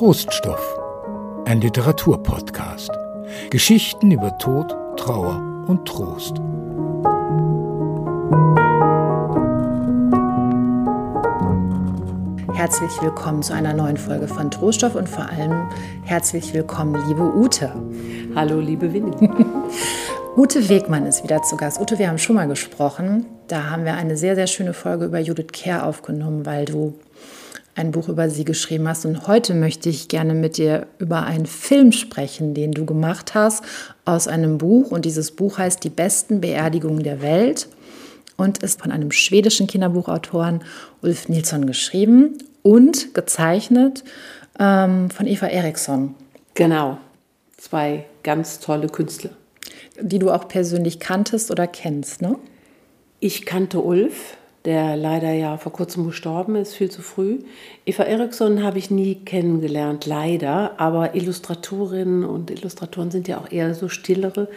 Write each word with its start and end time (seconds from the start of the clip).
Troststoff, 0.00 0.80
ein 1.44 1.60
Literaturpodcast. 1.60 2.90
Geschichten 3.50 4.10
über 4.10 4.38
Tod, 4.38 4.74
Trauer 4.96 5.66
und 5.68 5.84
Trost. 5.84 6.38
Herzlich 12.54 12.90
willkommen 13.02 13.42
zu 13.42 13.52
einer 13.52 13.74
neuen 13.74 13.98
Folge 13.98 14.26
von 14.26 14.50
Troststoff 14.50 14.94
und 14.94 15.06
vor 15.06 15.28
allem 15.28 15.68
herzlich 16.04 16.54
willkommen, 16.54 16.96
liebe 17.06 17.34
Ute. 17.34 17.70
Hallo, 18.34 18.58
liebe 18.58 18.94
Winnie. 18.94 19.12
Ute 20.34 20.66
Wegmann 20.70 21.04
ist 21.04 21.24
wieder 21.24 21.42
zu 21.42 21.58
Gast. 21.58 21.78
Ute, 21.78 21.98
wir 21.98 22.08
haben 22.08 22.16
schon 22.16 22.36
mal 22.36 22.48
gesprochen. 22.48 23.26
Da 23.48 23.68
haben 23.68 23.84
wir 23.84 23.96
eine 23.96 24.16
sehr, 24.16 24.34
sehr 24.34 24.46
schöne 24.46 24.72
Folge 24.72 25.04
über 25.04 25.18
Judith 25.18 25.48
Kerr 25.52 25.84
aufgenommen, 25.84 26.46
weil 26.46 26.64
du 26.64 26.94
ein 27.74 27.92
Buch 27.92 28.08
über 28.08 28.28
sie 28.30 28.44
geschrieben 28.44 28.88
hast. 28.88 29.06
Und 29.06 29.26
heute 29.26 29.54
möchte 29.54 29.88
ich 29.88 30.08
gerne 30.08 30.34
mit 30.34 30.56
dir 30.56 30.86
über 30.98 31.24
einen 31.24 31.46
Film 31.46 31.92
sprechen, 31.92 32.54
den 32.54 32.72
du 32.72 32.84
gemacht 32.84 33.34
hast 33.34 33.64
aus 34.04 34.28
einem 34.28 34.58
Buch. 34.58 34.90
Und 34.90 35.04
dieses 35.04 35.30
Buch 35.30 35.58
heißt 35.58 35.82
Die 35.84 35.90
besten 35.90 36.40
Beerdigungen 36.40 37.02
der 37.02 37.22
Welt 37.22 37.68
und 38.36 38.62
ist 38.62 38.80
von 38.80 38.90
einem 38.90 39.12
schwedischen 39.12 39.66
Kinderbuchautoren 39.66 40.62
Ulf 41.02 41.28
Nilsson 41.28 41.66
geschrieben 41.66 42.38
und 42.62 43.14
gezeichnet 43.14 44.04
ähm, 44.58 45.10
von 45.10 45.26
Eva 45.26 45.46
Eriksson. 45.46 46.14
Genau, 46.54 46.98
zwei 47.56 48.06
ganz 48.22 48.60
tolle 48.60 48.88
Künstler. 48.88 49.30
Die 50.00 50.18
du 50.18 50.30
auch 50.30 50.48
persönlich 50.48 50.98
kanntest 50.98 51.50
oder 51.50 51.66
kennst, 51.66 52.22
ne? 52.22 52.36
Ich 53.22 53.44
kannte 53.44 53.80
Ulf, 53.80 54.38
der 54.64 54.96
leider 54.96 55.32
ja 55.32 55.56
vor 55.56 55.72
kurzem 55.72 56.06
gestorben 56.06 56.54
ist, 56.54 56.74
viel 56.74 56.90
zu 56.90 57.00
früh. 57.02 57.38
Eva 57.86 58.02
Eriksson 58.02 58.62
habe 58.62 58.78
ich 58.78 58.90
nie 58.90 59.14
kennengelernt, 59.14 60.06
leider, 60.06 60.78
aber 60.78 61.14
Illustratorinnen 61.14 62.24
und 62.24 62.50
Illustratoren 62.50 63.10
sind 63.10 63.26
ja 63.26 63.38
auch 63.38 63.50
eher 63.50 63.74
so 63.74 63.88
stillere. 63.88 64.48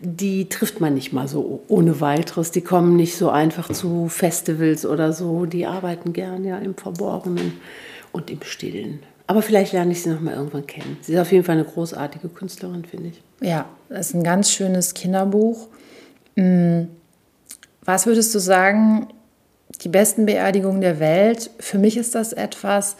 Die 0.00 0.48
trifft 0.48 0.80
man 0.80 0.94
nicht 0.94 1.12
mal 1.12 1.28
so 1.28 1.62
ohne 1.68 2.00
weiteres. 2.00 2.50
Die 2.50 2.60
kommen 2.60 2.96
nicht 2.96 3.16
so 3.16 3.30
einfach 3.30 3.72
zu 3.72 4.08
Festivals 4.08 4.84
oder 4.84 5.12
so. 5.12 5.46
Die 5.46 5.64
arbeiten 5.64 6.12
gern 6.12 6.44
ja 6.44 6.58
im 6.58 6.74
Verborgenen 6.74 7.54
und 8.12 8.30
im 8.30 8.42
Stillen. 8.42 9.00
Aber 9.26 9.42
vielleicht 9.42 9.72
lerne 9.72 9.92
ich 9.92 10.02
sie 10.02 10.10
noch 10.10 10.20
mal 10.20 10.34
irgendwann 10.34 10.66
kennen. 10.66 10.98
Sie 11.00 11.14
ist 11.14 11.18
auf 11.18 11.32
jeden 11.32 11.44
Fall 11.44 11.56
eine 11.56 11.64
großartige 11.64 12.28
Künstlerin, 12.28 12.84
finde 12.84 13.08
ich. 13.08 13.22
Ja, 13.40 13.66
das 13.88 14.08
ist 14.08 14.14
ein 14.14 14.22
ganz 14.22 14.50
schönes 14.50 14.92
Kinderbuch. 14.94 15.68
Hm. 16.36 16.88
Was 17.84 18.06
würdest 18.06 18.34
du 18.34 18.38
sagen, 18.38 19.08
die 19.82 19.88
besten 19.88 20.26
Beerdigungen 20.26 20.80
der 20.80 21.00
Welt. 21.00 21.50
Für 21.58 21.78
mich 21.78 21.96
ist 21.96 22.14
das 22.14 22.32
etwas, 22.32 22.96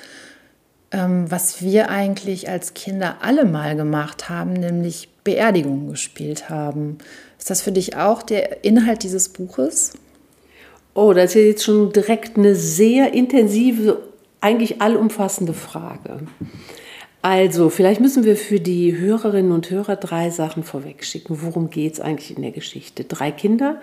ähm, 0.93 1.31
was 1.31 1.63
wir 1.63 1.91
eigentlich 1.91 2.49
als 2.49 2.75
Kinder 2.75 3.17
alle 3.21 3.45
mal 3.45 3.77
gemacht 3.77 4.29
haben, 4.29 4.53
nämlich 4.53 5.09
Beerdigungen 5.25 5.91
gespielt 5.91 6.49
haben. 6.49 6.99
Ist 7.39 7.51
das 7.51 7.63
für 7.63 7.73
dich 7.73 7.97
auch 7.97 8.23
der 8.23 8.65
Inhalt 8.65 9.03
dieses 9.03 9.29
Buches? 9.29 9.95
Oh, 10.95 11.13
das 11.13 11.35
ist 11.35 11.45
jetzt 11.45 11.65
schon 11.65 11.93
direkt 11.93 12.39
eine 12.39 12.55
sehr 12.55 13.13
intensive, 13.13 14.03
eigentlich 14.41 14.81
allumfassende 14.81 15.53
Frage. 15.53 16.21
Also, 17.21 17.71
vielleicht 17.71 18.01
müssen 18.01 18.25
wir 18.25 18.37
für 18.37 18.61
die 18.61 18.97
Hörerinnen 18.97 19.51
und 19.51 19.69
Hörer 19.69 19.97
drei 19.97 20.31
Sachen 20.31 20.63
vorwegschicken. 20.63 21.43
Worum 21.43 21.71
geht 21.71 21.95
es 21.95 22.01
eigentlich 22.01 22.37
in 22.37 22.43
der 22.43 22.53
Geschichte? 22.53 23.05
Drei 23.05 23.33
Kinder 23.33 23.81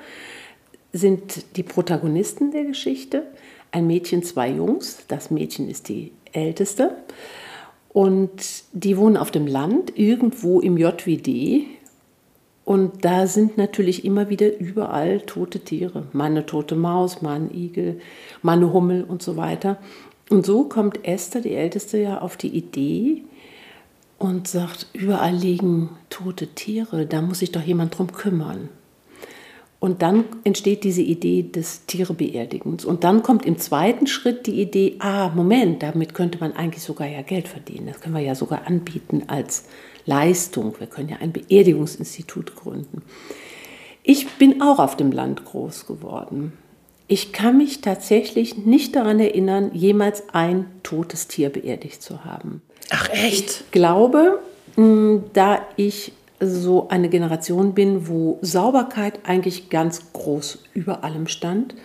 sind 0.94 1.58
die 1.58 1.64
Protagonisten 1.64 2.52
der 2.52 2.66
Geschichte. 2.66 3.24
Ein 3.72 3.88
Mädchen, 3.88 4.24
zwei 4.24 4.50
Jungs. 4.50 5.00
Das 5.08 5.32
Mädchen 5.32 5.68
ist 5.68 5.90
die 5.90 6.12
älteste. 6.32 6.96
Und 7.90 8.64
die 8.72 8.98
wohnen 8.98 9.18
auf 9.18 9.32
dem 9.32 9.48
Land, 9.48 9.98
irgendwo 9.98 10.60
im 10.60 10.78
JWD. 10.78 11.66
Und 12.66 13.03
da 13.03 13.28
sind 13.28 13.58
natürlich 13.58 14.06
immer 14.06 14.30
wieder 14.30 14.58
überall 14.58 15.22
tote 15.22 15.59
Tiere. 15.59 16.08
Mal 16.14 16.26
eine 16.26 16.46
tote 16.46 16.76
Maus, 16.76 17.22
mal 17.22 17.50
Igel, 17.53 18.00
mal 18.42 18.53
eine 18.53 18.72
Hummel 18.72 19.03
und 19.03 19.22
so 19.22 19.36
weiter. 19.36 19.78
Und 20.30 20.46
so 20.46 20.64
kommt 20.64 21.06
Esther, 21.06 21.42
die 21.42 21.53
Älteste, 21.53 21.98
ja 21.98 22.22
auf 22.22 22.38
die 22.38 22.56
Idee 22.56 23.24
und 24.18 24.48
sagt, 24.48 24.88
überall 24.94 25.36
liegen 25.36 25.90
tote 26.09 26.48
Tiere, 26.48 27.06
da 27.06 27.22
muss 27.22 27.40
sich 27.40 27.52
doch 27.52 27.62
jemand 27.62 27.98
drum 27.98 28.14
kümmern. 28.14 28.70
Und 29.84 30.02
dann 30.02 30.24
entsteht 30.46 30.86
diese 30.86 31.02
Idee 31.02 31.44
des 31.44 31.86
Tierebeerdigens. 31.88 32.86
Und 32.86 33.04
dann 33.04 33.22
kommt 33.22 33.46
im 33.46 33.58
zweiten 33.58 34.08
Schritt 34.08 34.48
die 34.48 34.62
Idee, 34.62 34.96
ah, 35.00 35.28
Moment, 35.36 35.84
damit 35.84 36.14
könnte 36.14 36.40
man 36.40 36.54
eigentlich 36.54 36.84
sogar 36.84 37.06
ja 37.06 37.22
Geld 37.22 37.50
verdienen. 37.50 37.88
Das 37.88 38.00
können 38.00 38.16
wir 38.16 38.22
ja 38.22 38.34
sogar 38.34 38.66
anbieten 38.66 39.24
als 39.28 39.66
Leistung. 40.06 40.74
Wir 40.80 40.88
können 40.88 41.10
ja 41.10 41.18
ein 41.20 41.34
Beerdigungsinstitut 41.34 42.56
gründen. 42.56 43.02
Ich 44.04 44.30
bin 44.38 44.62
auch 44.62 44.80
auf 44.80 44.96
dem 44.96 45.12
Land 45.12 45.44
groß 45.44 45.86
geworden. 45.86 46.54
Ich 47.10 47.34
kann 47.34 47.58
mich 47.58 47.82
tatsächlich 47.82 48.56
nicht 48.56 48.96
daran 48.96 49.20
erinnern, 49.20 49.72
jemals 49.74 50.30
ein 50.32 50.66
totes 50.84 51.28
Tier 51.28 51.50
beerdigt 51.50 52.02
zu 52.02 52.24
haben. 52.24 52.62
Ach 52.90 53.10
echt? 53.10 53.66
Ich 53.66 53.72
glaube, 53.72 54.40
da 55.34 55.62
ich 55.76 56.14
so 56.40 56.88
eine 56.90 57.10
Generation 57.10 57.74
bin, 57.74 58.08
wo 58.08 58.40
Sauberkeit 58.42 59.20
eigentlich 59.24 59.70
ganz 59.70 60.12
groß 60.14 60.64
über 60.74 61.04
allem 61.04 61.28
stand 61.28 61.76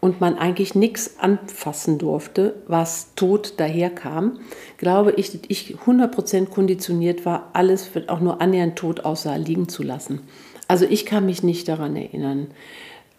und 0.00 0.20
man 0.20 0.36
eigentlich 0.38 0.74
nichts 0.74 1.18
anfassen 1.18 1.98
durfte, 1.98 2.54
was 2.66 3.14
tot 3.14 3.54
daherkam, 3.58 4.40
glaube 4.78 5.12
ich, 5.12 5.32
dass 5.32 5.42
ich 5.48 5.76
100% 5.76 6.46
konditioniert 6.46 7.26
war, 7.26 7.50
alles, 7.52 7.94
was 7.94 8.08
auch 8.08 8.20
nur 8.20 8.40
annähernd 8.40 8.76
tot 8.76 9.04
aussah, 9.04 9.36
liegen 9.36 9.68
zu 9.68 9.82
lassen. 9.82 10.20
Also 10.68 10.86
ich 10.86 11.04
kann 11.04 11.26
mich 11.26 11.42
nicht 11.42 11.68
daran 11.68 11.96
erinnern, 11.96 12.48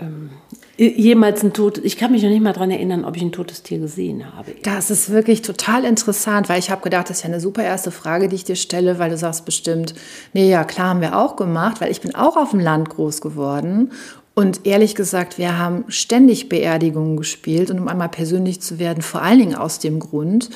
ähm, 0.01 0.29
jemals 0.77 1.43
ein 1.43 1.53
totes, 1.53 1.83
ich 1.83 1.97
kann 1.97 2.11
mich 2.11 2.23
noch 2.23 2.29
nicht 2.29 2.41
mal 2.41 2.53
daran 2.53 2.71
erinnern, 2.71 3.05
ob 3.05 3.15
ich 3.15 3.21
ein 3.21 3.31
totes 3.31 3.61
Tier 3.61 3.79
gesehen 3.79 4.33
habe. 4.35 4.55
Das 4.63 4.89
ist 4.89 5.11
wirklich 5.11 5.41
total 5.41 5.85
interessant, 5.85 6.49
weil 6.49 6.59
ich 6.59 6.71
habe 6.71 6.81
gedacht, 6.81 7.09
das 7.09 7.17
ist 7.17 7.23
ja 7.23 7.29
eine 7.29 7.39
super 7.39 7.63
erste 7.63 7.91
Frage, 7.91 8.27
die 8.27 8.35
ich 8.35 8.45
dir 8.45 8.55
stelle, 8.55 8.97
weil 8.97 9.11
du 9.11 9.17
sagst 9.17 9.45
bestimmt, 9.45 9.93
nee, 10.33 10.49
ja, 10.49 10.63
klar 10.63 10.89
haben 10.89 11.01
wir 11.01 11.17
auch 11.17 11.35
gemacht, 11.35 11.81
weil 11.81 11.91
ich 11.91 12.01
bin 12.01 12.15
auch 12.15 12.35
auf 12.35 12.51
dem 12.51 12.59
Land 12.59 12.89
groß 12.89 13.21
geworden 13.21 13.91
und 14.33 14.65
ehrlich 14.65 14.95
gesagt, 14.95 15.37
wir 15.37 15.57
haben 15.57 15.83
ständig 15.89 16.47
Beerdigungen 16.47 17.17
gespielt 17.17 17.69
und 17.69 17.79
um 17.79 17.87
einmal 17.89 18.09
persönlich 18.09 18.61
zu 18.61 18.79
werden, 18.79 19.03
vor 19.03 19.21
allen 19.21 19.39
Dingen 19.39 19.55
aus 19.55 19.79
dem 19.79 19.99
Grund, 19.99 20.49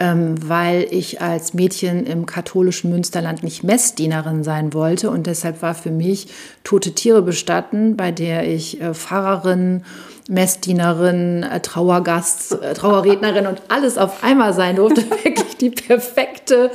weil 0.00 0.86
ich 0.90 1.20
als 1.20 1.54
Mädchen 1.54 2.06
im 2.06 2.24
katholischen 2.24 2.90
Münsterland 2.90 3.42
nicht 3.42 3.64
Messdienerin 3.64 4.44
sein 4.44 4.72
wollte. 4.72 5.10
Und 5.10 5.26
deshalb 5.26 5.60
war 5.60 5.74
für 5.74 5.90
mich 5.90 6.28
tote 6.62 6.92
Tiere 6.92 7.22
bestatten, 7.22 7.96
bei 7.96 8.12
der 8.12 8.48
ich 8.48 8.80
äh, 8.80 8.94
Pfarrerin, 8.94 9.82
Messdienerin, 10.28 11.42
äh, 11.42 11.60
Trauergast, 11.60 12.62
äh, 12.62 12.74
Trauerrednerin 12.74 13.46
und 13.48 13.62
alles 13.68 13.98
auf 13.98 14.22
einmal 14.22 14.52
sein 14.52 14.76
durfte. 14.76 15.02
Wirklich 15.24 15.56
die 15.56 15.70
perfekte, 15.70 16.70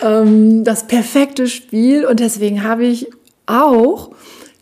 ähm, 0.00 0.62
das 0.62 0.86
perfekte 0.86 1.48
Spiel. 1.48 2.06
Und 2.06 2.20
deswegen 2.20 2.62
habe 2.62 2.84
ich 2.84 3.08
auch 3.46 4.10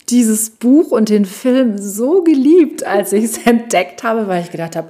dieses 0.09 0.49
Buch 0.49 0.91
und 0.91 1.09
den 1.09 1.25
Film 1.25 1.77
so 1.77 2.23
geliebt, 2.23 2.85
als 2.85 3.13
ich 3.13 3.25
es 3.25 3.37
entdeckt 3.45 4.03
habe, 4.03 4.27
weil 4.27 4.41
ich 4.41 4.51
gedacht 4.51 4.75
habe, 4.75 4.89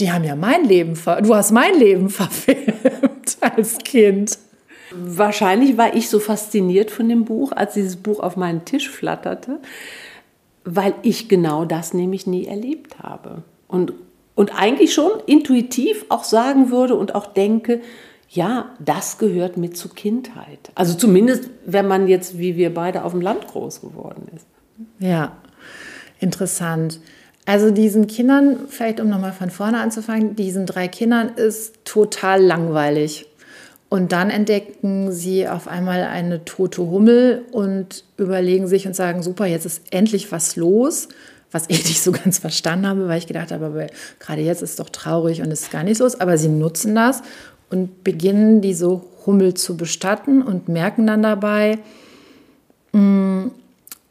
die 0.00 0.12
haben 0.12 0.24
ja 0.24 0.36
mein 0.36 0.64
Leben, 0.64 0.94
du 1.22 1.34
hast 1.34 1.50
mein 1.50 1.78
Leben 1.78 2.08
verfilmt 2.10 3.38
als 3.40 3.78
Kind. 3.78 4.38
Wahrscheinlich 4.90 5.76
war 5.76 5.94
ich 5.94 6.08
so 6.08 6.18
fasziniert 6.18 6.90
von 6.90 7.08
dem 7.08 7.24
Buch, 7.24 7.52
als 7.52 7.74
dieses 7.74 7.96
Buch 7.96 8.20
auf 8.20 8.36
meinen 8.36 8.64
Tisch 8.64 8.88
flatterte, 8.88 9.58
weil 10.64 10.94
ich 11.02 11.28
genau 11.28 11.64
das 11.64 11.92
nämlich 11.92 12.26
nie 12.26 12.46
erlebt 12.46 12.98
habe. 13.00 13.42
Und, 13.66 13.92
und 14.34 14.58
eigentlich 14.58 14.94
schon 14.94 15.10
intuitiv 15.26 16.06
auch 16.08 16.24
sagen 16.24 16.70
würde 16.70 16.94
und 16.94 17.14
auch 17.14 17.26
denke, 17.26 17.80
ja, 18.30 18.74
das 18.78 19.18
gehört 19.18 19.56
mit 19.56 19.76
zur 19.76 19.94
Kindheit. 19.94 20.70
Also 20.74 20.94
zumindest, 20.94 21.50
wenn 21.64 21.88
man 21.88 22.08
jetzt 22.08 22.38
wie 22.38 22.56
wir 22.56 22.72
beide 22.72 23.04
auf 23.04 23.12
dem 23.12 23.20
Land 23.20 23.46
groß 23.46 23.80
geworden 23.80 24.28
ist. 24.34 24.46
Ja, 24.98 25.36
interessant. 26.20 27.00
Also 27.48 27.70
diesen 27.70 28.06
Kindern, 28.08 28.68
vielleicht 28.68 29.00
um 29.00 29.08
nochmal 29.08 29.32
von 29.32 29.48
vorne 29.48 29.80
anzufangen, 29.80 30.36
diesen 30.36 30.66
drei 30.66 30.86
Kindern 30.86 31.30
ist 31.30 31.82
total 31.86 32.42
langweilig. 32.42 33.26
Und 33.88 34.12
dann 34.12 34.28
entdecken 34.28 35.12
sie 35.12 35.48
auf 35.48 35.66
einmal 35.66 36.02
eine 36.02 36.44
tote 36.44 36.82
Hummel 36.82 37.46
und 37.50 38.04
überlegen 38.18 38.66
sich 38.66 38.86
und 38.86 38.94
sagen, 38.94 39.22
super, 39.22 39.46
jetzt 39.46 39.64
ist 39.64 39.80
endlich 39.92 40.30
was 40.30 40.56
los, 40.56 41.08
was 41.50 41.64
ich 41.68 41.84
nicht 41.88 42.02
so 42.02 42.12
ganz 42.12 42.36
verstanden 42.36 42.86
habe, 42.86 43.08
weil 43.08 43.16
ich 43.16 43.26
gedacht 43.26 43.50
habe, 43.50 43.86
gerade 44.18 44.42
jetzt 44.42 44.60
ist 44.60 44.72
es 44.72 44.76
doch 44.76 44.90
traurig 44.90 45.40
und 45.40 45.50
es 45.50 45.62
ist 45.62 45.70
gar 45.70 45.84
nicht 45.84 46.00
los. 46.00 46.20
Aber 46.20 46.36
sie 46.36 46.48
nutzen 46.48 46.94
das 46.94 47.22
und 47.70 48.04
beginnen 48.04 48.60
diese 48.60 49.00
Hummel 49.24 49.54
zu 49.54 49.78
bestatten 49.78 50.42
und 50.42 50.68
merken 50.68 51.06
dann 51.06 51.22
dabei, 51.22 51.78
mh, 52.92 53.00
hm, 53.00 53.50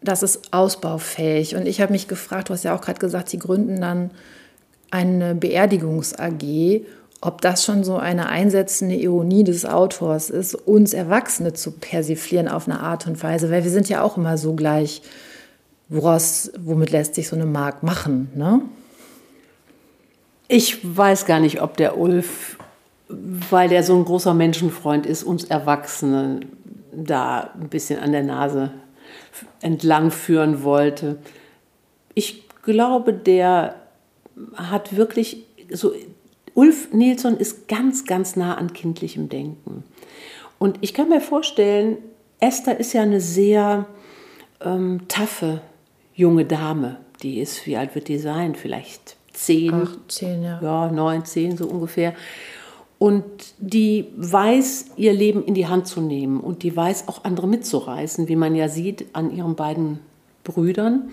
das 0.07 0.24
ist 0.24 0.54
ausbaufähig. 0.54 1.56
Und 1.56 1.68
ich 1.68 1.81
habe 1.81 1.92
mich 1.92 2.07
gefragt, 2.07 2.50
du 2.50 2.54
hast 2.54 2.63
ja 2.63 2.75
auch 2.75 2.81
gerade 2.81 3.00
gesagt, 3.00 3.30
sie 3.30 3.39
gründen 3.39 3.81
dann 3.81 4.12
eine 4.89 5.36
Beerdigungs-AG 5.36 6.86
ob 7.21 7.42
das 7.42 7.63
schon 7.63 7.83
so 7.83 7.98
eine 7.98 8.30
einsetzende 8.30 8.95
Ironie 8.95 9.44
des 9.44 9.65
Autors 9.65 10.30
ist, 10.30 10.54
uns 10.54 10.94
Erwachsene 10.94 11.54
zu 11.54 11.71
persiflieren 11.71 12.48
auf 12.48 12.68
eine 12.68 12.80
Art 12.80 13.07
und 13.07 13.21
Weise, 13.24 13.50
weil 13.50 13.63
wir 13.63 13.71
sind 13.71 13.89
ja 13.89 14.04
auch 14.04 14.18
immer 14.18 14.38
so 14.38 14.54
gleich, 14.54 15.01
woraus, 15.89 16.51
womit 16.59 16.92
lässt 16.92 17.15
sich 17.15 17.27
so 17.27 17.36
eine 17.36 17.45
Mark 17.45 17.81
machen, 17.83 18.30
ne? 18.36 18.62
Ich 20.50 20.80
weiß 20.83 21.25
gar 21.25 21.42
nicht, 21.42 21.62
ob 21.62 21.75
der 21.75 21.98
Ulf, 21.98 22.57
weil 23.09 23.68
der 23.68 23.83
so 23.83 23.98
ein 23.98 24.06
großer 24.06 24.33
Menschenfreund 24.33 25.06
ist, 25.06 25.24
uns 25.24 25.44
Erwachsene 25.44 26.42
da 26.94 27.50
ein 27.59 27.68
bisschen 27.68 28.00
an 28.00 28.13
der 28.13 28.24
Nase 28.24 28.71
entlang 29.61 30.11
führen 30.11 30.63
wollte. 30.63 31.17
Ich 32.13 32.43
glaube, 32.63 33.13
der 33.13 33.75
hat 34.55 34.95
wirklich 34.95 35.43
so. 35.71 35.93
Ulf 36.53 36.91
Nilsson 36.91 37.37
ist 37.37 37.67
ganz, 37.67 38.05
ganz 38.05 38.35
nah 38.35 38.55
an 38.55 38.73
kindlichem 38.73 39.29
Denken. 39.29 39.83
Und 40.57 40.79
ich 40.81 40.95
kann 40.95 41.07
mir 41.07 41.21
vorstellen, 41.21 41.97
Esther 42.39 42.79
ist 42.79 42.93
ja 42.93 43.03
eine 43.03 43.21
sehr 43.21 43.85
ähm, 44.61 45.07
taffe 45.07 45.61
junge 46.15 46.45
Dame. 46.45 46.97
Die 47.21 47.39
ist, 47.39 47.67
wie 47.67 47.77
alt 47.77 47.93
wird 47.93 48.07
die 48.07 48.17
sein? 48.17 48.55
Vielleicht 48.55 49.17
zehn. 49.33 49.73
Acht, 49.73 50.11
zehn, 50.11 50.43
ja. 50.43 50.59
Ja, 50.61 50.91
neun, 50.91 51.25
zehn 51.25 51.57
so 51.57 51.67
ungefähr. 51.67 52.13
Und 52.99 53.23
die 53.59 54.05
weiß, 54.15 54.91
ihr 54.97 55.13
Leben 55.13 55.44
in 55.45 55.53
die 55.53 55.67
Hand 55.67 55.88
zu 55.88 56.01
nehmen 56.01 56.39
und 56.39 56.63
die 56.63 56.75
weiß 56.75 57.07
auch 57.07 57.23
andere 57.23 57.47
mitzureißen, 57.47 58.27
wie 58.27 58.35
man 58.35 58.55
ja 58.55 58.69
sieht 58.69 59.05
an 59.13 59.35
ihren 59.35 59.55
beiden 59.55 59.99
Brüdern. 60.44 61.09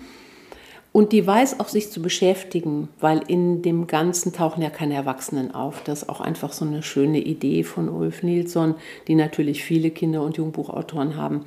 Und 0.91 1.11
die 1.11 1.27
weiß 1.27 1.59
auch, 1.59 1.67
sich 1.67 1.91
zu 1.91 2.01
beschäftigen, 2.01 2.87
weil 3.01 3.21
in 3.27 3.61
dem 3.61 3.85
Ganzen 3.85 4.31
tauchen 4.31 4.63
ja 4.63 4.69
keine 4.69 4.93
Erwachsenen 4.93 5.53
auf. 5.53 5.83
Das 5.83 6.03
ist 6.03 6.09
auch 6.09 6.21
einfach 6.21 6.53
so 6.53 6.63
eine 6.63 6.83
schöne 6.83 7.19
Idee 7.19 7.63
von 7.63 7.89
Ulf 7.89 8.23
Nilsson, 8.23 8.75
die 9.09 9.15
natürlich 9.15 9.61
viele 9.61 9.91
Kinder- 9.91 10.23
und 10.23 10.37
Jugendbuchautoren 10.37 11.17
haben. 11.17 11.43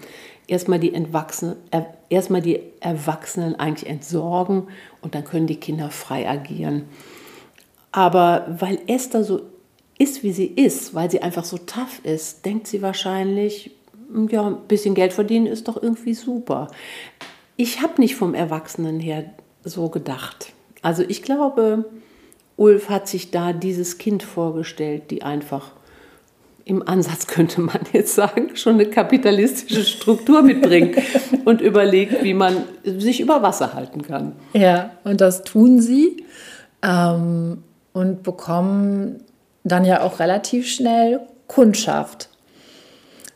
Erstmal 0.49 0.79
die, 0.79 0.93
erstmal 2.11 2.43
die 2.43 2.61
Erwachsenen 2.81 3.59
eigentlich 3.59 3.89
entsorgen 3.89 4.65
und 5.01 5.15
dann 5.15 5.25
können 5.25 5.47
die 5.47 5.57
Kinder 5.57 5.89
frei 5.91 6.29
agieren. 6.29 6.83
Aber 7.91 8.55
weil 8.61 8.79
Esther 8.87 9.25
so 9.25 9.41
ist, 9.99 10.23
wie 10.23 10.33
sie 10.33 10.47
ist, 10.47 10.95
weil 10.95 11.11
sie 11.11 11.23
einfach 11.23 11.45
so 11.45 11.59
tough 11.59 12.01
ist, 12.05 12.45
denkt 12.47 12.67
sie 12.67 12.83
wahrscheinlich, 12.83 13.73
ja, 14.31 14.47
ein 14.47 14.57
bisschen 14.69 14.95
Geld 14.95 15.13
verdienen 15.13 15.47
ist 15.47 15.69
doch 15.69 15.83
irgendwie 15.83 16.15
super. 16.15 16.69
Ich 17.57 17.83
habe 17.83 18.01
nicht 18.01 18.17
vom 18.17 18.35
Erwachsenen 18.35 19.01
her 19.01 19.25
so 19.65 19.89
gedacht. 19.89 20.53
Also 20.81 21.03
ich 21.07 21.23
glaube, 21.23 21.85
Ulf 22.57 22.89
hat 22.89 23.09
sich 23.09 23.31
da 23.31 23.53
dieses 23.53 23.99
Kind 23.99 24.23
vorgestellt, 24.23 25.11
die 25.11 25.23
einfach 25.23 25.73
im 26.65 26.87
Ansatz 26.87 27.27
könnte 27.27 27.63
man 27.63 27.81
jetzt 27.93 28.15
sagen, 28.15 28.55
schon 28.55 28.75
eine 28.75 28.87
kapitalistische 28.87 29.85
Struktur 29.85 30.43
mitbringt 30.43 30.99
und 31.47 31.63
überlegt, 31.63 32.23
wie 32.23 32.35
man 32.35 32.65
sich 32.85 33.21
über 33.21 33.43
Wasser 33.43 33.73
halten 33.73 34.03
kann. 34.03 34.33
Ja, 34.53 34.91
und 35.05 35.21
das 35.21 35.45
tun 35.45 35.81
sie 35.81 36.25
ähm, 36.83 37.63
und 37.95 38.23
bekommen 38.23 39.25
dann 39.69 39.85
ja 39.85 40.03
auch 40.03 40.21
relativ 40.21 40.69
schnell 40.69 41.21
Kundschaft. 41.47 42.29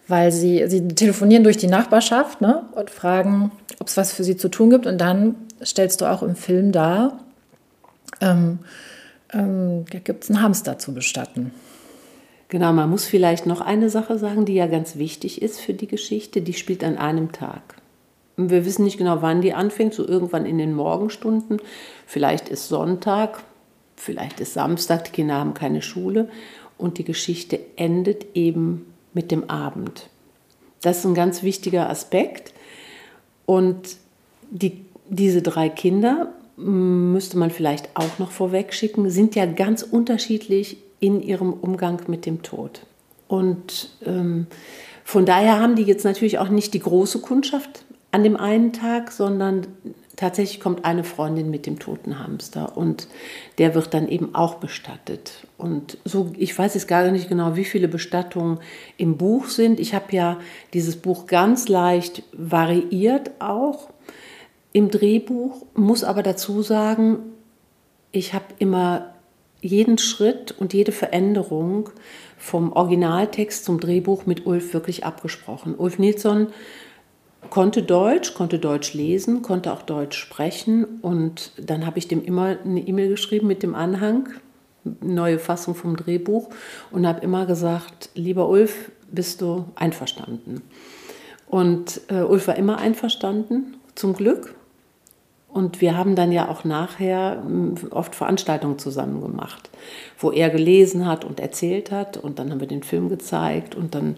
Weil 0.08 0.32
sie, 0.32 0.68
sie 0.68 0.88
telefonieren 0.88 1.44
durch 1.44 1.56
die 1.56 1.68
Nachbarschaft 1.68 2.40
ne, 2.40 2.64
und 2.72 2.90
fragen, 2.90 3.52
ob 3.78 3.88
es 3.88 3.96
was 3.96 4.12
für 4.12 4.24
sie 4.24 4.36
zu 4.36 4.48
tun 4.48 4.70
gibt. 4.70 4.86
Und 4.86 4.98
dann 4.98 5.34
stellst 5.64 6.00
du 6.00 6.06
auch 6.06 6.22
im 6.22 6.36
Film 6.36 6.72
dar, 6.72 7.18
ähm, 8.20 8.58
ähm, 9.32 9.84
gibt 9.86 10.24
es 10.24 10.30
einen 10.30 10.42
Hamster 10.42 10.78
zu 10.78 10.92
bestatten. 10.92 11.52
Genau, 12.48 12.72
man 12.72 12.90
muss 12.90 13.06
vielleicht 13.06 13.46
noch 13.46 13.62
eine 13.62 13.88
Sache 13.88 14.18
sagen, 14.18 14.44
die 14.44 14.54
ja 14.54 14.66
ganz 14.66 14.96
wichtig 14.96 15.40
ist 15.40 15.58
für 15.58 15.72
die 15.72 15.86
Geschichte. 15.86 16.42
Die 16.42 16.52
spielt 16.52 16.84
an 16.84 16.98
einem 16.98 17.32
Tag. 17.32 17.76
Wir 18.36 18.66
wissen 18.66 18.84
nicht 18.84 18.98
genau, 18.98 19.22
wann 19.22 19.40
die 19.40 19.54
anfängt, 19.54 19.94
so 19.94 20.06
irgendwann 20.06 20.44
in 20.44 20.58
den 20.58 20.74
Morgenstunden. 20.74 21.60
Vielleicht 22.06 22.48
ist 22.48 22.68
Sonntag, 22.68 23.42
vielleicht 24.02 24.40
ist 24.40 24.54
Samstag, 24.54 25.04
die 25.04 25.12
Kinder 25.12 25.36
haben 25.36 25.54
keine 25.54 25.82
Schule 25.82 26.28
und 26.78 26.98
die 26.98 27.04
Geschichte 27.04 27.60
endet 27.76 28.26
eben 28.34 28.86
mit 29.14 29.30
dem 29.30 29.48
Abend. 29.48 30.08
Das 30.80 30.98
ist 30.98 31.04
ein 31.04 31.14
ganz 31.14 31.42
wichtiger 31.42 31.88
Aspekt. 31.88 32.52
Und 33.46 33.96
die, 34.50 34.84
diese 35.08 35.42
drei 35.42 35.68
Kinder, 35.68 36.32
müsste 36.56 37.38
man 37.38 37.50
vielleicht 37.50 37.90
auch 37.94 38.18
noch 38.18 38.30
vorweg 38.30 38.74
schicken, 38.74 39.10
sind 39.10 39.34
ja 39.34 39.46
ganz 39.46 39.82
unterschiedlich 39.82 40.76
in 41.00 41.22
ihrem 41.22 41.52
Umgang 41.52 42.00
mit 42.08 42.26
dem 42.26 42.42
Tod. 42.42 42.82
Und 43.28 43.90
ähm, 44.04 44.46
von 45.04 45.24
daher 45.24 45.58
haben 45.60 45.76
die 45.76 45.82
jetzt 45.82 46.04
natürlich 46.04 46.38
auch 46.38 46.48
nicht 46.48 46.74
die 46.74 46.80
große 46.80 47.20
Kundschaft 47.20 47.84
an 48.10 48.22
dem 48.22 48.36
einen 48.36 48.72
Tag, 48.72 49.10
sondern 49.10 49.66
tatsächlich 50.16 50.60
kommt 50.60 50.84
eine 50.84 51.04
Freundin 51.04 51.50
mit 51.50 51.66
dem 51.66 51.78
toten 51.78 52.18
Hamster 52.18 52.76
und 52.76 53.08
der 53.58 53.74
wird 53.74 53.94
dann 53.94 54.08
eben 54.08 54.34
auch 54.34 54.56
bestattet. 54.56 55.46
Und 55.56 55.98
so, 56.04 56.32
ich 56.36 56.56
weiß 56.56 56.74
jetzt 56.74 56.88
gar 56.88 57.10
nicht 57.10 57.28
genau, 57.28 57.56
wie 57.56 57.64
viele 57.64 57.88
Bestattungen 57.88 58.58
im 58.96 59.16
Buch 59.16 59.46
sind. 59.46 59.80
Ich 59.80 59.94
habe 59.94 60.06
ja 60.10 60.38
dieses 60.74 60.96
Buch 60.96 61.26
ganz 61.26 61.68
leicht 61.68 62.22
variiert 62.32 63.30
auch 63.40 63.90
im 64.72 64.90
Drehbuch, 64.90 65.64
muss 65.74 66.04
aber 66.04 66.22
dazu 66.22 66.62
sagen, 66.62 67.18
ich 68.10 68.34
habe 68.34 68.46
immer 68.58 69.14
jeden 69.60 69.96
Schritt 69.96 70.52
und 70.52 70.74
jede 70.74 70.92
Veränderung 70.92 71.90
vom 72.36 72.72
Originaltext 72.72 73.64
zum 73.64 73.80
Drehbuch 73.80 74.26
mit 74.26 74.46
Ulf 74.46 74.74
wirklich 74.74 75.04
abgesprochen. 75.04 75.76
Ulf 75.76 75.98
Nilsson 75.98 76.48
konnte 77.52 77.82
Deutsch, 77.82 78.32
konnte 78.32 78.58
Deutsch 78.58 78.94
lesen, 78.94 79.42
konnte 79.42 79.74
auch 79.74 79.82
Deutsch 79.82 80.16
sprechen 80.16 80.86
und 81.02 81.52
dann 81.58 81.84
habe 81.84 81.98
ich 81.98 82.08
dem 82.08 82.24
immer 82.24 82.56
eine 82.64 82.80
E-Mail 82.80 83.10
geschrieben 83.10 83.46
mit 83.46 83.62
dem 83.62 83.74
Anhang, 83.74 84.30
neue 85.02 85.38
Fassung 85.38 85.74
vom 85.74 85.94
Drehbuch 85.94 86.48
und 86.92 87.06
habe 87.06 87.20
immer 87.20 87.44
gesagt, 87.44 88.08
lieber 88.14 88.48
Ulf, 88.48 88.90
bist 89.10 89.42
du 89.42 89.66
einverstanden? 89.74 90.62
Und 91.46 92.00
äh, 92.08 92.22
Ulf 92.22 92.48
war 92.48 92.56
immer 92.56 92.78
einverstanden, 92.78 93.76
zum 93.96 94.14
Glück. 94.14 94.54
Und 95.50 95.82
wir 95.82 95.98
haben 95.98 96.16
dann 96.16 96.32
ja 96.32 96.48
auch 96.48 96.64
nachher 96.64 97.42
hm, 97.44 97.74
oft 97.90 98.14
Veranstaltungen 98.14 98.78
zusammen 98.78 99.20
gemacht, 99.20 99.68
wo 100.18 100.32
er 100.32 100.48
gelesen 100.48 101.04
hat 101.04 101.26
und 101.26 101.38
erzählt 101.38 101.90
hat. 101.90 102.16
Und 102.16 102.38
dann 102.38 102.50
haben 102.50 102.60
wir 102.60 102.66
den 102.66 102.82
Film 102.82 103.10
gezeigt 103.10 103.74
und 103.74 103.94
dann 103.94 104.16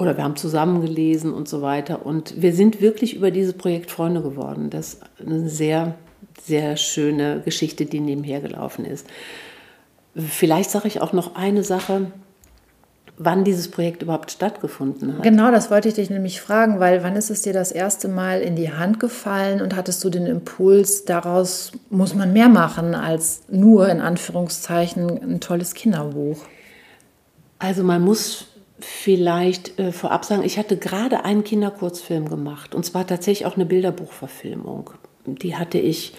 oder 0.00 0.16
wir 0.16 0.24
haben 0.24 0.36
zusammen 0.36 0.80
gelesen 0.80 1.32
und 1.32 1.46
so 1.46 1.60
weiter. 1.60 2.06
Und 2.06 2.40
wir 2.40 2.54
sind 2.54 2.80
wirklich 2.80 3.14
über 3.14 3.30
dieses 3.30 3.52
Projekt 3.52 3.90
Freunde 3.90 4.22
geworden. 4.22 4.70
Das 4.70 4.94
ist 4.94 5.02
eine 5.24 5.48
sehr, 5.48 5.94
sehr 6.42 6.76
schöne 6.76 7.42
Geschichte, 7.44 7.84
die 7.84 8.00
nebenher 8.00 8.40
gelaufen 8.40 8.86
ist. 8.86 9.06
Vielleicht 10.16 10.70
sage 10.70 10.88
ich 10.88 11.00
auch 11.02 11.12
noch 11.12 11.36
eine 11.36 11.62
Sache, 11.62 12.10
wann 13.18 13.44
dieses 13.44 13.70
Projekt 13.70 14.02
überhaupt 14.02 14.30
stattgefunden 14.30 15.18
hat. 15.18 15.22
Genau, 15.22 15.50
das 15.50 15.70
wollte 15.70 15.88
ich 15.88 15.94
dich 15.94 16.08
nämlich 16.08 16.40
fragen, 16.40 16.80
weil 16.80 17.02
wann 17.02 17.14
ist 17.16 17.28
es 17.28 17.42
dir 17.42 17.52
das 17.52 17.70
erste 17.70 18.08
Mal 18.08 18.40
in 18.40 18.56
die 18.56 18.72
Hand 18.72 18.98
gefallen 18.98 19.60
und 19.60 19.76
hattest 19.76 20.02
du 20.02 20.08
den 20.08 20.24
Impuls, 20.24 21.04
daraus 21.04 21.72
muss 21.90 22.14
man 22.14 22.32
mehr 22.32 22.48
machen 22.48 22.94
als 22.94 23.42
nur 23.50 23.90
in 23.90 24.00
Anführungszeichen 24.00 25.22
ein 25.22 25.40
tolles 25.40 25.74
Kinderbuch? 25.74 26.38
Also 27.58 27.84
man 27.84 28.00
muss 28.00 28.46
vielleicht 28.84 29.78
äh, 29.78 29.92
vorab 29.92 30.24
sagen, 30.24 30.42
ich 30.42 30.58
hatte 30.58 30.76
gerade 30.76 31.24
einen 31.24 31.44
Kinderkurzfilm 31.44 32.28
gemacht 32.28 32.74
und 32.74 32.84
zwar 32.84 33.06
tatsächlich 33.06 33.46
auch 33.46 33.56
eine 33.56 33.66
Bilderbuchverfilmung. 33.66 34.90
Die 35.26 35.56
hatte 35.56 35.78
ich 35.78 36.14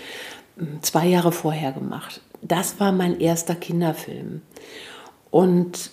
hm, 0.58 0.82
zwei 0.82 1.08
Jahre 1.08 1.32
vorher 1.32 1.72
gemacht. 1.72 2.22
Das 2.41 2.80
war 2.80 2.91
mein 2.91 3.20
erster 3.20 3.56
Kinderfilm. 3.56 4.41
Und 5.30 5.91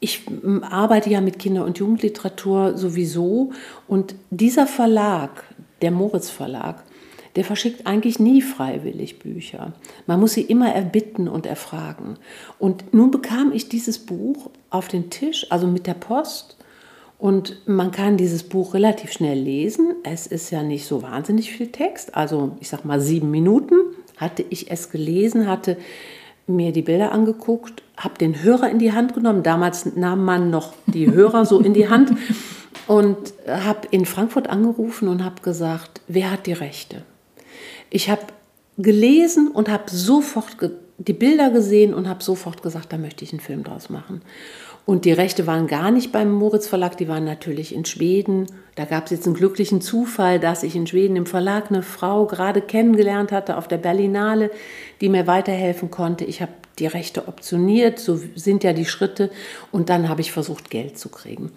ich 0.00 0.26
hm, 0.26 0.62
arbeite 0.64 1.10
ja 1.10 1.20
mit 1.20 1.38
Kinder- 1.38 1.64
und 1.64 1.78
Jugendliteratur 1.78 2.76
sowieso 2.76 3.52
und 3.88 4.14
dieser 4.30 4.66
Verlag, 4.66 5.44
der 5.82 5.90
Moritz 5.90 6.30
Verlag, 6.30 6.84
der 7.36 7.44
verschickt 7.44 7.86
eigentlich 7.86 8.18
nie 8.18 8.40
freiwillig 8.40 9.18
Bücher. 9.18 9.74
Man 10.06 10.20
muss 10.20 10.32
sie 10.32 10.42
immer 10.42 10.72
erbitten 10.72 11.28
und 11.28 11.44
erfragen. 11.44 12.16
Und 12.58 12.94
nun 12.94 13.10
bekam 13.10 13.52
ich 13.52 13.68
dieses 13.68 13.98
Buch 13.98 14.50
auf 14.70 14.88
den 14.88 15.10
Tisch, 15.10 15.46
also 15.50 15.66
mit 15.66 15.86
der 15.86 15.94
Post. 15.94 16.56
Und 17.18 17.66
man 17.66 17.92
kann 17.92 18.16
dieses 18.16 18.42
Buch 18.42 18.74
relativ 18.74 19.12
schnell 19.12 19.38
lesen. 19.38 19.94
Es 20.02 20.26
ist 20.26 20.50
ja 20.50 20.62
nicht 20.62 20.86
so 20.86 21.02
wahnsinnig 21.02 21.50
viel 21.50 21.68
Text. 21.68 22.14
Also 22.14 22.56
ich 22.60 22.68
sag 22.68 22.84
mal 22.84 23.00
sieben 23.00 23.30
Minuten 23.30 23.74
hatte 24.16 24.44
ich 24.48 24.70
es 24.70 24.90
gelesen, 24.90 25.46
hatte 25.46 25.76
mir 26.46 26.72
die 26.72 26.82
Bilder 26.82 27.12
angeguckt, 27.12 27.82
habe 27.96 28.18
den 28.18 28.42
Hörer 28.42 28.70
in 28.70 28.78
die 28.78 28.92
Hand 28.92 29.14
genommen. 29.14 29.42
Damals 29.42 29.96
nahm 29.96 30.24
man 30.24 30.50
noch 30.50 30.74
die 30.86 31.10
Hörer 31.12 31.44
so 31.44 31.60
in 31.60 31.74
die 31.74 31.88
Hand 31.88 32.12
und 32.86 33.34
habe 33.48 33.88
in 33.90 34.06
Frankfurt 34.06 34.48
angerufen 34.48 35.08
und 35.08 35.24
habe 35.24 35.42
gesagt, 35.42 36.00
wer 36.08 36.30
hat 36.30 36.46
die 36.46 36.52
Rechte? 36.52 37.02
Ich 37.90 38.10
habe 38.10 38.22
gelesen 38.78 39.48
und 39.48 39.68
habe 39.68 39.90
sofort 39.90 40.58
ge 40.58 40.70
die 40.98 41.12
Bilder 41.12 41.50
gesehen 41.50 41.94
und 41.94 42.08
habe 42.08 42.22
sofort 42.22 42.62
gesagt, 42.62 42.92
da 42.92 42.98
möchte 42.98 43.24
ich 43.24 43.32
einen 43.32 43.40
Film 43.40 43.64
draus 43.64 43.90
machen. 43.90 44.22
Und 44.86 45.04
die 45.04 45.12
Rechte 45.12 45.48
waren 45.48 45.66
gar 45.66 45.90
nicht 45.90 46.12
beim 46.12 46.30
Moritz 46.30 46.68
Verlag, 46.68 46.96
die 46.96 47.08
waren 47.08 47.24
natürlich 47.24 47.74
in 47.74 47.84
Schweden. 47.84 48.46
Da 48.76 48.84
gab 48.84 49.06
es 49.06 49.10
jetzt 49.10 49.26
einen 49.26 49.34
glücklichen 49.34 49.80
Zufall, 49.80 50.38
dass 50.38 50.62
ich 50.62 50.76
in 50.76 50.86
Schweden 50.86 51.16
im 51.16 51.26
Verlag 51.26 51.70
eine 51.70 51.82
Frau 51.82 52.26
gerade 52.26 52.60
kennengelernt 52.60 53.32
hatte 53.32 53.56
auf 53.56 53.66
der 53.66 53.78
Berlinale, 53.78 54.50
die 55.00 55.08
mir 55.08 55.26
weiterhelfen 55.26 55.90
konnte. 55.90 56.24
Ich 56.24 56.40
habe 56.40 56.52
die 56.78 56.86
Rechte 56.86 57.26
optioniert, 57.26 57.98
so 57.98 58.20
sind 58.36 58.62
ja 58.62 58.72
die 58.72 58.84
Schritte. 58.84 59.30
Und 59.72 59.88
dann 59.88 60.08
habe 60.08 60.20
ich 60.20 60.30
versucht, 60.30 60.70
Geld 60.70 60.98
zu 60.98 61.08
kriegen. 61.08 61.50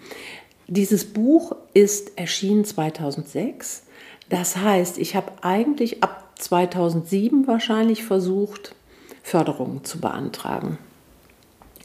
Dieses 0.66 1.04
Buch 1.04 1.54
ist 1.72 2.18
erschienen 2.18 2.64
2006. 2.64 3.84
Das 4.28 4.56
heißt, 4.56 4.98
ich 4.98 5.14
habe 5.14 5.30
eigentlich 5.42 6.02
ab 6.02 6.32
2007 6.36 7.46
wahrscheinlich 7.46 8.02
versucht, 8.02 8.74
Förderungen 9.22 9.84
zu 9.84 10.00
beantragen. 10.00 10.78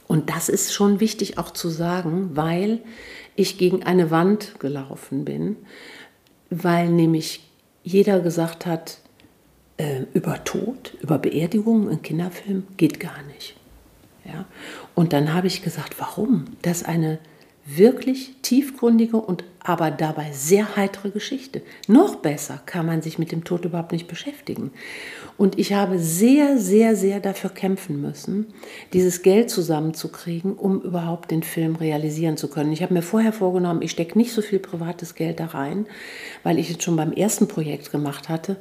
Und 0.06 0.30
das 0.30 0.48
ist 0.48 0.72
schon 0.72 1.00
wichtig 1.00 1.38
auch 1.38 1.50
zu 1.50 1.68
sagen, 1.68 2.30
weil 2.34 2.80
ich 3.34 3.58
gegen 3.58 3.82
eine 3.82 4.10
Wand 4.10 4.58
gelaufen 4.60 5.24
bin, 5.24 5.56
weil 6.50 6.88
nämlich 6.88 7.42
jeder 7.82 8.20
gesagt 8.20 8.66
hat, 8.66 8.98
äh, 9.76 10.02
über 10.14 10.42
Tod, 10.44 10.96
über 11.02 11.18
Beerdigung 11.18 11.90
in 11.90 12.02
Kinderfilm 12.02 12.66
geht 12.76 13.00
gar 13.00 13.22
nicht. 13.34 13.56
Ja? 14.24 14.46
Und 14.94 15.12
dann 15.12 15.34
habe 15.34 15.46
ich 15.46 15.62
gesagt, 15.62 15.98
warum? 15.98 16.46
Das 16.62 16.78
ist 16.78 16.88
eine 16.88 17.18
wirklich 17.66 18.34
tiefgründige 18.42 19.16
und 19.16 19.44
aber 19.60 19.90
dabei 19.90 20.30
sehr 20.32 20.76
heitere 20.76 21.10
Geschichte. 21.10 21.62
Noch 21.88 22.16
besser 22.16 22.60
kann 22.64 22.86
man 22.86 23.02
sich 23.02 23.18
mit 23.18 23.32
dem 23.32 23.42
Tod 23.42 23.64
überhaupt 23.64 23.92
nicht 23.92 24.06
beschäftigen. 24.06 24.70
Und 25.38 25.58
ich 25.58 25.74
habe 25.74 25.98
sehr, 25.98 26.56
sehr, 26.56 26.96
sehr 26.96 27.20
dafür 27.20 27.50
kämpfen 27.50 28.00
müssen, 28.00 28.46
dieses 28.94 29.20
Geld 29.20 29.50
zusammenzukriegen, 29.50 30.54
um 30.54 30.80
überhaupt 30.80 31.30
den 31.30 31.42
Film 31.42 31.76
realisieren 31.76 32.38
zu 32.38 32.48
können. 32.48 32.72
Ich 32.72 32.82
habe 32.82 32.94
mir 32.94 33.02
vorher 33.02 33.32
vorgenommen, 33.32 33.82
ich 33.82 33.90
stecke 33.90 34.16
nicht 34.16 34.32
so 34.32 34.40
viel 34.40 34.58
privates 34.58 35.14
Geld 35.14 35.40
da 35.40 35.46
rein, 35.46 35.86
weil 36.42 36.58
ich 36.58 36.70
es 36.70 36.82
schon 36.82 36.96
beim 36.96 37.12
ersten 37.12 37.48
Projekt 37.48 37.92
gemacht 37.92 38.30
hatte. 38.30 38.56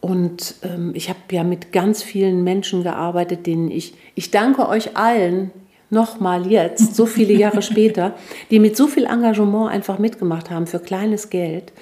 Und 0.00 0.56
ähm, 0.62 0.92
ich 0.94 1.08
habe 1.10 1.20
ja 1.30 1.44
mit 1.44 1.72
ganz 1.72 2.02
vielen 2.02 2.42
Menschen 2.42 2.82
gearbeitet, 2.82 3.46
denen 3.46 3.70
ich, 3.70 3.94
ich 4.14 4.30
danke 4.30 4.68
euch 4.68 4.96
allen, 4.96 5.52
nochmal 5.90 6.46
jetzt, 6.46 6.94
so 6.96 7.06
viele 7.06 7.34
Jahre 7.34 7.62
später, 7.62 8.14
die 8.50 8.58
mit 8.58 8.76
so 8.76 8.86
viel 8.86 9.04
Engagement 9.04 9.70
einfach 9.70 9.98
mitgemacht 9.98 10.50
haben 10.50 10.66
für 10.66 10.78
kleines 10.78 11.30
Geld, 11.30 11.72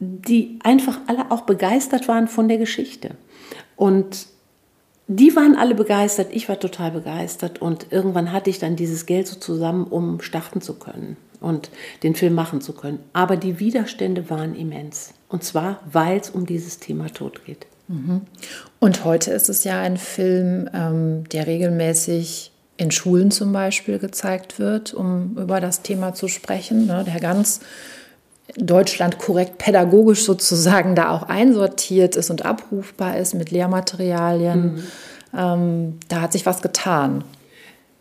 die 0.00 0.58
einfach 0.62 1.00
alle 1.06 1.30
auch 1.30 1.42
begeistert 1.42 2.08
waren 2.08 2.28
von 2.28 2.48
der 2.48 2.58
Geschichte. 2.58 3.10
Und 3.76 4.26
die 5.06 5.34
waren 5.34 5.56
alle 5.56 5.74
begeistert, 5.74 6.28
ich 6.32 6.48
war 6.48 6.60
total 6.60 6.90
begeistert 6.90 7.62
und 7.62 7.86
irgendwann 7.90 8.30
hatte 8.32 8.50
ich 8.50 8.58
dann 8.58 8.76
dieses 8.76 9.06
Geld 9.06 9.26
so 9.26 9.36
zusammen, 9.36 9.84
um 9.84 10.20
starten 10.20 10.60
zu 10.60 10.74
können 10.74 11.16
und 11.40 11.70
den 12.02 12.14
Film 12.14 12.34
machen 12.34 12.60
zu 12.60 12.74
können. 12.74 12.98
Aber 13.14 13.36
die 13.36 13.58
Widerstände 13.58 14.28
waren 14.28 14.54
immens. 14.54 15.14
Und 15.28 15.44
zwar, 15.44 15.80
weil 15.90 16.18
es 16.18 16.30
um 16.30 16.46
dieses 16.46 16.78
Thema 16.78 17.08
Tod 17.08 17.44
geht. 17.44 17.66
Mhm. 17.88 18.22
Und 18.80 19.04
heute 19.04 19.30
ist 19.30 19.48
es 19.48 19.64
ja 19.64 19.80
ein 19.80 19.96
Film, 19.96 20.68
ähm, 20.74 21.24
der 21.30 21.46
regelmäßig 21.46 22.52
in 22.76 22.90
Schulen 22.90 23.30
zum 23.30 23.52
Beispiel 23.52 23.98
gezeigt 23.98 24.58
wird, 24.58 24.94
um 24.94 25.36
über 25.36 25.60
das 25.60 25.82
Thema 25.82 26.14
zu 26.14 26.28
sprechen, 26.28 26.86
ne, 26.86 27.04
der 27.04 27.18
ganz 27.18 27.60
Deutschland 28.56 29.18
korrekt 29.18 29.58
pädagogisch 29.58 30.24
sozusagen 30.24 30.94
da 30.94 31.10
auch 31.10 31.24
einsortiert 31.24 32.16
ist 32.16 32.30
und 32.30 32.44
abrufbar 32.44 33.18
ist 33.18 33.34
mit 33.34 33.50
Lehrmaterialien. 33.50 34.74
Mhm. 34.74 34.82
Ähm, 35.36 35.98
da 36.08 36.22
hat 36.22 36.32
sich 36.32 36.46
was 36.46 36.62
getan. 36.62 37.24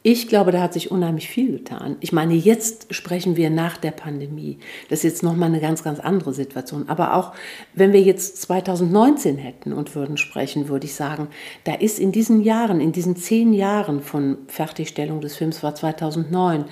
Ich 0.10 0.30
glaube, 0.30 0.54
da 0.54 0.62
hat 0.62 0.72
sich 0.72 0.90
unheimlich 0.90 1.28
viel 1.28 1.52
getan. 1.52 1.98
Ich 2.00 2.14
meine, 2.14 2.34
jetzt 2.34 2.94
sprechen 2.96 3.36
wir 3.36 3.50
nach 3.50 3.76
der 3.76 3.92
Pandemie. 3.92 4.58
Das 4.90 5.00
ist 5.00 5.04
jetzt 5.04 5.24
nochmal 5.24 5.50
eine 5.50 5.60
ganz, 5.60 5.84
ganz 5.84 6.00
andere 6.00 6.34
Situation. 6.34 6.88
Aber 6.88 7.14
auch 7.16 7.34
wenn 7.74 7.92
wir 7.92 8.02
jetzt 8.02 8.42
2019 8.44 9.38
hätten 9.38 9.74
und 9.74 9.96
würden 9.96 10.16
sprechen, 10.16 10.70
würde 10.70 10.86
ich 10.86 10.96
sagen, 10.96 11.28
da 11.66 11.74
ist 11.74 12.00
in 12.00 12.14
diesen 12.14 12.42
Jahren, 12.42 12.80
in 12.80 12.94
diesen 12.94 13.18
zehn 13.18 13.52
Jahren 13.52 14.02
von 14.02 14.38
Fertigstellung 14.48 15.20
des 15.20 15.36
Films 15.36 15.62
war 15.62 15.76
2009, 15.76 16.64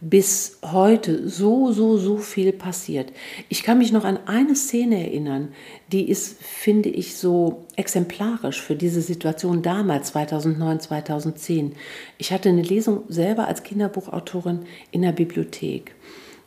bis 0.00 0.58
heute 0.62 1.28
so, 1.28 1.72
so, 1.72 1.96
so 1.96 2.18
viel 2.18 2.52
passiert. 2.52 3.12
Ich 3.48 3.62
kann 3.62 3.78
mich 3.78 3.92
noch 3.92 4.04
an 4.04 4.18
eine 4.26 4.54
Szene 4.54 5.02
erinnern, 5.02 5.52
die 5.90 6.08
ist, 6.08 6.42
finde 6.42 6.90
ich, 6.90 7.16
so 7.16 7.64
exemplarisch 7.76 8.60
für 8.60 8.76
diese 8.76 9.00
Situation 9.00 9.62
damals, 9.62 10.08
2009, 10.08 10.80
2010. 10.80 11.72
Ich 12.18 12.32
hatte 12.32 12.50
eine 12.50 12.62
Lesung 12.62 13.04
selber 13.08 13.48
als 13.48 13.62
Kinderbuchautorin 13.62 14.60
in 14.90 15.02
der 15.02 15.12
Bibliothek. 15.12 15.94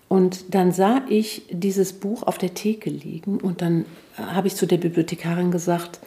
Und 0.07 0.53
dann 0.53 0.71
sah 0.71 1.03
ich 1.07 1.43
dieses 1.51 1.93
Buch 1.93 2.23
auf 2.23 2.37
der 2.37 2.55
Theke 2.55 2.89
liegen 2.89 3.37
und 3.39 3.61
dann 3.61 3.85
äh, 4.17 4.23
habe 4.23 4.47
ich 4.47 4.55
zu 4.55 4.65
der 4.65 4.77
Bibliothekarin 4.77 5.51
gesagt, 5.51 5.99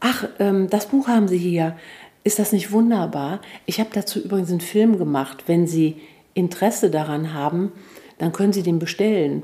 ach, 0.00 0.28
ähm, 0.38 0.68
das 0.68 0.86
Buch 0.86 1.08
haben 1.08 1.28
Sie 1.28 1.38
hier. 1.38 1.76
Ist 2.24 2.38
das 2.38 2.52
nicht 2.52 2.72
wunderbar? 2.72 3.40
Ich 3.64 3.80
habe 3.80 3.88
dazu 3.92 4.20
übrigens 4.20 4.50
einen 4.50 4.60
Film 4.60 4.98
gemacht. 4.98 5.44
Wenn 5.46 5.66
Sie 5.66 5.96
Interesse 6.38 6.90
daran 6.90 7.34
haben, 7.34 7.72
dann 8.18 8.32
können 8.32 8.52
Sie 8.52 8.62
den 8.62 8.78
bestellen 8.78 9.42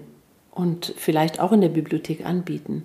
und 0.50 0.94
vielleicht 0.96 1.40
auch 1.40 1.52
in 1.52 1.60
der 1.60 1.68
Bibliothek 1.68 2.24
anbieten. 2.24 2.84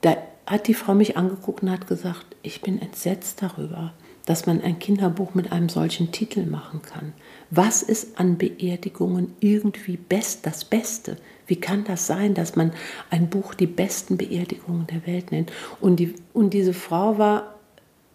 Da 0.00 0.16
hat 0.46 0.66
die 0.66 0.74
Frau 0.74 0.94
mich 0.94 1.16
angeguckt 1.16 1.62
und 1.62 1.70
hat 1.70 1.86
gesagt, 1.86 2.26
ich 2.42 2.62
bin 2.62 2.80
entsetzt 2.80 3.42
darüber, 3.42 3.92
dass 4.26 4.46
man 4.46 4.60
ein 4.60 4.78
Kinderbuch 4.78 5.34
mit 5.34 5.52
einem 5.52 5.68
solchen 5.68 6.10
Titel 6.10 6.46
machen 6.46 6.80
kann. 6.82 7.12
Was 7.50 7.82
ist 7.82 8.18
an 8.18 8.38
Beerdigungen 8.38 9.34
irgendwie 9.40 9.96
best, 9.96 10.46
das 10.46 10.64
Beste? 10.64 11.16
Wie 11.46 11.56
kann 11.56 11.84
das 11.84 12.06
sein, 12.06 12.34
dass 12.34 12.56
man 12.56 12.72
ein 13.10 13.28
Buch 13.28 13.54
die 13.54 13.66
besten 13.66 14.16
Beerdigungen 14.16 14.86
der 14.86 15.06
Welt 15.06 15.32
nennt? 15.32 15.52
Und, 15.80 15.96
die, 15.96 16.14
und 16.32 16.54
diese 16.54 16.72
Frau 16.72 17.18
war 17.18 17.58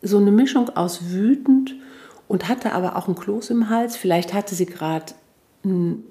so 0.02 0.18
eine 0.18 0.32
Mischung 0.32 0.70
aus 0.70 1.12
wütend 1.12 1.76
und 2.28 2.48
hatte 2.48 2.74
aber 2.74 2.96
auch 2.96 3.08
ein 3.08 3.16
Kloß 3.16 3.50
im 3.50 3.70
Hals. 3.70 3.96
Vielleicht 3.96 4.34
hatte 4.34 4.56
sie 4.56 4.66
gerade 4.66 5.14
einen, 5.64 6.04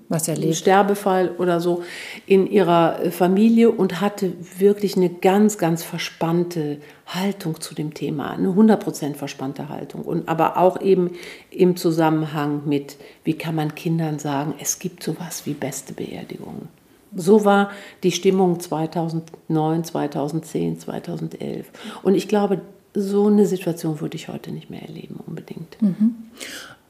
Sterbefall 0.53 1.31
oder 1.39 1.61
so 1.61 1.83
in 2.27 2.47
ihrer 2.47 3.03
äh, 3.03 3.11
Familie 3.11 3.71
und 3.71 4.01
hatte 4.01 4.33
wirklich 4.59 4.97
eine 4.97 5.09
ganz, 5.09 5.59
ganz 5.59 5.83
verspannte 5.83 6.79
Haltung 7.07 7.61
zu 7.61 7.75
dem 7.75 7.95
Thema, 7.95 8.31
eine 8.33 8.49
100% 8.49 9.15
verspannte 9.15 9.69
Haltung. 9.69 10.03
Und 10.03 10.29
aber 10.29 10.57
auch 10.59 10.81
eben 10.81 11.13
im 11.51 11.77
Zusammenhang 11.77 12.63
mit, 12.67 12.97
wie 13.25 13.35
kann 13.35 13.55
man 13.55 13.75
Kindern 13.75 14.19
sagen, 14.19 14.55
es 14.61 14.79
gibt 14.79 15.03
sowas 15.03 15.47
wie 15.47 15.55
beste 15.55 15.93
Beerdigungen. 15.93 16.69
So 17.15 17.45
war 17.45 17.71
die 18.03 18.13
Stimmung 18.13 18.61
2009, 18.61 19.85
2010, 19.85 20.81
2011. 20.81 21.71
Und 22.03 22.15
ich 22.15 22.29
glaube, 22.29 22.61
so 22.97 23.27
eine 23.27 23.47
Situation 23.47 24.01
würde 24.01 24.17
ich 24.17 24.29
heute 24.29 24.51
nicht 24.51 24.71
mehr 24.71 24.83
erleben 24.83 25.21
unbedingt. 25.27 25.81
Mhm. 25.83 26.15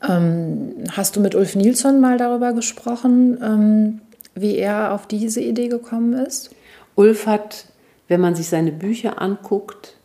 Ähm, 0.08 0.84
hast 0.92 1.16
du 1.16 1.20
mit 1.20 1.34
Ulf 1.34 1.56
Nilsson 1.56 2.00
mal 2.00 2.16
darüber 2.16 2.52
gesprochen, 2.52 3.38
ähm, 3.42 4.00
wie 4.34 4.56
er 4.56 4.92
auf 4.94 5.06
diese 5.06 5.40
Idee 5.40 5.68
gekommen 5.68 6.12
ist? 6.12 6.50
Ulf 6.94 7.26
hat, 7.26 7.66
wenn 8.06 8.20
man 8.20 8.36
sich 8.36 8.48
seine 8.48 8.70
Bücher 8.72 9.20
anguckt, 9.20 9.96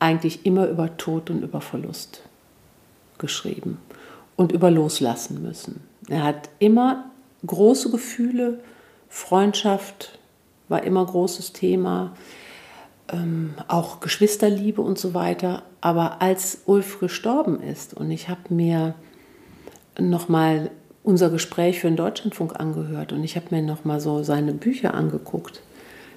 eigentlich 0.00 0.46
immer 0.46 0.66
über 0.66 0.96
Tod 0.96 1.30
und 1.30 1.42
über 1.42 1.60
Verlust 1.60 2.22
geschrieben 3.18 3.78
und 4.36 4.50
über 4.50 4.70
Loslassen 4.70 5.42
müssen. 5.42 5.82
Er 6.08 6.24
hat 6.24 6.48
immer 6.58 7.10
große 7.46 7.90
Gefühle, 7.90 8.60
Freundschaft 9.08 10.18
war 10.68 10.82
immer 10.82 11.04
großes 11.04 11.52
Thema 11.52 12.16
ähm, 13.12 13.54
auch 13.68 14.00
Geschwisterliebe 14.00 14.82
und 14.82 14.98
so 14.98 15.14
weiter. 15.14 15.62
Aber 15.80 16.22
als 16.22 16.62
Ulf 16.66 17.00
gestorben 17.00 17.60
ist 17.60 17.94
und 17.94 18.10
ich 18.10 18.28
habe 18.28 18.54
mir 18.54 18.94
nochmal 19.98 20.70
unser 21.02 21.30
Gespräch 21.30 21.80
für 21.80 21.88
den 21.88 21.96
Deutschlandfunk 21.96 22.58
angehört 22.58 23.12
und 23.12 23.24
ich 23.24 23.36
habe 23.36 23.46
mir 23.50 23.62
nochmal 23.62 24.00
so 24.00 24.22
seine 24.22 24.52
Bücher 24.52 24.94
angeguckt, 24.94 25.62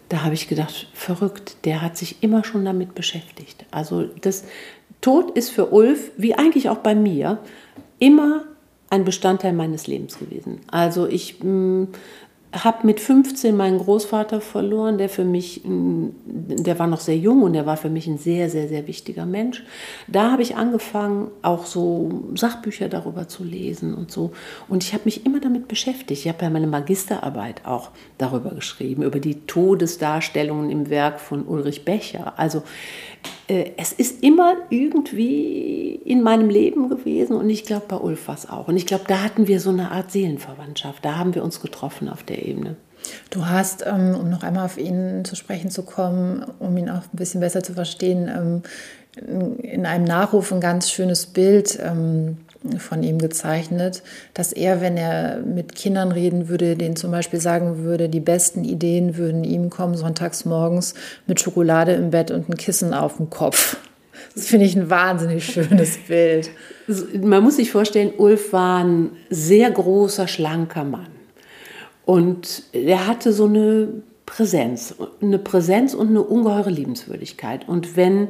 da 0.09 0.23
habe 0.23 0.33
ich 0.33 0.47
gedacht, 0.47 0.87
verrückt, 0.93 1.57
der 1.65 1.81
hat 1.81 1.97
sich 1.97 2.21
immer 2.21 2.43
schon 2.43 2.65
damit 2.65 2.93
beschäftigt. 2.93 3.65
Also 3.71 4.03
das 4.21 4.43
Tod 5.01 5.31
ist 5.31 5.49
für 5.49 5.71
Ulf, 5.71 6.11
wie 6.17 6.35
eigentlich 6.35 6.69
auch 6.69 6.77
bei 6.77 6.93
mir, 6.93 7.39
immer 7.99 8.43
ein 8.89 9.05
Bestandteil 9.05 9.53
meines 9.53 9.87
Lebens 9.87 10.19
gewesen. 10.19 10.59
Also 10.69 11.07
ich 11.07 11.41
mh, 11.41 11.49
mm, 11.49 11.87
habe 12.53 12.85
mit 12.85 12.99
15 12.99 13.55
meinen 13.57 13.79
Großvater 13.79 14.39
verloren, 14.39 14.99
der 14.99 15.09
für 15.09 15.25
mich, 15.25 15.61
der 15.65 16.77
war 16.77 16.85
noch 16.85 16.99
sehr 16.99 17.17
jung 17.17 17.41
und 17.41 17.53
der 17.53 17.65
war 17.65 17.77
für 17.77 17.89
mich 17.89 18.05
ein 18.05 18.19
sehr, 18.19 18.49
sehr, 18.49 18.67
sehr 18.67 18.87
wichtiger 18.87 19.25
Mensch. 19.25 19.63
Da 20.07 20.31
habe 20.31 20.43
ich 20.43 20.55
angefangen, 20.55 21.31
auch 21.41 21.65
so 21.65 22.25
Sachbücher 22.35 22.89
darüber 22.89 23.27
zu 23.27 23.43
lesen 23.43 23.95
und 23.95 24.11
so. 24.11 24.31
Und 24.67 24.83
ich 24.83 24.93
habe 24.93 25.05
mich 25.05 25.25
immer 25.25 25.39
damit 25.39 25.67
beschäftigt. 25.67 26.11
Ich 26.11 26.27
habe 26.27 26.43
ja 26.43 26.49
meine 26.51 26.67
Magisterarbeit 26.67 27.65
auch 27.65 27.89
darüber 28.19 28.51
geschrieben, 28.51 29.01
über 29.01 29.19
die 29.19 29.45
Todesdarstellungen 29.47 30.69
im 30.69 30.89
Werk 30.91 31.19
von 31.19 31.47
Ulrich 31.47 31.85
Becher. 31.85 32.33
Also 32.37 32.61
es 33.47 33.91
ist 33.91 34.23
immer 34.23 34.55
irgendwie 34.69 35.95
in 36.05 36.21
meinem 36.21 36.49
Leben 36.49 36.89
gewesen 36.89 37.35
und 37.35 37.49
ich 37.49 37.65
glaube 37.65 37.85
bei 37.87 37.97
Ulf 37.97 38.27
war 38.27 38.35
es 38.35 38.49
auch. 38.49 38.67
Und 38.67 38.77
ich 38.77 38.85
glaube, 38.85 39.03
da 39.07 39.21
hatten 39.21 39.47
wir 39.47 39.59
so 39.59 39.69
eine 39.69 39.91
Art 39.91 40.11
Seelenverwandtschaft. 40.11 41.03
Da 41.03 41.17
haben 41.17 41.35
wir 41.35 41.43
uns 41.43 41.61
getroffen 41.61 42.09
auf 42.09 42.23
der 42.23 42.45
Ebene. 42.45 42.75
Du 43.29 43.45
hast, 43.47 43.85
ähm, 43.85 44.15
um 44.15 44.29
noch 44.29 44.43
einmal 44.43 44.65
auf 44.65 44.77
ihn 44.77 45.25
zu 45.25 45.35
sprechen 45.35 45.69
zu 45.69 45.83
kommen, 45.83 46.45
um 46.59 46.77
ihn 46.77 46.89
auch 46.89 47.01
ein 47.01 47.17
bisschen 47.17 47.41
besser 47.41 47.63
zu 47.63 47.73
verstehen, 47.73 48.29
ähm, 48.29 48.61
in 49.61 49.85
einem 49.85 50.05
Nachruf 50.05 50.51
ein 50.51 50.61
ganz 50.61 50.89
schönes 50.89 51.27
Bild 51.27 51.77
ähm, 51.81 52.37
von 52.77 53.03
ihm 53.03 53.19
gezeichnet, 53.19 54.03
dass 54.33 54.53
er, 54.53 54.81
wenn 54.81 54.97
er 54.97 55.39
mit 55.39 55.75
Kindern 55.75 56.11
reden 56.11 56.47
würde, 56.47 56.75
denen 56.75 56.95
zum 56.95 57.11
Beispiel 57.11 57.39
sagen 57.39 57.83
würde, 57.83 58.09
die 58.09 58.19
besten 58.19 58.63
Ideen 58.63 59.17
würden 59.17 59.43
ihm 59.43 59.69
kommen 59.69 59.95
sonntags 59.97 60.45
morgens 60.45 60.93
mit 61.27 61.39
Schokolade 61.41 61.93
im 61.93 62.11
Bett 62.11 62.31
und 62.31 62.49
ein 62.49 62.55
Kissen 62.55 62.93
auf 62.93 63.17
dem 63.17 63.29
Kopf. 63.29 63.77
Das 64.35 64.47
finde 64.47 64.65
ich 64.65 64.75
ein 64.75 64.89
wahnsinnig 64.89 65.45
schönes 65.45 65.97
Bild. 66.07 66.49
Man 67.21 67.43
muss 67.43 67.57
sich 67.57 67.71
vorstellen, 67.71 68.13
Ulf 68.17 68.53
war 68.53 68.83
ein 68.83 69.11
sehr 69.29 69.69
großer, 69.69 70.27
schlanker 70.27 70.83
Mann. 70.83 71.07
Und 72.05 72.63
er 72.73 73.07
hatte 73.07 73.31
so 73.31 73.45
eine 73.45 73.89
Präsenz, 74.25 74.95
eine 75.21 75.37
Präsenz 75.37 75.93
und 75.93 76.07
eine 76.07 76.21
ungeheure 76.21 76.69
Liebenswürdigkeit. 76.69 77.67
Und 77.67 77.97
wenn 77.97 78.29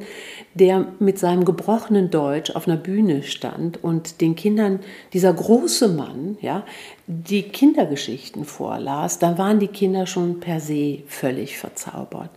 der 0.53 0.87
mit 0.99 1.19
seinem 1.19 1.45
gebrochenen 1.45 2.09
Deutsch 2.09 2.51
auf 2.51 2.67
einer 2.67 2.77
Bühne 2.77 3.23
stand 3.23 3.83
und 3.83 4.19
den 4.19 4.35
Kindern, 4.35 4.79
dieser 5.13 5.33
große 5.33 5.89
Mann, 5.89 6.37
ja, 6.41 6.65
die 7.05 7.43
Kindergeschichten 7.43 8.43
vorlas, 8.43 9.19
dann 9.19 9.37
waren 9.37 9.59
die 9.59 9.67
Kinder 9.67 10.07
schon 10.07 10.39
per 10.39 10.59
se 10.59 11.03
völlig 11.07 11.57
verzaubert. 11.57 12.31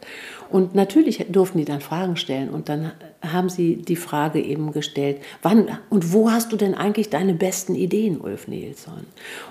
Und 0.50 0.74
natürlich 0.74 1.24
durften 1.30 1.58
die 1.58 1.64
dann 1.64 1.80
Fragen 1.80 2.16
stellen 2.16 2.50
und 2.50 2.68
dann 2.68 2.92
haben 3.32 3.48
sie 3.48 3.76
die 3.76 3.96
Frage 3.96 4.40
eben 4.40 4.72
gestellt, 4.72 5.22
wann 5.42 5.78
und 5.90 6.12
wo 6.12 6.30
hast 6.30 6.52
du 6.52 6.56
denn 6.56 6.74
eigentlich 6.74 7.10
deine 7.10 7.34
besten 7.34 7.74
Ideen, 7.74 8.20
Ulf 8.20 8.48
Nilsson? 8.48 9.06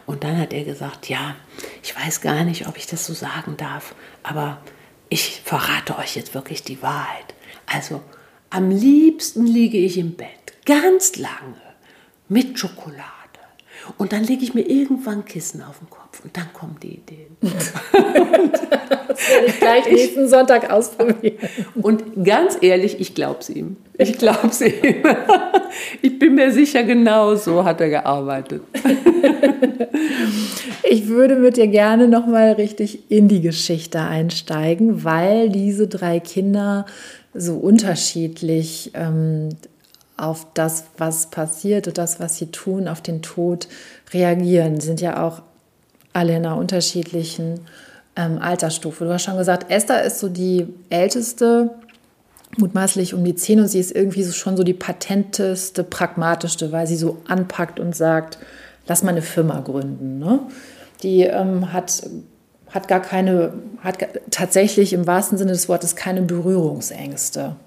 Und 0.05 0.23
dann 0.23 0.37
hat 0.37 0.53
er 0.53 0.63
gesagt, 0.63 1.09
ja, 1.09 1.35
ich 1.83 1.95
weiß 1.95 2.21
gar 2.21 2.43
nicht, 2.43 2.67
ob 2.67 2.77
ich 2.77 2.87
das 2.87 3.05
so 3.05 3.13
sagen 3.13 3.55
darf, 3.57 3.95
aber 4.23 4.59
ich 5.09 5.41
verrate 5.43 5.97
euch 5.97 6.15
jetzt 6.15 6.33
wirklich 6.33 6.63
die 6.63 6.81
Wahrheit. 6.81 7.33
Also 7.65 8.01
am 8.49 8.69
liebsten 8.69 9.45
liege 9.45 9.77
ich 9.77 9.97
im 9.97 10.13
Bett, 10.13 10.29
ganz 10.65 11.15
lange, 11.15 11.61
mit 12.27 12.59
Schokolade. 12.59 13.14
Und 13.97 14.13
dann 14.13 14.23
lege 14.23 14.43
ich 14.43 14.53
mir 14.53 14.61
irgendwann 14.67 15.25
Kissen 15.25 15.61
auf 15.61 15.79
den 15.79 15.89
Kopf 15.89 16.23
und 16.23 16.35
dann 16.35 16.51
kommen 16.53 16.77
die 16.81 16.95
Ideen. 16.95 17.37
das 17.41 19.29
werde 19.29 19.45
ich 19.47 19.59
gleich 19.59 19.91
nächsten 19.91 20.27
Sonntag 20.27 20.69
ausprobieren. 20.71 21.37
Und 21.75 22.23
ganz 22.23 22.57
ehrlich, 22.61 22.99
ich 22.99 23.15
glaube 23.15 23.39
es 23.39 23.49
ihm. 23.49 23.77
Ich 23.97 24.17
glaube 24.17 24.47
es 24.47 24.61
ihm. 24.61 24.73
Ich 26.01 26.17
bin 26.17 26.35
mir 26.35 26.51
sicher, 26.51 26.83
genau 26.83 27.35
so 27.35 27.65
hat 27.65 27.81
er 27.81 27.89
gearbeitet. 27.89 28.61
Ich 30.87 31.07
würde 31.07 31.35
mit 31.35 31.57
dir 31.57 31.67
gerne 31.67 32.07
noch 32.07 32.27
mal 32.27 32.53
richtig 32.53 33.11
in 33.11 33.27
die 33.27 33.41
Geschichte 33.41 34.01
einsteigen, 34.01 35.03
weil 35.03 35.49
diese 35.49 35.87
drei 35.87 36.19
Kinder 36.19 36.85
so 37.33 37.55
unterschiedlich 37.55 38.91
ähm, 38.93 39.49
auf 40.17 40.47
das, 40.53 40.85
was 40.97 41.27
passiert 41.27 41.87
und 41.87 41.97
das, 41.97 42.19
was 42.19 42.37
sie 42.37 42.47
tun, 42.47 42.87
auf 42.87 43.01
den 43.01 43.21
Tod 43.21 43.67
reagieren. 44.13 44.79
Sind 44.79 45.01
ja 45.01 45.23
auch 45.23 45.41
alle 46.13 46.35
in 46.35 46.45
einer 46.45 46.57
unterschiedlichen 46.57 47.61
ähm, 48.15 48.39
Altersstufe. 48.39 49.05
Du 49.05 49.11
hast 49.11 49.23
schon 49.23 49.37
gesagt, 49.37 49.69
Esther 49.69 50.03
ist 50.03 50.19
so 50.19 50.29
die 50.29 50.67
älteste, 50.89 51.71
mutmaßlich 52.57 53.13
um 53.13 53.23
die 53.25 53.35
zehn 53.35 53.59
und 53.59 53.67
sie 53.67 53.79
ist 53.79 53.93
irgendwie 53.93 54.23
so 54.23 54.31
schon 54.31 54.55
so 54.55 54.63
die 54.63 54.73
patenteste, 54.73 55.83
pragmatischste, 55.83 56.71
weil 56.71 56.87
sie 56.87 56.95
so 56.95 57.21
anpackt 57.27 57.79
und 57.79 57.95
sagt, 57.95 58.37
lass 58.87 59.03
mal 59.03 59.11
eine 59.11 59.21
Firma 59.21 59.59
gründen. 59.59 60.19
Ne? 60.19 60.39
Die 61.03 61.23
ähm, 61.23 61.73
hat, 61.73 62.03
hat 62.69 62.87
gar 62.87 63.01
keine, 63.01 63.53
hat 63.81 63.97
tatsächlich 64.31 64.93
im 64.93 65.05
wahrsten 65.05 65.37
Sinne 65.37 65.51
des 65.51 65.67
Wortes 65.67 65.97
keine 65.97 66.21
Berührungsängste. 66.21 67.57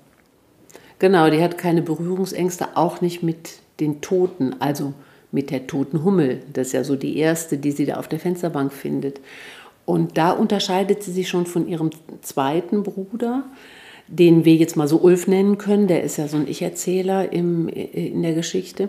Genau, 0.99 1.31
die 1.31 1.43
hat 1.43 1.59
keine 1.59 1.83
Berührungsängste, 1.83 2.77
auch 2.77 3.01
nicht 3.01 3.23
mit 3.23 3.61
den 3.81 4.01
Toten, 4.01 4.57
also 4.61 4.95
mit 5.31 5.51
der 5.51 5.67
toten 5.67 6.05
Hummel. 6.05 6.43
Das 6.53 6.69
ist 6.69 6.73
ja 6.73 6.85
so 6.85 6.97
die 6.97 7.17
erste, 7.19 7.59
die 7.59 7.71
sie 7.71 7.87
da 7.87 7.97
auf 7.97 8.09
der 8.09 8.19
Fensterbank 8.19 8.73
findet. 8.73 9.21
Und 9.85 10.19
da 10.19 10.33
unterscheidet 10.33 11.03
sie 11.03 11.13
sich 11.13 11.29
schon 11.29 11.47
von 11.47 11.69
ihrem 11.69 11.91
zweiten 12.23 12.83
Bruder, 12.83 13.45
den 14.09 14.45
wir 14.45 14.55
jetzt 14.55 14.77
mal 14.77 14.89
so 14.89 14.99
Ulf 15.01 15.29
nennen 15.29 15.59
können. 15.59 15.87
Der 15.87 16.03
ist 16.03 16.17
ja 16.17 16.29
so 16.29 16.37
ein 16.37 16.49
Ich-Erzähler 16.49 17.33
in 17.33 18.23
der 18.23 18.35
Geschichte, 18.35 18.89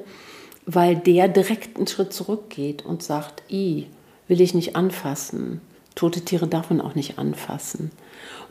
weil 0.66 0.96
der 0.96 1.28
direkt 1.28 1.78
einen 1.78 1.88
Schritt 1.88 2.14
zurückgeht 2.14 2.86
und 2.86 3.04
sagt: 3.04 3.44
I, 3.52 3.86
will 4.28 4.42
ich 4.42 4.54
nicht 4.54 4.76
anfassen. 4.76 5.62
Tote 5.96 6.22
Tiere 6.22 6.48
darf 6.48 6.70
man 6.70 6.82
auch 6.82 6.96
nicht 6.96 7.20
anfassen. 7.20 7.92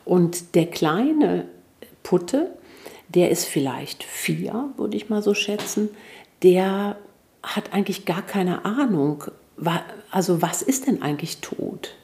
Und 0.05 0.55
der 0.55 0.67
kleine 0.67 1.45
Putte, 2.03 2.51
der 3.09 3.29
ist 3.31 3.45
vielleicht 3.45 4.03
vier, 4.03 4.69
würde 4.77 4.97
ich 4.97 5.09
mal 5.09 5.21
so 5.21 5.33
schätzen, 5.33 5.89
der 6.43 6.97
hat 7.43 7.73
eigentlich 7.73 8.05
gar 8.05 8.21
keine 8.21 8.65
Ahnung, 8.65 9.25
also 10.11 10.41
was 10.41 10.61
ist 10.61 10.87
denn 10.87 11.01
eigentlich 11.01 11.39
tot? 11.39 11.95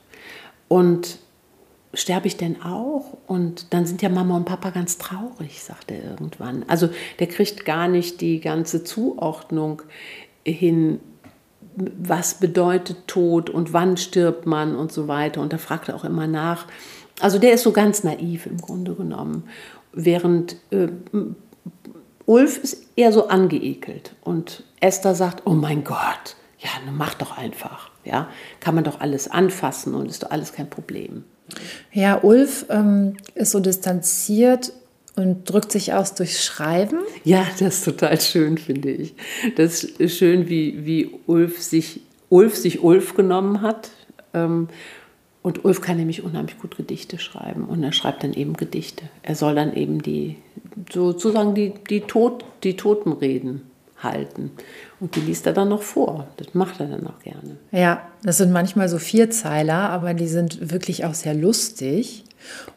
Und 0.67 1.19
sterbe 1.93 2.27
ich 2.27 2.37
denn 2.37 2.61
auch? 2.61 3.17
Und 3.27 3.73
dann 3.73 3.85
sind 3.85 4.01
ja 4.01 4.09
Mama 4.09 4.35
und 4.35 4.45
Papa 4.45 4.71
ganz 4.71 4.97
traurig, 4.97 5.63
sagt 5.63 5.91
er 5.91 6.03
irgendwann. 6.03 6.65
Also 6.67 6.89
der 7.19 7.27
kriegt 7.27 7.65
gar 7.65 7.87
nicht 7.87 8.21
die 8.21 8.39
ganze 8.39 8.83
Zuordnung 8.83 9.81
hin, 10.43 10.99
was 11.75 12.35
bedeutet 12.35 13.07
Tod 13.07 13.49
und 13.49 13.73
wann 13.73 13.97
stirbt 13.97 14.45
man 14.45 14.75
und 14.75 14.91
so 14.91 15.07
weiter. 15.07 15.41
Und 15.41 15.53
da 15.53 15.57
fragt 15.57 15.89
er 15.89 15.95
auch 15.95 16.03
immer 16.03 16.27
nach. 16.27 16.67
Also 17.21 17.39
der 17.39 17.53
ist 17.53 17.63
so 17.63 17.71
ganz 17.71 18.03
naiv 18.03 18.45
im 18.45 18.57
Grunde 18.57 18.93
genommen. 18.93 19.43
Während 19.95 20.58
äh, 20.71 20.88
Ulf 22.25 22.58
ist 22.58 22.84
eher 22.95 23.12
so 23.12 23.27
angeekelt 23.27 24.15
und 24.23 24.63
Esther 24.81 25.15
sagt, 25.15 25.43
oh 25.45 25.53
mein 25.53 25.84
Gott, 25.84 26.36
ja, 26.60 26.69
mach 26.91 27.13
doch 27.15 27.38
einfach. 27.38 27.91
Ja, 28.03 28.29
kann 28.60 28.75
man 28.75 28.84
doch 28.84 28.99
alles 28.99 29.29
anfassen 29.29 29.95
und 29.95 30.10
ist 30.10 30.23
doch 30.23 30.31
alles 30.31 30.53
kein 30.53 30.69
Problem. 30.69 31.23
Ja, 31.91 32.19
Ulf 32.23 32.65
ähm, 32.69 33.17
ist 33.36 33.51
so 33.51 33.60
distanziert 33.60 34.73
und 35.15 35.49
drückt 35.49 35.71
sich 35.71 35.93
aus 35.93 36.13
durchs 36.13 36.43
Schreiben. 36.43 36.99
Ja, 37.23 37.45
das 37.60 37.75
ist 37.77 37.86
total 37.86 38.19
schön, 38.19 38.58
finde 38.58 38.91
ich. 38.91 39.15
Das 39.55 39.84
ist 39.84 40.17
schön, 40.17 40.49
wie, 40.49 40.86
wie 40.86 41.12
Ulf, 41.25 41.62
sich, 41.62 42.01
Ulf 42.29 42.55
sich 42.55 42.84
Ulf 42.84 43.15
genommen 43.15 43.62
hat. 43.62 43.91
Ähm, 44.34 44.67
und 45.45 45.63
Ulf 45.63 45.79
kann 45.79 45.97
nämlich 45.97 46.23
unheimlich 46.23 46.58
gut 46.58 46.75
Gedichte 46.75 47.19
schreiben 47.19 47.65
und 47.65 47.84
er 47.84 47.93
schreibt 47.93 48.23
dann 48.23 48.34
eben 48.34 48.53
Gedichte. 48.53 49.05
Er 49.21 49.36
soll 49.36 49.53
dann 49.53 49.75
eben 49.75 50.01
die, 50.01 50.38
sozusagen 50.91 51.53
die, 51.53 51.71
die, 51.88 52.01
Tod, 52.01 52.43
die 52.63 52.75
Totenreden 52.75 53.62
halten. 53.99 54.49
Und 54.99 55.15
die 55.15 55.19
liest 55.19 55.45
er 55.45 55.53
dann 55.53 55.69
noch 55.69 55.84
vor. 55.84 56.25
Das 56.38 56.55
macht 56.55 56.79
er 56.79 56.88
dann 56.88 57.05
auch 57.05 57.19
gerne. 57.19 57.58
Ja, 57.71 58.10
das 58.23 58.39
sind 58.39 58.51
manchmal 58.51 58.89
so 58.89 58.97
Vierzeiler, 58.97 59.91
aber 59.91 60.15
die 60.15 60.27
sind 60.27 60.71
wirklich 60.71 61.05
auch 61.05 61.13
sehr 61.13 61.36
lustig. 61.36 62.23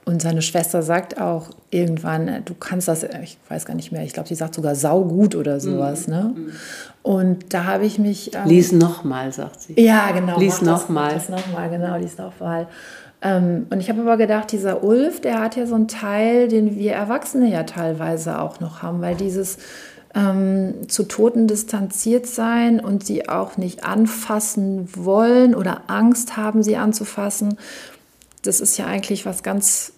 Und 0.05 0.23
seine 0.23 0.43
Schwester 0.43 0.83
sagt 0.83 1.21
auch 1.21 1.51
irgendwann, 1.71 2.43
du 2.45 2.55
kannst 2.55 2.89
das, 2.89 3.03
ich 3.03 3.39
weiß 3.49 3.67
gar 3.67 3.75
nicht 3.75 3.93
mehr, 3.93 4.03
ich 4.03 4.13
glaube, 4.13 4.29
sie 4.29 4.35
sagt 4.35 4.55
sogar 4.55 4.75
saugut 4.75 5.35
oder 5.35 5.61
sowas. 5.61 6.07
Mhm. 6.07 6.15
Ne? 6.15 6.35
Und 7.03 7.55
da 7.55 7.65
habe 7.65 7.87
ich 7.87 7.99
mich. 7.99 8.35
Ähm, 8.35 8.47
lies 8.47 8.73
nochmal, 8.73 9.33
sagt 9.33 9.61
sie. 9.61 9.81
Ja, 9.81 10.11
genau. 10.13 10.39
Lies 10.39 10.63
nochmal. 10.63 11.15
Lies 11.15 11.29
nochmal, 11.29 11.71
genau, 11.71 11.97
lies 11.97 12.19
nochmal. 12.19 12.69
Ähm, 13.21 13.67
und 13.71 13.81
ich 13.81 13.89
habe 13.89 14.01
aber 14.01 14.17
gedacht, 14.17 14.53
dieser 14.53 14.85
Ulf, 14.85 15.21
der 15.21 15.41
hat 15.41 15.57
ja 15.57 15.67
so 15.67 15.75
einen 15.75 15.89
Teil, 15.89 16.49
den 16.49 16.77
wir 16.77 16.93
Erwachsene 16.93 17.51
ja 17.51 17.65
teilweise 17.65 18.39
auch 18.41 18.61
noch 18.61 18.83
haben, 18.83 19.01
weil 19.01 19.17
dieses 19.17 19.59
ähm, 20.15 20.89
zu 20.89 21.05
Toten 21.05 21.47
distanziert 21.47 22.27
sein 22.27 22.81
und 22.81 23.05
sie 23.05 23.29
auch 23.29 23.57
nicht 23.57 23.85
anfassen 23.85 24.89
wollen 24.95 25.55
oder 25.55 25.83
Angst 25.89 26.37
haben, 26.37 26.63
sie 26.63 26.77
anzufassen, 26.77 27.59
das 28.43 28.61
ist 28.61 28.77
ja 28.77 28.87
eigentlich 28.87 29.27
was 29.27 29.43
ganz, 29.43 29.93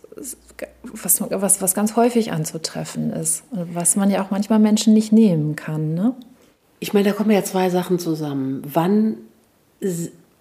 was, 0.83 1.21
was, 1.21 1.63
was 1.63 1.75
ganz 1.75 1.97
häufig 1.97 2.33
anzutreffen 2.33 3.11
ist, 3.13 3.43
was 3.51 3.97
man 3.97 4.11
ja 4.11 4.23
auch 4.25 4.31
manchmal 4.31 4.59
Menschen 4.59 4.95
nicht 4.95 5.13
nehmen 5.13 5.57
kann. 5.57 5.95
Ne? 5.95 6.15
Ich 6.79 6.93
meine, 6.93 7.09
da 7.09 7.15
kommen 7.15 7.31
ja 7.31 7.45
zwei 7.45 7.71
Sachen 7.71 7.99
zusammen. 7.99 8.63
Wann 8.65 9.17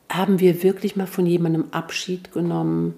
haben 0.09 0.39
wir 0.39 0.63
wirklich 0.63 0.95
mal 0.95 1.07
von 1.07 1.25
jemandem 1.25 1.65
Abschied 1.71 2.31
genommen, 2.31 2.95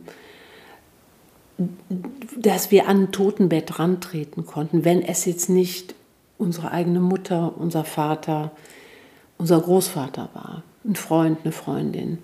dass 2.38 2.72
wir 2.72 2.88
an 2.88 3.04
ein 3.04 3.12
Totenbett 3.12 3.80
rantreten 3.80 4.46
konnten, 4.46 4.86
wenn 4.86 5.02
es 5.02 5.26
jetzt 5.26 5.50
nicht 5.50 5.94
unsere 6.38 6.72
eigene 6.72 7.00
Mutter, 7.00 7.54
unser 7.58 7.84
Vater, 7.84 8.52
unser 9.38 9.60
Großvater 9.60 10.30
war, 10.34 10.64
ein 10.84 10.96
Freund, 10.96 11.40
eine 11.44 11.52
Freundin. 11.52 12.18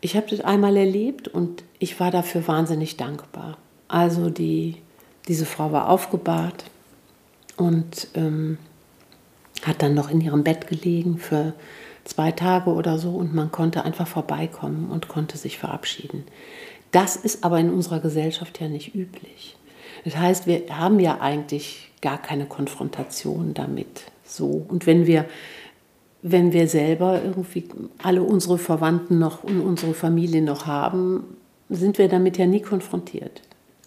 Ich 0.00 0.16
habe 0.16 0.26
das 0.30 0.40
einmal 0.40 0.76
erlebt 0.76 1.28
und 1.28 1.64
ich 1.78 1.98
war 1.98 2.10
dafür 2.10 2.46
wahnsinnig 2.46 2.96
dankbar. 2.96 3.58
Also 3.88 4.30
die, 4.30 4.76
diese 5.26 5.46
Frau 5.46 5.72
war 5.72 5.88
aufgebahrt 5.88 6.64
und 7.56 8.08
ähm, 8.14 8.58
hat 9.64 9.82
dann 9.82 9.94
noch 9.94 10.10
in 10.10 10.20
ihrem 10.20 10.44
Bett 10.44 10.68
gelegen 10.68 11.18
für 11.18 11.54
zwei 12.04 12.32
Tage 12.32 12.70
oder 12.70 12.98
so 12.98 13.10
und 13.10 13.34
man 13.34 13.50
konnte 13.50 13.84
einfach 13.84 14.06
vorbeikommen 14.06 14.90
und 14.90 15.08
konnte 15.08 15.36
sich 15.36 15.58
verabschieden. 15.58 16.24
Das 16.90 17.16
ist 17.16 17.44
aber 17.44 17.58
in 17.58 17.70
unserer 17.70 18.00
Gesellschaft 18.00 18.60
ja 18.60 18.68
nicht 18.68 18.94
üblich. 18.94 19.56
Das 20.04 20.16
heißt, 20.16 20.46
wir 20.46 20.62
haben 20.70 21.00
ja 21.00 21.20
eigentlich 21.20 21.90
gar 22.00 22.20
keine 22.20 22.46
Konfrontation 22.46 23.52
damit. 23.52 24.04
So. 24.24 24.64
Und 24.68 24.86
wenn 24.86 25.06
wir, 25.06 25.26
wenn 26.22 26.52
wir 26.52 26.68
selber 26.68 27.22
irgendwie 27.22 27.68
alle 28.02 28.22
unsere 28.22 28.58
Verwandten 28.58 29.18
noch 29.18 29.44
und 29.44 29.60
unsere 29.60 29.94
Familie 29.94 30.42
noch 30.42 30.66
haben, 30.66 31.24
sind 31.68 31.98
wir 31.98 32.08
damit 32.08 32.38
ja 32.38 32.46
nie 32.46 32.60
konfrontiert. 32.62 33.42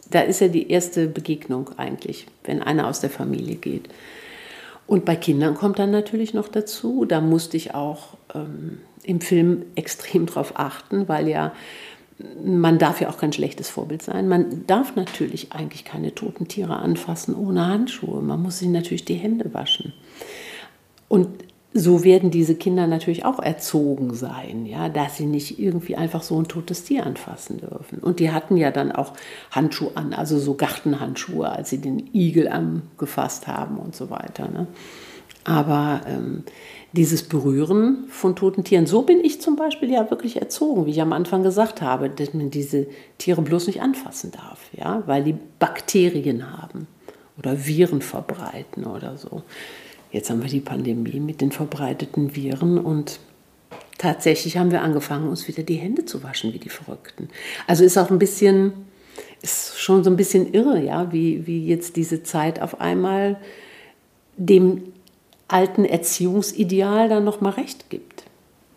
Da 0.10 0.22
ist 0.22 0.42
ja 0.42 0.48
die 0.48 0.70
erste 0.70 1.08
Begegnung 1.08 1.72
eigentlich, 1.78 2.28
wenn 2.44 2.62
einer 2.62 2.88
aus 2.88 3.00
der 3.00 3.10
Familie 3.10 3.56
geht. 3.56 3.90
Und 4.88 5.06
bei 5.06 5.16
Kindern 5.16 5.56
kommt 5.56 5.80
dann 5.80 5.92
natürlich 5.92 6.34
noch 6.34 6.48
dazu, 6.48 7.06
da 7.06 7.22
musste 7.22 7.56
ich 7.58 7.74
auch 7.74 8.18
ähm, 8.34 8.80
im 9.04 9.22
Film 9.22 9.64
extrem 9.76 10.26
drauf 10.26 10.54
achten, 10.56 11.08
weil 11.08 11.28
ja 11.28 11.54
man 12.44 12.78
darf 12.78 13.02
ja 13.02 13.10
auch 13.10 13.18
kein 13.18 13.34
schlechtes 13.34 13.70
Vorbild 13.70 14.02
sein. 14.02 14.28
Man 14.28 14.68
darf 14.68 14.96
natürlich 14.96 15.54
eigentlich 15.54 15.86
keine 15.86 16.14
toten 16.14 16.48
Tiere 16.48 16.78
anfassen 16.78 17.36
ohne 17.36 17.68
Handschuhe. 17.68 18.22
Man 18.22 18.42
muss 18.42 18.60
sich 18.60 18.68
natürlich 18.68 19.06
die 19.06 19.16
Hände 19.16 19.54
waschen. 19.54 19.94
Und 21.08 21.28
so 21.74 22.04
werden 22.04 22.32
diese 22.32 22.56
Kinder 22.56 22.86
natürlich 22.86 23.24
auch 23.24 23.40
erzogen 23.40 24.14
sein, 24.14 24.66
ja, 24.66 24.90
dass 24.90 25.18
sie 25.18 25.26
nicht 25.26 25.58
irgendwie 25.58 25.96
einfach 25.96 26.22
so 26.22 26.38
ein 26.38 26.48
totes 26.48 26.84
Tier 26.84 27.06
anfassen 27.06 27.60
dürfen. 27.60 28.00
Und 28.00 28.20
die 28.20 28.32
hatten 28.32 28.58
ja 28.58 28.72
dann 28.72 28.92
auch 28.92 29.14
Handschuhe 29.52 29.92
an, 29.96 30.14
also 30.14 30.38
so 30.38 30.56
Gartenhandschuhe, 30.56 31.50
als 31.50 31.70
sie 31.70 31.78
den 31.78 32.14
Igel 32.14 32.50
angefasst 32.50 33.48
haben 33.48 33.78
und 33.78 33.96
so 33.96 34.10
weiter. 34.10 34.50
Ne? 34.50 34.68
Aber 35.46 36.02
ähm, 36.08 36.44
dieses 36.94 37.24
Berühren 37.24 38.06
von 38.10 38.36
toten 38.36 38.64
Tieren. 38.64 38.86
So 38.86 39.04
bin 39.04 39.24
ich 39.24 39.40
zum 39.40 39.56
Beispiel 39.56 39.90
ja 39.90 40.10
wirklich 40.10 40.38
erzogen, 40.38 40.86
wie 40.86 40.92
ich 40.92 41.02
am 41.02 41.14
Anfang 41.14 41.42
gesagt 41.42 41.82
habe, 41.82 42.10
dass 42.10 42.34
man 42.34 42.52
diese 42.52 42.88
Tiere 43.18 43.42
bloß 43.42 43.68
nicht 43.68 43.82
anfassen 43.82 44.32
darf, 44.32 44.60
ja, 44.74 45.04
weil 45.06 45.24
die 45.24 45.38
Bakterien 45.60 46.52
haben 46.52 46.88
oder 47.38 47.66
Viren 47.66 48.02
verbreiten 48.02 48.86
oder 48.86 49.18
so. 49.18 49.44
Jetzt 50.12 50.30
haben 50.30 50.42
wir 50.42 50.50
die 50.50 50.60
Pandemie 50.60 51.20
mit 51.20 51.42
den 51.42 51.52
verbreiteten 51.52 52.36
Viren 52.36 52.78
und 52.78 53.20
tatsächlich 53.98 54.58
haben 54.58 54.72
wir 54.72 54.82
angefangen, 54.82 55.30
uns 55.30 55.48
wieder 55.48 55.64
die 55.64 55.76
Hände 55.76 56.06
zu 56.06 56.24
waschen 56.24 56.54
wie 56.54 56.60
die 56.60 56.70
Verrückten. 56.70 57.30
Also 57.68 57.84
ist 57.84 57.98
auch 57.98 58.10
ein 58.10 58.20
bisschen, 58.20 58.74
ist 59.42 59.80
schon 59.80 60.04
so 60.04 60.10
ein 60.10 60.18
bisschen 60.18 60.54
irre, 60.54 60.82
ja, 60.82 61.12
wie, 61.14 61.48
wie 61.48 61.66
jetzt 61.66 61.96
diese 61.96 62.24
Zeit 62.24 62.62
auf 62.62 62.82
einmal 62.82 63.38
dem 64.38 64.84
alten 65.48 65.86
Erziehungsideal 65.86 67.10
dann 67.10 67.24
noch 67.24 67.42
mal 67.42 67.52
recht 67.52 67.90
gibt. 67.90 68.24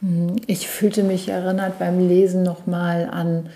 Mhm. 0.01 0.37
Ich 0.47 0.68
fühlte 0.68 1.03
mich 1.03 1.29
erinnert 1.29 1.79
beim 1.79 2.07
Lesen 2.07 2.42
noch 2.42 2.66
mal 2.66 3.09
an 3.11 3.49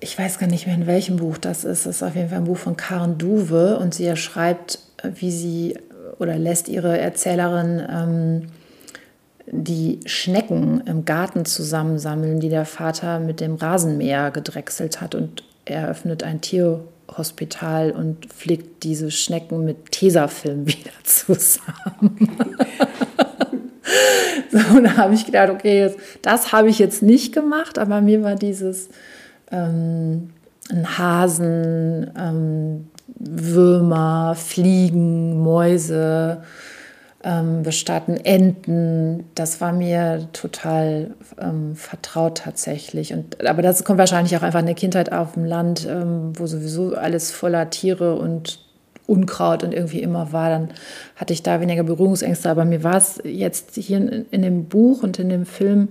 ich 0.00 0.18
weiß 0.18 0.38
gar 0.38 0.46
nicht 0.46 0.66
mehr, 0.66 0.76
in 0.76 0.86
welchem 0.86 1.16
Buch 1.16 1.38
das 1.38 1.64
ist. 1.64 1.86
Das 1.86 1.96
ist 1.96 2.02
auf 2.02 2.14
jeden 2.14 2.28
Fall 2.28 2.38
ein 2.38 2.44
Buch 2.44 2.58
von 2.58 2.76
Karen 2.76 3.18
Duwe 3.18 3.78
und 3.78 3.94
sie 3.94 4.14
schreibt, 4.16 4.78
wie 5.02 5.30
sie 5.30 5.78
oder 6.18 6.38
lässt 6.38 6.68
ihre 6.68 6.98
Erzählerin 6.98 7.82
ähm, 7.90 8.42
die 9.46 10.00
Schnecken 10.06 10.82
im 10.86 11.04
Garten 11.04 11.44
zusammensammeln, 11.44 12.40
die 12.40 12.48
der 12.48 12.64
Vater 12.64 13.20
mit 13.20 13.40
dem 13.40 13.54
Rasenmäher 13.54 14.30
gedrechselt 14.30 15.00
hat 15.00 15.14
und 15.14 15.44
eröffnet 15.64 16.22
ein 16.22 16.40
Tier 16.40 16.80
Hospital 17.16 17.92
und 17.92 18.32
flickt 18.32 18.82
diese 18.82 19.10
Schnecken 19.10 19.64
mit 19.64 19.92
Tesafilm 19.92 20.66
wieder 20.66 20.90
zusammen. 21.04 22.36
so, 24.50 24.80
da 24.80 24.96
habe 24.96 25.14
ich 25.14 25.26
gedacht, 25.26 25.50
okay, 25.50 25.80
jetzt, 25.80 25.98
das 26.22 26.52
habe 26.52 26.68
ich 26.68 26.78
jetzt 26.78 27.02
nicht 27.02 27.32
gemacht, 27.32 27.78
aber 27.78 28.00
mir 28.00 28.22
war 28.22 28.34
dieses 28.34 28.88
ähm, 29.52 30.30
ein 30.70 30.98
Hasen, 30.98 32.10
ähm, 32.18 32.88
Würmer, 33.18 34.34
Fliegen, 34.36 35.42
Mäuse, 35.42 36.42
ähm, 37.24 37.62
bestatten, 37.62 38.16
Enten. 38.16 39.24
Das 39.34 39.60
war 39.60 39.72
mir 39.72 40.28
total 40.32 41.14
ähm, 41.40 41.74
vertraut 41.74 42.38
tatsächlich. 42.38 43.12
Und, 43.12 43.44
aber 43.44 43.62
das 43.62 43.84
kommt 43.84 43.98
wahrscheinlich 43.98 44.36
auch 44.36 44.42
einfach 44.42 44.60
in 44.60 44.66
der 44.66 44.74
Kindheit 44.74 45.12
auf 45.12 45.32
dem 45.32 45.44
Land, 45.44 45.86
ähm, 45.90 46.32
wo 46.34 46.46
sowieso 46.46 46.94
alles 46.94 47.32
voller 47.32 47.68
Tiere 47.70 48.16
und 48.16 48.60
Unkraut 49.06 49.62
und 49.62 49.72
irgendwie 49.72 50.02
immer 50.02 50.32
war, 50.32 50.50
dann 50.50 50.68
hatte 51.14 51.32
ich 51.32 51.42
da 51.42 51.60
weniger 51.60 51.84
Berührungsängste. 51.84 52.50
Aber 52.50 52.64
mir 52.64 52.82
war 52.82 52.96
es 52.96 53.20
jetzt 53.24 53.74
hier 53.76 53.98
in, 53.98 54.26
in 54.30 54.42
dem 54.42 54.64
Buch 54.66 55.02
und 55.02 55.18
in 55.18 55.28
dem 55.28 55.46
Film 55.46 55.88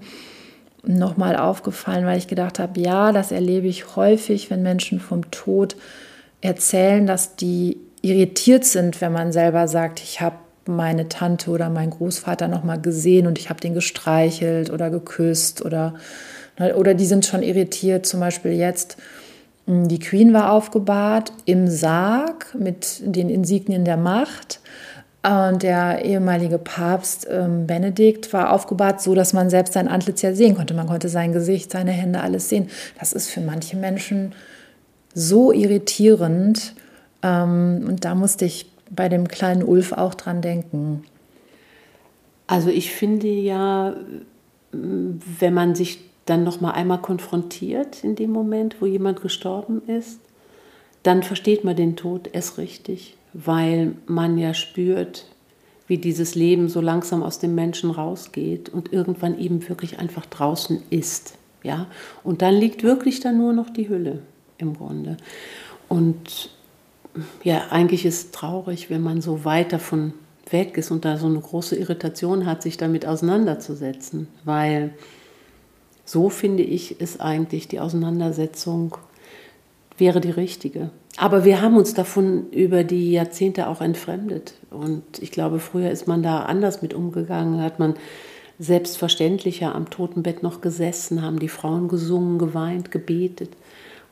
nochmal 0.84 1.36
aufgefallen, 1.36 2.06
weil 2.06 2.18
ich 2.18 2.28
gedacht 2.28 2.60
habe, 2.60 2.80
ja, 2.80 3.12
das 3.12 3.32
erlebe 3.32 3.68
ich 3.68 3.96
häufig, 3.96 4.52
wenn 4.52 4.62
Menschen 4.62 5.00
vom 5.00 5.32
Tod 5.32 5.76
erzählen, 6.46 7.06
dass 7.06 7.36
die 7.36 7.78
irritiert 8.02 8.66
sind, 8.66 9.02
wenn 9.02 9.12
man 9.12 9.32
selber 9.32 9.68
sagt, 9.68 10.00
ich 10.00 10.22
habe 10.22 10.36
meine 10.68 11.10
Tante 11.10 11.52
oder 11.52 11.70
meinen 11.70 11.92
Großvater 11.92 12.48
noch 12.48 12.64
mal 12.64 12.80
gesehen 12.80 13.28
und 13.28 13.38
ich 13.38 13.50
habe 13.50 13.60
den 13.60 13.74
gestreichelt 13.74 14.70
oder 14.70 14.90
geküsst 14.90 15.64
oder, 15.64 15.96
ne, 16.58 16.76
oder 16.76 16.94
die 16.94 17.06
sind 17.06 17.26
schon 17.26 17.44
irritiert. 17.44 18.06
Zum 18.06 18.20
Beispiel 18.20 18.54
jetzt, 18.54 18.98
hm, 19.68 19.88
die 19.88 20.00
Queen 20.00 20.34
war 20.34 20.52
aufgebahrt 20.52 21.34
im 21.46 21.68
Sarg 21.68 22.56
mit 22.58 23.02
den 23.04 23.30
Insignien 23.30 23.86
der 23.86 23.98
Macht. 23.98 24.60
Und 25.24 25.64
der 25.64 26.06
ehemalige 26.06 26.60
Papst 26.60 27.28
ähm, 27.32 27.66
Benedikt 27.66 28.32
war 28.32 28.52
aufgebahrt, 28.52 29.02
so 29.02 29.16
dass 29.16 29.34
man 29.34 29.50
selbst 29.50 29.74
sein 29.74 29.88
Antlitz 29.88 30.22
ja 30.22 30.36
sehen 30.36 30.56
konnte. 30.56 30.76
Man 30.76 30.86
konnte 30.86 31.10
sein 31.10 31.34
Gesicht, 31.34 31.72
seine 31.72 31.92
Hände, 31.92 32.22
alles 32.22 32.50
sehen. 32.50 32.70
Das 33.00 33.12
ist 33.12 33.30
für 33.30 33.42
manche 33.42 33.76
Menschen 33.76 34.34
so 35.16 35.52
irritierend. 35.52 36.76
Ähm, 37.24 37.86
und 37.88 38.06
da 38.06 38.14
musste 38.14 38.46
ich 38.46 38.70
bei 38.92 39.10
dem 39.10 39.28
kleinen 39.28 39.64
Ulf 39.64 39.94
auch 39.94 40.14
dran 40.14 40.42
denken? 40.42 41.04
Also 42.48 42.70
ich 42.70 42.92
finde 42.92 43.28
ja, 43.28 43.96
wenn 44.72 45.54
man 45.54 45.74
sich 45.74 46.00
dann 46.26 46.44
noch 46.44 46.62
mal 46.62 46.72
einmal 46.72 47.02
konfrontiert 47.02 48.04
in 48.04 48.16
dem 48.16 48.32
Moment, 48.32 48.78
wo 48.82 48.86
jemand 48.86 49.22
gestorben 49.22 49.82
ist, 49.88 50.20
dann 51.04 51.24
versteht 51.24 51.64
man 51.64 51.76
den 51.76 51.96
Tod 51.96 52.30
erst 52.34 52.58
richtig, 52.58 53.16
weil 53.34 53.94
man 54.08 54.38
ja 54.38 54.54
spürt, 54.54 55.26
wie 55.88 56.00
dieses 56.00 56.34
Leben 56.34 56.68
so 56.68 56.82
langsam 56.82 57.22
aus 57.22 57.38
dem 57.38 57.54
Menschen 57.54 57.92
rausgeht 57.92 58.70
und 58.70 58.92
irgendwann 58.92 59.40
eben 59.40 59.68
wirklich 59.70 60.00
einfach 60.00 60.26
draußen 60.26 60.82
ist, 60.90 61.36
ja. 61.62 61.86
Und 62.24 62.42
dann 62.42 62.56
liegt 62.56 62.82
wirklich 62.82 63.20
dann 63.20 63.38
nur 63.38 63.54
noch 63.54 63.70
die 63.70 63.88
Hülle 63.88 64.22
im 64.58 64.76
Grunde. 64.76 65.18
Und 65.88 66.50
ja, 67.44 67.68
eigentlich 67.70 68.06
ist 68.06 68.26
es 68.26 68.32
traurig, 68.32 68.90
wenn 68.90 69.02
man 69.02 69.22
so 69.22 69.46
weit 69.46 69.74
davon 69.74 70.14
weg 70.50 70.78
ist 70.78 70.92
und 70.92 71.06
da 71.06 71.18
so 71.18 71.28
eine 71.28 71.40
große 71.40 71.76
Irritation 71.76 72.46
hat, 72.46 72.62
sich 72.62 72.78
damit 72.78 73.06
auseinanderzusetzen. 73.06 74.28
Weil 74.44 74.94
so 76.04 76.30
finde 76.30 76.64
ich, 76.64 77.00
ist 77.02 77.22
eigentlich 77.22 77.68
die 77.68 77.80
Auseinandersetzung 77.80 78.98
wäre 79.98 80.20
die 80.20 80.32
richtige. 80.32 80.90
Aber 81.18 81.46
wir 81.46 81.62
haben 81.62 81.78
uns 81.78 81.94
davon 81.94 82.50
über 82.52 82.84
die 82.84 83.14
Jahrzehnte 83.14 83.68
auch 83.68 83.80
entfremdet. 83.80 84.56
Und 84.70 85.04
ich 85.22 85.32
glaube, 85.32 85.60
früher 85.60 85.90
ist 85.90 86.08
man 86.08 86.22
da 86.22 86.42
anders 86.42 86.82
mit 86.82 86.94
umgegangen, 86.94 87.62
hat 87.62 87.80
man 87.80 87.96
selbstverständlicher 88.60 89.74
am 89.74 89.90
Totenbett 89.90 90.44
noch 90.44 90.60
gesessen, 90.60 91.22
haben 91.22 91.40
die 91.40 91.50
Frauen 91.50 91.88
gesungen, 91.88 92.38
geweint, 92.40 92.92
gebetet 92.92 93.52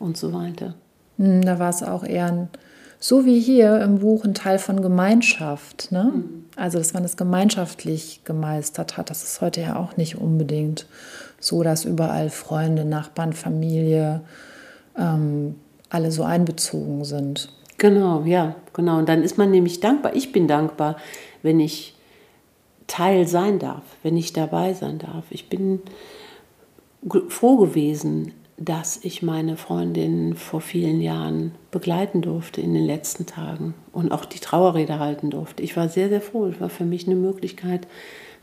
und 0.04 0.18
so 0.18 0.34
weiter. 0.34 0.76
Hm, 1.18 1.42
da 1.42 1.60
war 1.60 1.70
es 1.70 1.82
auch 1.84 2.04
eher 2.04 2.28
ein 2.28 2.50
so 3.04 3.26
wie 3.26 3.42
hier 3.42 3.82
im 3.82 4.00
Buch 4.00 4.24
ein 4.24 4.34
Teil 4.34 4.60
von 4.60 4.82
Gemeinschaft. 4.82 5.92
Ne? 5.92 6.13
Mhm. 6.16 6.46
Also, 6.56 6.78
dass 6.78 6.94
man 6.94 7.04
es 7.04 7.18
gemeinschaftlich 7.18 8.22
gemeistert 8.24 8.96
hat. 8.96 9.10
Das 9.10 9.24
ist 9.24 9.42
heute 9.42 9.60
ja 9.60 9.76
auch 9.76 9.98
nicht 9.98 10.18
unbedingt 10.18 10.88
so, 11.38 11.63
dass 11.63 11.84
überall 11.84 12.30
Freunde, 12.30 12.86
Nachbarn, 12.86 13.34
Familie 13.34 14.22
ähm, 14.98 15.56
alle 15.89 16.13
so 16.13 16.24
einbezogen 16.24 17.04
sind. 17.04 17.52
Genau, 17.78 18.24
ja, 18.24 18.56
genau. 18.72 19.00
Und 19.00 19.10
dann 19.10 19.22
ist 19.22 19.38
man 19.38 19.52
nämlich 19.52 19.82
dankbar. 19.82 20.16
Ich 20.16 20.32
bin 20.32 20.48
dankbar, 20.48 20.96
wenn 21.42 21.60
ich 21.60 21.98
Teil 22.88 23.28
sein 23.28 23.60
darf, 23.60 23.84
wenn 24.02 24.16
ich 24.16 24.32
dabei 24.32 24.74
sein 24.74 25.00
darf. 25.00 25.26
Ich 25.30 25.50
bin 25.50 25.82
froh 27.28 27.58
gewesen, 27.58 28.32
dass 28.58 29.00
ich 29.02 29.24
meine 29.24 29.58
Freundin 29.58 30.36
vor 30.36 30.62
vielen 30.62 31.02
Jahren 31.02 31.54
begleiten 31.72 32.22
durfte 32.22 32.62
in 32.62 32.74
den 32.74 32.86
letzten 32.86 33.26
Tagen 33.26 33.74
und 33.92 34.12
auch 34.12 34.26
die 34.26 34.39
Trauerrede 34.39 35.00
halten 35.00 35.32
durfte. 35.32 35.63
Ich 35.63 35.76
war 35.76 35.89
sehr, 35.89 36.10
sehr 36.10 36.22
froh. 36.22 36.46
Es 36.46 36.62
war 36.62 36.70
für 36.70 36.86
mich 36.86 37.08
eine 37.08 37.16
Möglichkeit, 37.16 37.88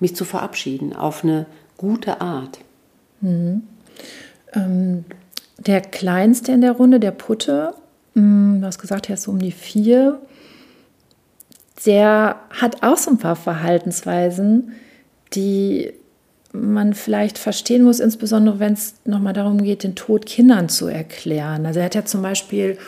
mich 0.00 0.16
zu 0.16 0.24
verabschieden 0.24 0.94
auf 0.94 1.22
eine 1.22 1.46
gute 1.76 2.20
Art. 2.20 2.58
Mhm. 3.20 3.62
Ähm, 4.52 5.04
der 5.58 5.80
Kleinste 5.80 6.52
in 6.52 6.62
der 6.62 6.72
Runde, 6.72 6.98
der 6.98 7.12
Putte, 7.12 7.74
mh, 8.14 8.22
hm, 8.22 8.60
du 8.60 8.66
hast 8.66 8.78
gesagt, 8.78 9.08
er 9.08 9.14
ist 9.14 9.22
so 9.22 9.30
um 9.30 9.38
die 9.38 9.52
vier, 9.52 10.20
der 11.86 12.40
hat 12.50 12.82
auch 12.82 12.96
so 12.96 13.10
ein 13.10 13.18
paar 13.18 13.36
Verhaltensweisen, 13.36 14.72
die 15.34 15.92
man 16.52 16.94
vielleicht 16.94 17.38
verstehen 17.38 17.82
muss, 17.82 18.00
insbesondere 18.00 18.58
wenn 18.58 18.72
es 18.72 18.94
nochmal 19.04 19.32
darum 19.32 19.62
geht, 19.62 19.84
den 19.84 19.94
Tod 19.94 20.26
Kindern 20.26 20.68
zu 20.68 20.86
erklären. 20.86 21.66
Also 21.66 21.80
er 21.80 21.86
hat 21.86 21.94
ja 21.94 22.04
zum 22.04 22.22
Beispiel 22.22 22.78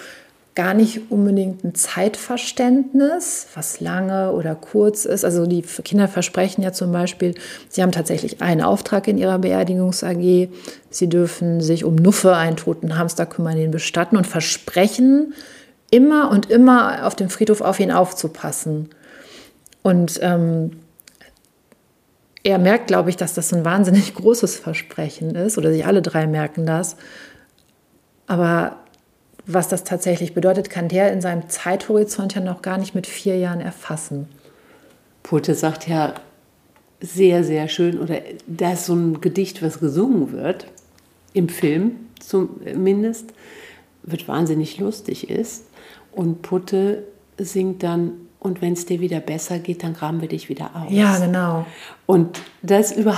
gar 0.54 0.74
nicht 0.74 1.10
unbedingt 1.10 1.64
ein 1.64 1.74
Zeitverständnis, 1.74 3.46
was 3.54 3.80
lange 3.80 4.32
oder 4.32 4.54
kurz 4.54 5.06
ist. 5.06 5.24
Also 5.24 5.46
die 5.46 5.62
Kinder 5.62 6.08
versprechen 6.08 6.62
ja 6.62 6.72
zum 6.72 6.92
Beispiel, 6.92 7.34
sie 7.68 7.82
haben 7.82 7.92
tatsächlich 7.92 8.42
einen 8.42 8.60
Auftrag 8.60 9.08
in 9.08 9.16
ihrer 9.16 9.38
Beerdigungs-AG. 9.38 10.48
Sie 10.90 11.08
dürfen 11.08 11.62
sich 11.62 11.84
um 11.84 11.96
Nuffe, 11.96 12.36
einen 12.36 12.56
toten 12.56 12.98
Hamster 12.98 13.24
kümmern, 13.24 13.56
den 13.56 13.70
bestatten 13.70 14.16
und 14.16 14.26
versprechen, 14.26 15.32
immer 15.90 16.30
und 16.30 16.50
immer 16.50 17.06
auf 17.06 17.14
dem 17.14 17.30
Friedhof 17.30 17.62
auf 17.62 17.80
ihn 17.80 17.90
aufzupassen. 17.90 18.90
Und 19.82 20.18
ähm, 20.22 20.72
er 22.44 22.58
merkt, 22.58 22.88
glaube 22.88 23.10
ich, 23.10 23.16
dass 23.16 23.34
das 23.34 23.52
ein 23.52 23.64
wahnsinnig 23.64 24.14
großes 24.16 24.56
Versprechen 24.56 25.34
ist, 25.34 25.58
oder 25.58 25.72
sie 25.72 25.84
alle 25.84 26.02
drei 26.02 26.26
merken 26.26 26.66
das. 26.66 26.96
Aber 28.26 28.76
was 29.46 29.68
das 29.68 29.84
tatsächlich 29.84 30.34
bedeutet, 30.34 30.70
kann 30.70 30.88
der 30.88 31.12
in 31.12 31.20
seinem 31.20 31.48
Zeithorizont 31.48 32.34
ja 32.34 32.40
noch 32.40 32.62
gar 32.62 32.78
nicht 32.78 32.94
mit 32.94 33.06
vier 33.06 33.36
Jahren 33.36 33.60
erfassen. 33.60 34.28
Pulte 35.22 35.54
sagt 35.54 35.88
ja 35.88 36.14
sehr, 37.00 37.42
sehr 37.42 37.68
schön, 37.68 37.98
oder 37.98 38.20
da 38.46 38.72
ist 38.72 38.86
so 38.86 38.94
ein 38.94 39.20
Gedicht, 39.20 39.62
was 39.62 39.80
gesungen 39.80 40.32
wird, 40.32 40.66
im 41.32 41.48
Film 41.48 41.96
zumindest, 42.20 43.32
wird 44.04 44.28
wahnsinnig 44.28 44.78
lustig 44.78 45.30
ist. 45.30 45.64
Und 46.12 46.42
Putte 46.42 47.04
singt 47.38 47.82
dann 47.82 48.12
und 48.42 48.60
wenn 48.60 48.72
es 48.72 48.86
dir 48.86 49.00
wieder 49.00 49.20
besser 49.20 49.60
geht, 49.60 49.84
dann 49.84 49.94
graben 49.94 50.20
wir 50.20 50.28
dich 50.28 50.48
wieder 50.48 50.70
aus. 50.74 50.90
Ja, 50.90 51.16
genau. 51.18 51.64
Und 52.06 52.40
das 52.62 52.90
über, 52.90 53.16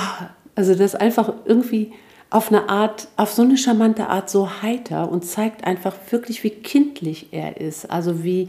also 0.54 0.74
das 0.74 0.94
einfach 0.94 1.32
irgendwie 1.46 1.92
auf 2.28 2.48
eine 2.48 2.68
Art, 2.68 3.08
auf 3.16 3.32
so 3.32 3.42
eine 3.42 3.56
charmante 3.56 4.08
Art 4.08 4.28
so 4.28 4.60
heiter 4.60 5.10
und 5.10 5.24
zeigt 5.24 5.66
einfach 5.66 5.94
wirklich, 6.10 6.44
wie 6.44 6.50
kindlich 6.50 7.28
er 7.30 7.58
ist. 7.58 7.90
Also 7.90 8.22
wie, 8.22 8.48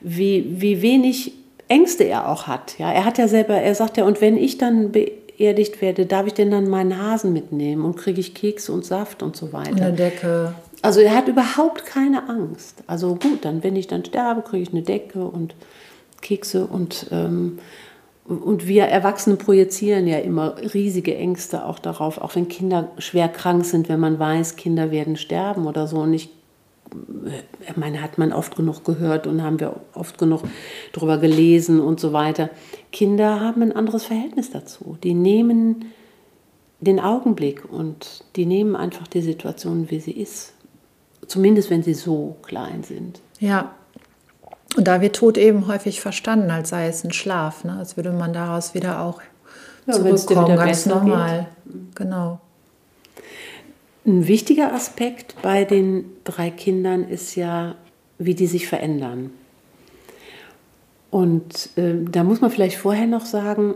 wie, 0.00 0.60
wie 0.60 0.80
wenig 0.80 1.32
Ängste 1.68 2.04
er 2.04 2.30
auch 2.30 2.46
hat. 2.46 2.78
Ja, 2.78 2.92
er 2.92 3.04
hat 3.04 3.18
ja 3.18 3.28
selber, 3.28 3.54
er 3.54 3.74
sagt 3.74 3.98
ja, 3.98 4.04
und 4.04 4.22
wenn 4.22 4.38
ich 4.38 4.56
dann 4.56 4.92
beerdigt 4.92 5.82
werde, 5.82 6.06
darf 6.06 6.26
ich 6.26 6.34
denn 6.34 6.50
dann 6.50 6.70
meinen 6.70 6.98
Hasen 6.98 7.32
mitnehmen 7.34 7.84
und 7.84 7.96
kriege 7.96 8.20
ich 8.20 8.32
Kekse 8.34 8.72
und 8.72 8.86
Saft 8.86 9.22
und 9.22 9.36
so 9.36 9.52
weiter. 9.52 9.86
Eine 9.86 9.92
Decke. 9.92 10.54
Also 10.80 11.00
er 11.00 11.14
hat 11.14 11.28
überhaupt 11.28 11.84
keine 11.84 12.28
Angst. 12.28 12.84
Also 12.86 13.16
gut, 13.16 13.44
dann 13.44 13.62
wenn 13.62 13.76
ich 13.76 13.86
dann 13.86 14.04
sterbe, 14.04 14.40
kriege 14.42 14.62
ich 14.62 14.70
eine 14.70 14.82
Decke 14.82 15.26
und 15.26 15.54
Kekse 16.20 16.66
und, 16.66 17.06
ähm, 17.10 17.58
und 18.24 18.66
wir 18.66 18.84
Erwachsene 18.84 19.36
projizieren 19.36 20.06
ja 20.06 20.18
immer 20.18 20.56
riesige 20.74 21.14
Ängste 21.16 21.64
auch 21.64 21.78
darauf, 21.78 22.18
auch 22.18 22.34
wenn 22.34 22.48
Kinder 22.48 22.90
schwer 22.98 23.28
krank 23.28 23.64
sind, 23.64 23.88
wenn 23.88 24.00
man 24.00 24.18
weiß, 24.18 24.56
Kinder 24.56 24.90
werden 24.90 25.16
sterben 25.16 25.66
oder 25.66 25.86
so. 25.86 25.98
Und 25.98 26.14
ich, 26.14 26.30
ich 27.68 27.76
meine, 27.76 28.02
hat 28.02 28.18
man 28.18 28.32
oft 28.32 28.56
genug 28.56 28.84
gehört 28.84 29.26
und 29.26 29.42
haben 29.42 29.60
wir 29.60 29.76
oft 29.94 30.18
genug 30.18 30.42
darüber 30.92 31.18
gelesen 31.18 31.80
und 31.80 32.00
so 32.00 32.12
weiter. 32.12 32.50
Kinder 32.90 33.40
haben 33.40 33.62
ein 33.62 33.72
anderes 33.72 34.04
Verhältnis 34.04 34.50
dazu. 34.50 34.96
Die 35.02 35.14
nehmen 35.14 35.86
den 36.80 37.00
Augenblick 37.00 37.70
und 37.70 38.24
die 38.36 38.46
nehmen 38.46 38.76
einfach 38.76 39.06
die 39.06 39.22
Situation, 39.22 39.90
wie 39.90 40.00
sie 40.00 40.12
ist. 40.12 40.52
Zumindest 41.26 41.70
wenn 41.70 41.82
sie 41.82 41.94
so 41.94 42.36
klein 42.42 42.82
sind. 42.82 43.20
Ja, 43.40 43.74
und 44.76 44.86
da 44.86 45.00
wird 45.00 45.16
Tod 45.16 45.38
eben 45.38 45.66
häufig 45.66 46.00
verstanden, 46.00 46.50
als 46.50 46.68
sei 46.68 46.86
es 46.86 47.02
ein 47.02 47.12
Schlaf, 47.12 47.64
ne? 47.64 47.76
als 47.78 47.96
würde 47.96 48.12
man 48.12 48.32
daraus 48.32 48.74
wieder 48.74 49.00
auch 49.00 49.22
ja, 49.86 49.94
zurückkommen, 49.94 50.56
ganz 50.56 50.84
normal. 50.84 51.48
Geht. 51.64 51.96
Genau. 51.96 52.40
Ein 54.04 54.28
wichtiger 54.28 54.74
Aspekt 54.74 55.34
bei 55.40 55.64
den 55.64 56.04
drei 56.24 56.50
Kindern 56.50 57.08
ist 57.08 57.34
ja, 57.36 57.74
wie 58.18 58.34
die 58.34 58.46
sich 58.46 58.68
verändern. 58.68 59.30
Und 61.10 61.70
äh, 61.76 61.94
da 62.10 62.22
muss 62.22 62.42
man 62.42 62.50
vielleicht 62.50 62.76
vorher 62.76 63.06
noch 63.06 63.24
sagen, 63.24 63.74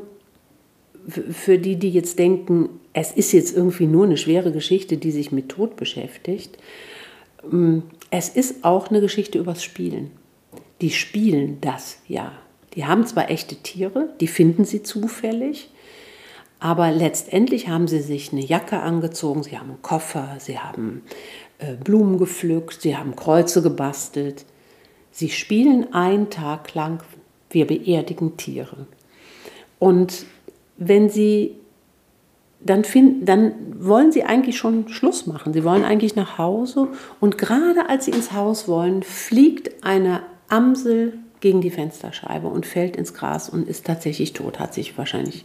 für 1.09 1.59
die, 1.59 1.77
die 1.77 1.91
jetzt 1.91 2.19
denken, 2.19 2.69
es 2.93 3.13
ist 3.13 3.33
jetzt 3.33 3.57
irgendwie 3.57 3.87
nur 3.87 4.05
eine 4.05 4.19
schwere 4.19 4.53
Geschichte, 4.53 4.99
die 4.99 5.11
sich 5.11 5.33
mit 5.33 5.49
Tod 5.49 5.77
beschäftigt, 5.77 6.59
ähm, 7.51 7.85
es 8.11 8.29
ist 8.29 8.65
auch 8.65 8.91
eine 8.91 9.01
Geschichte 9.01 9.39
übers 9.39 9.65
Spielen 9.65 10.11
die 10.81 10.91
spielen 10.91 11.61
das 11.61 11.99
ja. 12.09 12.33
Die 12.75 12.87
haben 12.87 13.05
zwar 13.05 13.31
echte 13.31 13.57
Tiere, 13.57 14.15
die 14.21 14.29
finden 14.29 14.65
sie 14.65 14.83
zufällig, 14.83 15.71
aber 16.61 16.93
letztendlich 16.93 17.69
haben 17.69 17.89
sie 17.89 18.01
sich 18.01 18.33
eine 18.33 18.45
Jacke 18.45 18.81
angezogen, 18.81 19.43
sie 19.43 19.59
haben 19.59 19.71
einen 19.71 19.83
Koffer, 19.83 20.37
sie 20.39 20.59
haben 20.59 21.03
äh, 21.59 21.75
Blumen 21.75 22.19
gepflückt, 22.19 22.83
sie 22.83 22.97
haben 22.97 23.17
Kreuze 23.17 23.63
gebastelt. 23.63 24.45
Sie 25.11 25.31
spielen 25.31 25.93
einen 25.93 26.31
Tag 26.31 26.75
lang, 26.75 27.03
wir 27.49 27.67
beerdigen 27.67 28.37
Tiere. 28.37 28.87
Und 29.79 30.27
wenn 30.77 31.09
sie 31.09 31.57
dann, 32.63 32.85
find, 32.85 33.27
dann 33.27 33.55
wollen 33.79 34.13
sie 34.13 34.25
eigentlich 34.25 34.59
schon 34.59 34.89
Schluss 34.89 35.27
machen. 35.27 35.55
Sie 35.55 35.65
wollen 35.65 35.85
eigentlich 35.85 36.15
nach 36.15 36.37
Hause. 36.37 36.89
Und 37.19 37.39
gerade 37.39 37.89
als 37.89 38.05
sie 38.05 38.11
ins 38.11 38.33
Haus 38.33 38.69
wollen, 38.69 39.03
fliegt 39.03 39.83
eine 39.83 40.23
Amsel 40.51 41.15
gegen 41.41 41.61
die 41.61 41.71
Fensterscheibe 41.71 42.47
und 42.47 42.67
fällt 42.67 42.97
ins 42.97 43.15
Gras 43.15 43.49
und 43.49 43.67
ist 43.67 43.87
tatsächlich 43.87 44.35
tot, 44.35 44.59
hat 44.59 44.75
sich 44.75 44.97
wahrscheinlich 44.99 45.45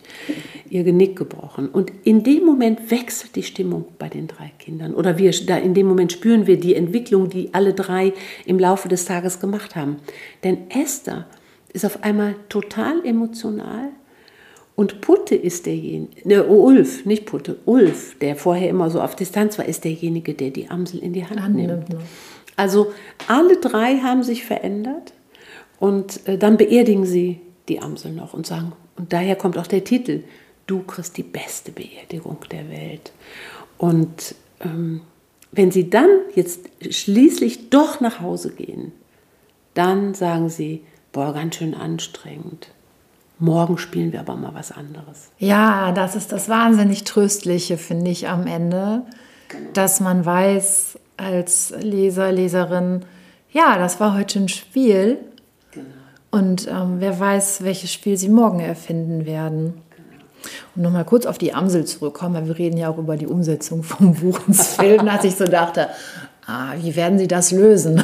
ihr 0.69 0.83
Genick 0.83 1.15
gebrochen. 1.15 1.69
Und 1.69 1.91
in 2.03 2.23
dem 2.23 2.45
Moment 2.45 2.91
wechselt 2.91 3.35
die 3.35 3.43
Stimmung 3.43 3.85
bei 3.97 4.09
den 4.09 4.27
drei 4.27 4.51
Kindern. 4.59 4.93
Oder 4.93 5.17
wir, 5.17 5.31
da 5.45 5.57
in 5.57 5.73
dem 5.73 5.87
Moment 5.87 6.11
spüren 6.11 6.47
wir 6.47 6.59
die 6.59 6.75
Entwicklung, 6.75 7.29
die 7.29 7.53
alle 7.53 7.73
drei 7.73 8.13
im 8.45 8.59
Laufe 8.59 8.89
des 8.89 9.05
Tages 9.05 9.39
gemacht 9.39 9.75
haben. 9.75 9.97
Denn 10.43 10.69
Esther 10.69 11.25
ist 11.71 11.85
auf 11.85 12.03
einmal 12.03 12.35
total 12.49 13.05
emotional. 13.05 13.89
Und 14.75 14.99
Putte 14.99 15.35
ist 15.35 15.65
derjenige, 15.65 16.27
ne, 16.27 16.43
Ulf, 16.43 17.05
nicht 17.05 17.25
Putte, 17.25 17.57
Ulf, 17.63 18.17
der 18.19 18.35
vorher 18.35 18.69
immer 18.69 18.89
so 18.89 19.01
auf 19.01 19.15
Distanz 19.15 19.57
war, 19.57 19.65
ist 19.65 19.85
derjenige, 19.85 20.33
der 20.33 20.49
die 20.49 20.69
Amsel 20.69 21.01
in 21.01 21.13
die 21.13 21.25
Hand, 21.25 21.41
Hand 21.41 21.55
nimmt. 21.55 21.85
Also 22.55 22.93
alle 23.27 23.57
drei 23.57 23.97
haben 23.97 24.23
sich 24.23 24.45
verändert 24.45 25.13
und 25.79 26.25
äh, 26.27 26.37
dann 26.37 26.57
beerdigen 26.57 27.05
sie 27.05 27.41
die 27.67 27.81
Amsel 27.81 28.11
noch 28.11 28.33
und 28.33 28.47
sagen, 28.47 28.73
und 28.97 29.11
daher 29.11 29.35
kommt 29.35 29.57
auch 29.57 29.67
der 29.67 29.83
Titel, 29.83 30.23
du 30.67 30.83
kriegst 30.83 31.17
die 31.17 31.23
beste 31.23 31.71
Beerdigung 31.71 32.37
der 32.51 32.69
Welt. 32.69 33.11
Und 33.77 34.35
ähm, 34.61 35.01
wenn 35.51 35.71
sie 35.71 35.89
dann 35.89 36.09
jetzt 36.33 36.61
schließlich 36.89 37.69
doch 37.69 37.99
nach 37.99 38.21
Hause 38.21 38.51
gehen, 38.51 38.93
dann 39.73 40.13
sagen 40.13 40.49
sie, 40.49 40.83
boah, 41.11 41.33
ganz 41.33 41.55
schön 41.55 41.73
anstrengend. 41.73 42.69
Morgen 43.37 43.77
spielen 43.77 44.13
wir 44.13 44.21
aber 44.21 44.35
mal 44.35 44.53
was 44.53 44.71
anderes. 44.71 45.29
Ja, 45.39 45.91
das 45.91 46.15
ist 46.15 46.31
das 46.31 46.47
wahnsinnig 46.47 47.03
Tröstliche, 47.03 47.77
finde 47.77 48.11
ich, 48.11 48.29
am 48.29 48.47
Ende, 48.47 49.03
genau. 49.49 49.71
dass 49.73 49.99
man 49.99 50.25
weiß, 50.25 50.97
als 51.17 51.73
Leser, 51.79 52.31
Leserin, 52.31 53.05
ja, 53.51 53.77
das 53.77 53.99
war 53.99 54.17
heute 54.17 54.39
ein 54.39 54.49
Spiel. 54.49 55.17
Genau. 55.71 55.85
Und 56.31 56.67
ähm, 56.67 56.97
wer 56.99 57.19
weiß, 57.19 57.63
welches 57.63 57.93
Spiel 57.93 58.17
sie 58.17 58.29
morgen 58.29 58.59
erfinden 58.59 59.25
werden. 59.25 59.81
Um 60.75 60.83
nochmal 60.83 61.05
kurz 61.05 61.25
auf 61.25 61.37
die 61.37 61.53
Amsel 61.53 61.85
zurückkommen, 61.85 62.35
weil 62.35 62.47
wir 62.47 62.57
reden 62.57 62.77
ja 62.77 62.89
auch 62.89 62.97
über 62.97 63.17
die 63.17 63.27
Umsetzung 63.27 63.81
vom 63.83 64.13
Buchensfilm, 64.13 65.05
dass 65.05 65.23
ich 65.23 65.35
so 65.35 65.45
dachte, 65.45 65.87
ah, 66.45 66.73
wie 66.77 66.95
werden 66.95 67.17
sie 67.17 67.27
das 67.27 67.51
lösen? 67.51 68.03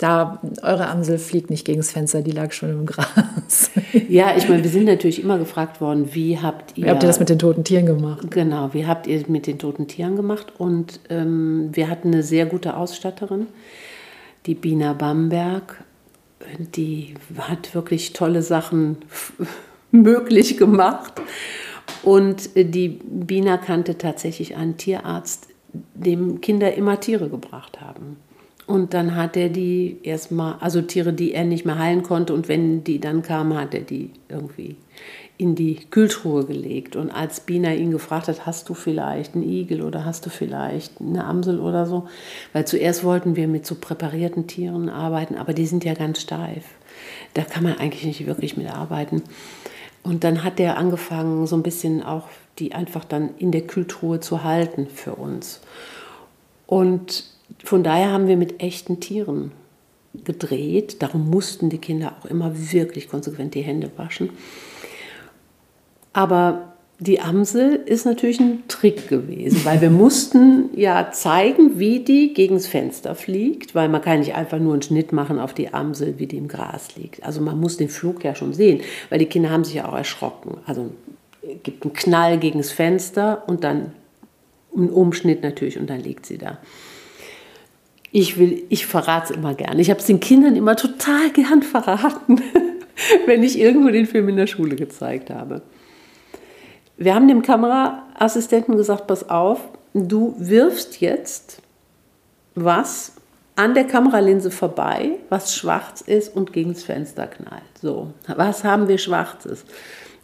Da, 0.00 0.40
eure 0.62 0.88
Amsel 0.88 1.18
fliegt 1.18 1.50
nicht 1.50 1.66
gegen 1.66 1.80
das 1.80 1.92
Fenster, 1.92 2.22
die 2.22 2.30
lag 2.30 2.52
schon 2.52 2.70
im 2.70 2.86
Gras. 2.86 3.70
ja, 4.08 4.34
ich 4.34 4.48
meine, 4.48 4.62
wir 4.62 4.70
sind 4.70 4.86
natürlich 4.86 5.22
immer 5.22 5.36
gefragt 5.36 5.82
worden, 5.82 6.14
wie 6.14 6.38
habt 6.38 6.78
ihr. 6.78 6.86
Wie 6.86 6.90
habt 6.90 7.02
ihr 7.02 7.06
das 7.06 7.20
mit 7.20 7.28
den 7.28 7.38
toten 7.38 7.64
Tieren 7.64 7.84
gemacht? 7.84 8.30
Genau, 8.30 8.72
wie 8.72 8.86
habt 8.86 9.06
ihr 9.06 9.22
mit 9.28 9.46
den 9.46 9.58
toten 9.58 9.88
Tieren 9.88 10.16
gemacht? 10.16 10.54
Und 10.56 11.00
ähm, 11.10 11.68
wir 11.72 11.90
hatten 11.90 12.08
eine 12.08 12.22
sehr 12.22 12.46
gute 12.46 12.78
Ausstatterin, 12.78 13.46
die 14.46 14.54
Bina 14.54 14.94
Bamberg. 14.94 15.84
Die 16.74 17.12
hat 17.36 17.74
wirklich 17.74 18.14
tolle 18.14 18.40
Sachen 18.40 18.96
möglich 19.90 20.56
gemacht. 20.56 21.20
Und 22.02 22.56
die 22.56 22.88
Bina 22.88 23.58
kannte 23.58 23.98
tatsächlich 23.98 24.56
einen 24.56 24.78
Tierarzt, 24.78 25.48
dem 25.94 26.40
Kinder 26.40 26.72
immer 26.72 26.98
Tiere 27.00 27.28
gebracht 27.28 27.82
haben. 27.82 28.16
Und 28.70 28.94
dann 28.94 29.16
hat 29.16 29.36
er 29.36 29.48
die 29.48 29.98
erstmal, 30.04 30.54
also 30.60 30.80
Tiere, 30.80 31.12
die 31.12 31.34
er 31.34 31.42
nicht 31.42 31.64
mehr 31.64 31.76
heilen 31.76 32.04
konnte, 32.04 32.32
und 32.32 32.46
wenn 32.46 32.84
die 32.84 33.00
dann 33.00 33.22
kamen, 33.22 33.58
hat 33.58 33.74
er 33.74 33.80
die 33.80 34.10
irgendwie 34.28 34.76
in 35.38 35.56
die 35.56 35.74
Kühltruhe 35.90 36.44
gelegt. 36.44 36.94
Und 36.94 37.10
als 37.10 37.40
Bina 37.40 37.72
ihn 37.74 37.90
gefragt 37.90 38.28
hat, 38.28 38.46
hast 38.46 38.68
du 38.68 38.74
vielleicht 38.74 39.34
einen 39.34 39.42
Igel 39.42 39.82
oder 39.82 40.04
hast 40.04 40.24
du 40.24 40.30
vielleicht 40.30 41.00
eine 41.00 41.24
Amsel 41.24 41.58
oder 41.58 41.84
so, 41.84 42.06
weil 42.52 42.64
zuerst 42.64 43.02
wollten 43.02 43.34
wir 43.34 43.48
mit 43.48 43.66
so 43.66 43.74
präparierten 43.74 44.46
Tieren 44.46 44.88
arbeiten, 44.88 45.34
aber 45.34 45.52
die 45.52 45.66
sind 45.66 45.84
ja 45.84 45.94
ganz 45.94 46.20
steif. 46.20 46.64
Da 47.34 47.42
kann 47.42 47.64
man 47.64 47.76
eigentlich 47.76 48.04
nicht 48.04 48.24
wirklich 48.24 48.56
mit 48.56 48.72
arbeiten. 48.72 49.24
Und 50.04 50.22
dann 50.22 50.44
hat 50.44 50.60
er 50.60 50.78
angefangen, 50.78 51.48
so 51.48 51.56
ein 51.56 51.64
bisschen 51.64 52.04
auch 52.04 52.28
die 52.60 52.72
einfach 52.72 53.04
dann 53.04 53.30
in 53.36 53.50
der 53.50 53.62
Kühltruhe 53.62 54.20
zu 54.20 54.44
halten 54.44 54.86
für 54.86 55.16
uns. 55.16 55.60
Und 56.68 57.24
von 57.64 57.82
daher 57.82 58.10
haben 58.10 58.28
wir 58.28 58.36
mit 58.36 58.62
echten 58.62 59.00
Tieren 59.00 59.52
gedreht. 60.24 61.02
Darum 61.02 61.28
mussten 61.30 61.70
die 61.70 61.78
Kinder 61.78 62.16
auch 62.18 62.26
immer 62.26 62.52
wirklich 62.54 63.08
konsequent 63.08 63.54
die 63.54 63.62
Hände 63.62 63.90
waschen. 63.96 64.30
Aber 66.12 66.70
die 66.98 67.20
Amsel 67.20 67.76
ist 67.86 68.04
natürlich 68.04 68.40
ein 68.40 68.64
Trick 68.68 69.08
gewesen, 69.08 69.64
weil 69.64 69.80
wir 69.80 69.88
mussten 69.88 70.68
ja 70.76 71.10
zeigen, 71.12 71.78
wie 71.78 72.00
die 72.00 72.34
gegens 72.34 72.66
Fenster 72.66 73.14
fliegt, 73.14 73.74
weil 73.74 73.88
man 73.88 74.02
kann 74.02 74.18
nicht 74.18 74.34
einfach 74.34 74.58
nur 74.58 74.74
einen 74.74 74.82
Schnitt 74.82 75.10
machen 75.12 75.38
auf 75.38 75.54
die 75.54 75.72
Amsel, 75.72 76.18
wie 76.18 76.26
die 76.26 76.36
im 76.36 76.48
Gras 76.48 76.96
liegt. 76.96 77.24
Also 77.24 77.40
man 77.40 77.58
muss 77.58 77.78
den 77.78 77.88
Flug 77.88 78.22
ja 78.22 78.34
schon 78.34 78.52
sehen, 78.52 78.82
weil 79.08 79.18
die 79.18 79.26
Kinder 79.26 79.48
haben 79.48 79.64
sich 79.64 79.74
ja 79.74 79.88
auch 79.88 79.96
erschrocken. 79.96 80.58
Also 80.66 80.90
gibt 81.62 81.84
einen 81.84 81.94
Knall 81.94 82.38
gegens 82.38 82.70
Fenster 82.70 83.44
und 83.46 83.64
dann 83.64 83.92
einen 84.76 84.90
Umschnitt 84.90 85.42
natürlich 85.42 85.78
und 85.78 85.88
dann 85.88 86.00
liegt 86.00 86.26
sie 86.26 86.36
da. 86.36 86.58
Ich 88.12 88.38
will, 88.38 88.64
ich 88.68 88.86
verrate 88.86 89.32
es 89.32 89.38
immer 89.38 89.54
gern. 89.54 89.78
Ich 89.78 89.90
habe 89.90 90.00
es 90.00 90.06
den 90.06 90.20
Kindern 90.20 90.56
immer 90.56 90.76
total 90.76 91.30
gern 91.30 91.62
verraten, 91.62 92.42
wenn 93.26 93.42
ich 93.42 93.58
irgendwo 93.58 93.90
den 93.90 94.06
Film 94.06 94.28
in 94.28 94.36
der 94.36 94.48
Schule 94.48 94.76
gezeigt 94.76 95.30
habe. 95.30 95.62
Wir 96.96 97.14
haben 97.14 97.28
dem 97.28 97.42
Kameraassistenten 97.42 98.76
gesagt, 98.76 99.06
pass 99.06 99.30
auf, 99.30 99.60
du 99.94 100.34
wirfst 100.38 101.00
jetzt 101.00 101.62
was 102.54 103.12
an 103.56 103.74
der 103.74 103.84
Kameralinse 103.84 104.50
vorbei, 104.50 105.12
was 105.28 105.54
schwarz 105.54 106.00
ist 106.00 106.34
und 106.34 106.52
gegen 106.52 106.72
das 106.72 106.82
Fenster 106.82 107.26
knallt. 107.26 107.62
So, 107.80 108.08
was 108.36 108.64
haben 108.64 108.88
wir 108.88 108.98
Schwarzes? 108.98 109.64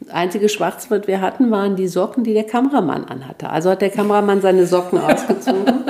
Das 0.01 0.11
einzige 0.11 0.49
Schwarz, 0.49 0.91
was 0.91 1.07
wir 1.07 1.21
hatten, 1.21 1.51
waren 1.51 1.77
die 1.77 1.89
Socken, 1.89 2.25
die 2.25 2.35
der 2.35 2.45
Kameramann 2.45 3.05
anhatte. 3.05 3.49
Also 3.49 3.71
hat 3.71 3.81
der 3.81 3.91
Kameramann 3.91 4.41
seine 4.41 4.67
Socken 4.67 4.99
ausgezogen. 5.03 5.85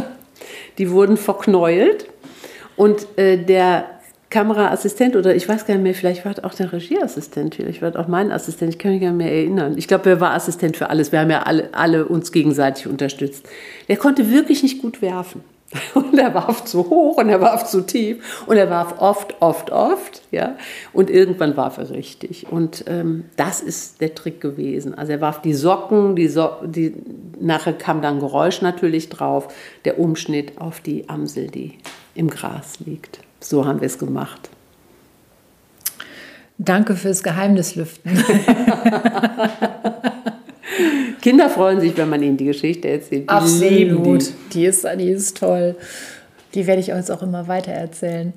Die 0.78 0.90
wurden 0.90 1.16
verknäult. 1.16 2.06
Und 2.76 3.06
äh, 3.16 3.38
der 3.38 3.86
Kameraassistent 4.28 5.16
oder 5.16 5.34
ich 5.34 5.48
weiß 5.48 5.66
gar 5.66 5.74
nicht 5.74 5.82
mehr, 5.82 5.94
vielleicht 5.94 6.24
war 6.24 6.34
auch 6.44 6.52
der 6.52 6.72
Regieassistent, 6.72 7.54
vielleicht 7.54 7.80
war 7.80 7.96
auch 7.96 8.08
mein 8.08 8.32
Assistent, 8.32 8.74
ich 8.74 8.78
kann 8.78 8.90
mich 8.90 9.00
gar 9.00 9.12
nicht 9.12 9.18
mehr 9.18 9.32
erinnern. 9.32 9.74
Ich 9.78 9.88
glaube, 9.88 10.10
er 10.10 10.20
war 10.20 10.32
Assistent 10.32 10.76
für 10.76 10.90
alles. 10.90 11.12
Wir 11.12 11.20
haben 11.20 11.30
ja 11.30 11.42
alle, 11.42 11.70
alle 11.72 12.06
uns 12.06 12.32
gegenseitig 12.32 12.86
unterstützt. 12.86 13.48
Der 13.88 13.96
konnte 13.96 14.30
wirklich 14.30 14.62
nicht 14.62 14.82
gut 14.82 15.00
werfen. 15.00 15.42
Und 15.94 16.18
er 16.18 16.34
warf 16.34 16.64
zu 16.64 16.88
hoch 16.88 17.18
und 17.18 17.28
er 17.28 17.40
warf 17.40 17.64
zu 17.64 17.80
tief 17.80 18.44
und 18.46 18.56
er 18.56 18.70
warf 18.70 18.94
oft, 18.98 19.34
oft, 19.40 19.70
oft. 19.70 20.22
Ja? 20.30 20.56
Und 20.92 21.10
irgendwann 21.10 21.56
warf 21.56 21.78
er 21.78 21.90
richtig. 21.90 22.46
Und 22.50 22.84
ähm, 22.86 23.24
das 23.36 23.60
ist 23.60 24.00
der 24.00 24.14
Trick 24.14 24.40
gewesen. 24.40 24.94
Also 24.94 25.12
er 25.12 25.20
warf 25.20 25.42
die 25.42 25.54
Socken, 25.54 26.14
die, 26.14 26.28
so 26.28 26.50
die 26.64 26.94
nachher 27.40 27.72
kam 27.72 28.00
dann 28.00 28.20
Geräusch 28.20 28.62
natürlich 28.62 29.08
drauf, 29.08 29.48
der 29.84 29.98
Umschnitt 29.98 30.60
auf 30.60 30.80
die 30.80 31.08
Amsel, 31.08 31.48
die 31.48 31.78
im 32.14 32.30
Gras 32.30 32.78
liegt. 32.84 33.20
So 33.40 33.66
haben 33.66 33.80
wir 33.80 33.86
es 33.86 33.98
gemacht. 33.98 34.50
Danke 36.58 36.96
fürs 36.96 37.22
Geheimnislüften. 37.22 38.12
Kinder 41.26 41.50
freuen 41.50 41.80
sich, 41.80 41.96
wenn 41.96 42.08
man 42.08 42.22
ihnen 42.22 42.36
die 42.36 42.44
Geschichte 42.44 42.86
erzählt. 42.86 43.24
Die 43.24 43.28
Absolut. 43.28 44.22
Die. 44.22 44.32
die. 44.52 44.64
ist, 44.64 44.86
die 44.96 45.10
ist 45.10 45.36
toll. 45.36 45.74
Die 46.54 46.68
werde 46.68 46.80
ich 46.80 46.92
uns 46.92 47.10
auch 47.10 47.20
immer 47.20 47.48
weiter 47.48 47.72
erzählen. 47.72 48.32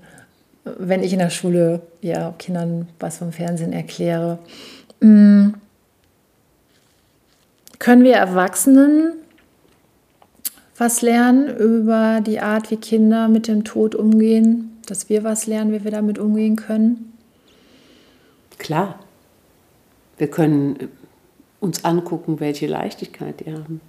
Wenn 0.63 1.03
ich 1.03 1.13
in 1.13 1.19
der 1.19 1.29
Schule 1.29 1.83
ja, 2.01 2.33
Kindern 2.39 2.87
was 2.99 3.19
vom 3.19 3.31
Fernsehen 3.31 3.73
erkläre. 3.73 4.39
Mm. 5.01 5.49
Können 7.77 8.03
wir 8.03 8.15
Erwachsenen 8.15 9.11
was 10.75 11.03
lernen 11.03 11.55
über 11.57 12.21
die 12.25 12.39
Art, 12.39 12.71
wie 12.71 12.77
Kinder 12.77 13.27
mit 13.27 13.47
dem 13.47 13.65
Tod 13.65 13.93
umgehen? 13.93 14.79
Dass 14.87 15.09
wir 15.09 15.23
was 15.23 15.45
lernen, 15.45 15.73
wie 15.73 15.83
wir 15.83 15.91
damit 15.91 16.17
umgehen 16.17 16.55
können? 16.55 17.13
Klar. 18.57 18.97
Wir 20.17 20.27
können 20.27 20.89
uns 21.59 21.83
angucken, 21.85 22.39
welche 22.39 22.67
Leichtigkeit 22.67 23.39
die 23.45 23.53
haben. 23.53 23.81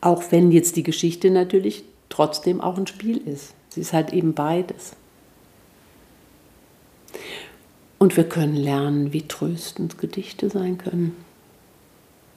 Auch 0.00 0.22
wenn 0.30 0.52
jetzt 0.52 0.76
die 0.76 0.82
Geschichte 0.82 1.30
natürlich 1.30 1.84
trotzdem 2.08 2.60
auch 2.60 2.78
ein 2.78 2.86
Spiel 2.86 3.16
ist. 3.16 3.54
Sie 3.68 3.80
ist 3.80 3.92
halt 3.92 4.12
eben 4.12 4.34
beides. 4.34 4.96
Und 7.98 8.16
wir 8.16 8.28
können 8.28 8.56
lernen, 8.56 9.12
wie 9.12 9.22
tröstend 9.22 9.98
Gedichte 9.98 10.50
sein 10.50 10.78
können. 10.78 11.16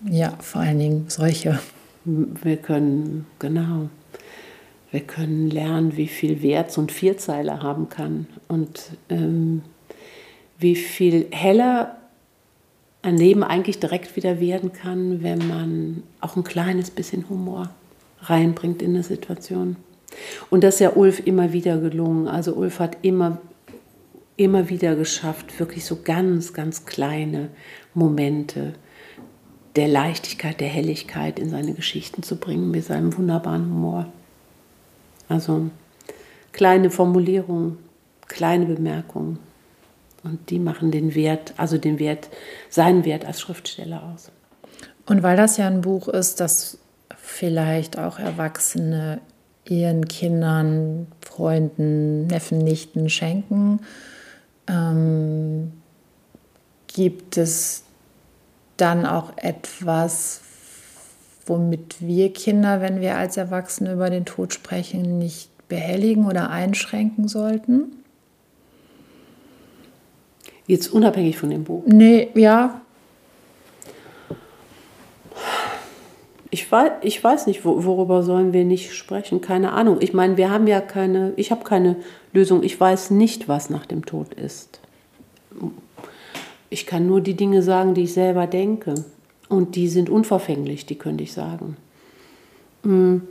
Ja, 0.10 0.36
vor 0.40 0.62
allen 0.62 0.80
Dingen 0.80 1.06
solche. 1.10 1.60
Wir 2.06 2.58
können, 2.58 3.28
genau, 3.40 3.90
wir 4.92 5.02
können 5.02 5.50
lernen, 5.50 5.98
wie 5.98 6.08
viel 6.08 6.42
Wert 6.42 6.72
so 6.72 6.82
ein 6.82 6.90
Vierzeiler 6.90 7.62
haben 7.62 7.90
kann 7.90 8.28
und 8.48 8.92
ähm, 9.10 9.62
wie 10.58 10.76
viel 10.76 11.28
heller 11.32 11.99
ein 13.02 13.18
Leben 13.18 13.44
eigentlich 13.44 13.80
direkt 13.80 14.16
wieder 14.16 14.40
werden 14.40 14.74
kann, 14.74 15.24
wenn 15.24 15.48
man 15.48 16.04
auch 16.20 16.36
ein 16.36 16.44
kleines 16.44 16.92
bisschen 16.92 17.30
Humor 17.30 17.70
reinbringt 18.22 18.82
in 18.82 18.92
eine 18.92 19.04
Situation. 19.04 19.78
Und 20.50 20.64
das 20.64 20.76
ist 20.76 20.82
ja 20.82 20.94
Ulf 20.96 21.26
immer 21.26 21.54
wieder 21.54 21.78
gelungen. 21.78 22.28
Also 22.28 22.54
Ulf 22.54 22.80
hat 22.80 22.98
immer, 23.02 23.40
immer 24.36 24.70
wieder 24.70 24.96
geschafft, 24.96 25.60
wirklich 25.60 25.86
so 25.86 26.00
ganz, 26.04 26.54
ganz 26.54 26.86
kleine 26.86 27.50
Momente 27.94 28.74
der 29.76 29.88
Leichtigkeit, 29.88 30.60
der 30.60 30.68
Helligkeit 30.68 31.40
in 31.40 31.50
seine 31.50 31.74
Geschichten 31.74 32.24
zu 32.24 32.38
bringen 32.38 32.72
mit 32.72 32.84
seinem 32.84 33.16
wunderbaren 33.16 33.66
Humor. 33.66 34.08
Also 35.30 35.70
kleine 36.52 36.90
Formulierungen, 36.90 37.78
kleine 38.28 38.66
Bemerkungen. 38.66 39.40
Und 40.24 40.50
die 40.50 40.60
machen 40.60 40.92
den 40.92 41.16
Wert, 41.16 41.54
also 41.58 41.78
den 41.78 42.00
Wert, 42.00 42.30
seinen 42.70 43.06
Wert 43.06 43.26
als 43.26 43.40
Schriftsteller 43.40 44.04
aus. 44.04 44.32
Und 45.06 45.24
weil 45.24 45.38
das 45.38 45.58
ja 45.58 45.68
ein 45.68 45.82
Buch 45.82 46.08
ist, 46.08 46.40
das 46.40 46.78
vielleicht 47.18 47.98
auch 47.98 48.20
Erwachsene 48.20 49.22
ihren 49.66 50.08
Kindern, 50.08 51.08
Freunden, 51.22 52.28
Neffen, 52.28 52.60
Nichten 52.60 53.10
schenken, 53.10 53.82
ähm, 54.68 55.72
gibt 56.88 57.38
es 57.38 57.84
dann 58.78 59.06
auch 59.06 59.34
etwas, 59.38 60.42
womit 61.46 61.98
wir 62.00 62.34
Kinder, 62.34 62.82
wenn 62.82 63.02
wir 63.02 63.18
als 63.18 63.38
Erwachsene 63.38 63.94
über 63.94 64.10
den 64.10 64.26
Tod 64.26 64.54
sprechen, 64.54 65.18
nicht 65.18 65.50
behelligen 65.68 66.26
oder 66.26 66.50
einschränken 66.50 67.28
sollten? 67.28 67.99
Jetzt 70.70 70.94
unabhängig 70.94 71.36
von 71.36 71.50
dem 71.50 71.64
Buch? 71.64 71.82
Nee, 71.88 72.30
ja. 72.36 72.82
Ich 76.52 76.72
weiß, 76.72 76.92
ich 77.02 77.24
weiß 77.24 77.48
nicht, 77.48 77.66
worüber 77.66 78.22
sollen 78.22 78.54
wir 78.54 78.64
nicht 78.66 78.94
sprechen. 78.94 79.42
Keine 79.42 79.72
Ahnung. 79.72 79.98
Ich 80.00 80.14
meine, 80.14 80.38
wir 80.38 80.52
haben 80.52 80.68
ja 80.68 80.80
keine, 80.80 81.34
ich 81.38 81.50
habe 81.50 81.64
keine 81.64 81.96
Lösung. 82.34 82.62
Ich 82.62 82.80
weiß 82.80 83.10
nicht, 83.10 83.48
was 83.48 83.72
nach 83.72 83.88
dem 83.88 84.06
Tod 84.06 84.36
ist. 84.36 84.80
Ich 86.70 86.86
kann 86.86 87.08
nur 87.08 87.22
die 87.22 87.34
Dinge 87.36 87.64
sagen, 87.64 87.96
die 87.96 88.04
ich 88.04 88.14
selber 88.14 88.46
denke. 88.46 88.94
Und 89.48 89.76
die 89.76 89.88
sind 89.88 90.08
unverfänglich, 90.08 90.86
die 90.86 91.00
könnte 91.00 91.24
ich 91.24 91.34
sagen. 91.34 91.78
Hm. 92.84 93.24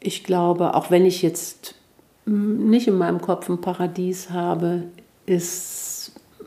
Ich 0.00 0.24
glaube, 0.24 0.74
auch 0.74 0.90
wenn 0.90 1.06
ich 1.06 1.22
jetzt 1.22 1.76
hm, 2.24 2.68
nicht 2.68 2.88
in 2.88 2.98
meinem 2.98 3.20
Kopf 3.20 3.48
ein 3.48 3.60
Paradies 3.60 4.30
habe, 4.30 4.82
ist 5.24 5.85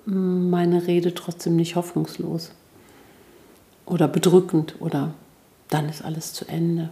meine 0.06 0.88
Rede 0.88 1.14
trotzdem 1.14 1.56
nicht 1.56 1.76
hoffnungslos 1.76 2.52
oder 3.86 4.08
bedrückend 4.08 4.76
oder 4.80 5.14
dann 5.70 5.90
ist 5.90 6.04
alles 6.04 6.34
zu 6.34 6.46
Ende. 6.48 6.90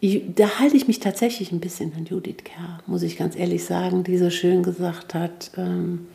Ich, 0.00 0.22
da 0.34 0.58
halte 0.58 0.76
ich 0.76 0.88
mich 0.88 1.00
tatsächlich 1.00 1.52
ein 1.52 1.60
bisschen 1.60 1.92
an 1.94 2.06
Judith 2.06 2.44
Kerr, 2.44 2.80
muss 2.86 3.02
ich 3.02 3.16
ganz 3.16 3.36
ehrlich 3.36 3.64
sagen, 3.64 4.02
die 4.04 4.18
so 4.18 4.30
schön 4.30 4.62
gesagt 4.62 5.14
hat, 5.14 5.52
ähm, 5.56 6.08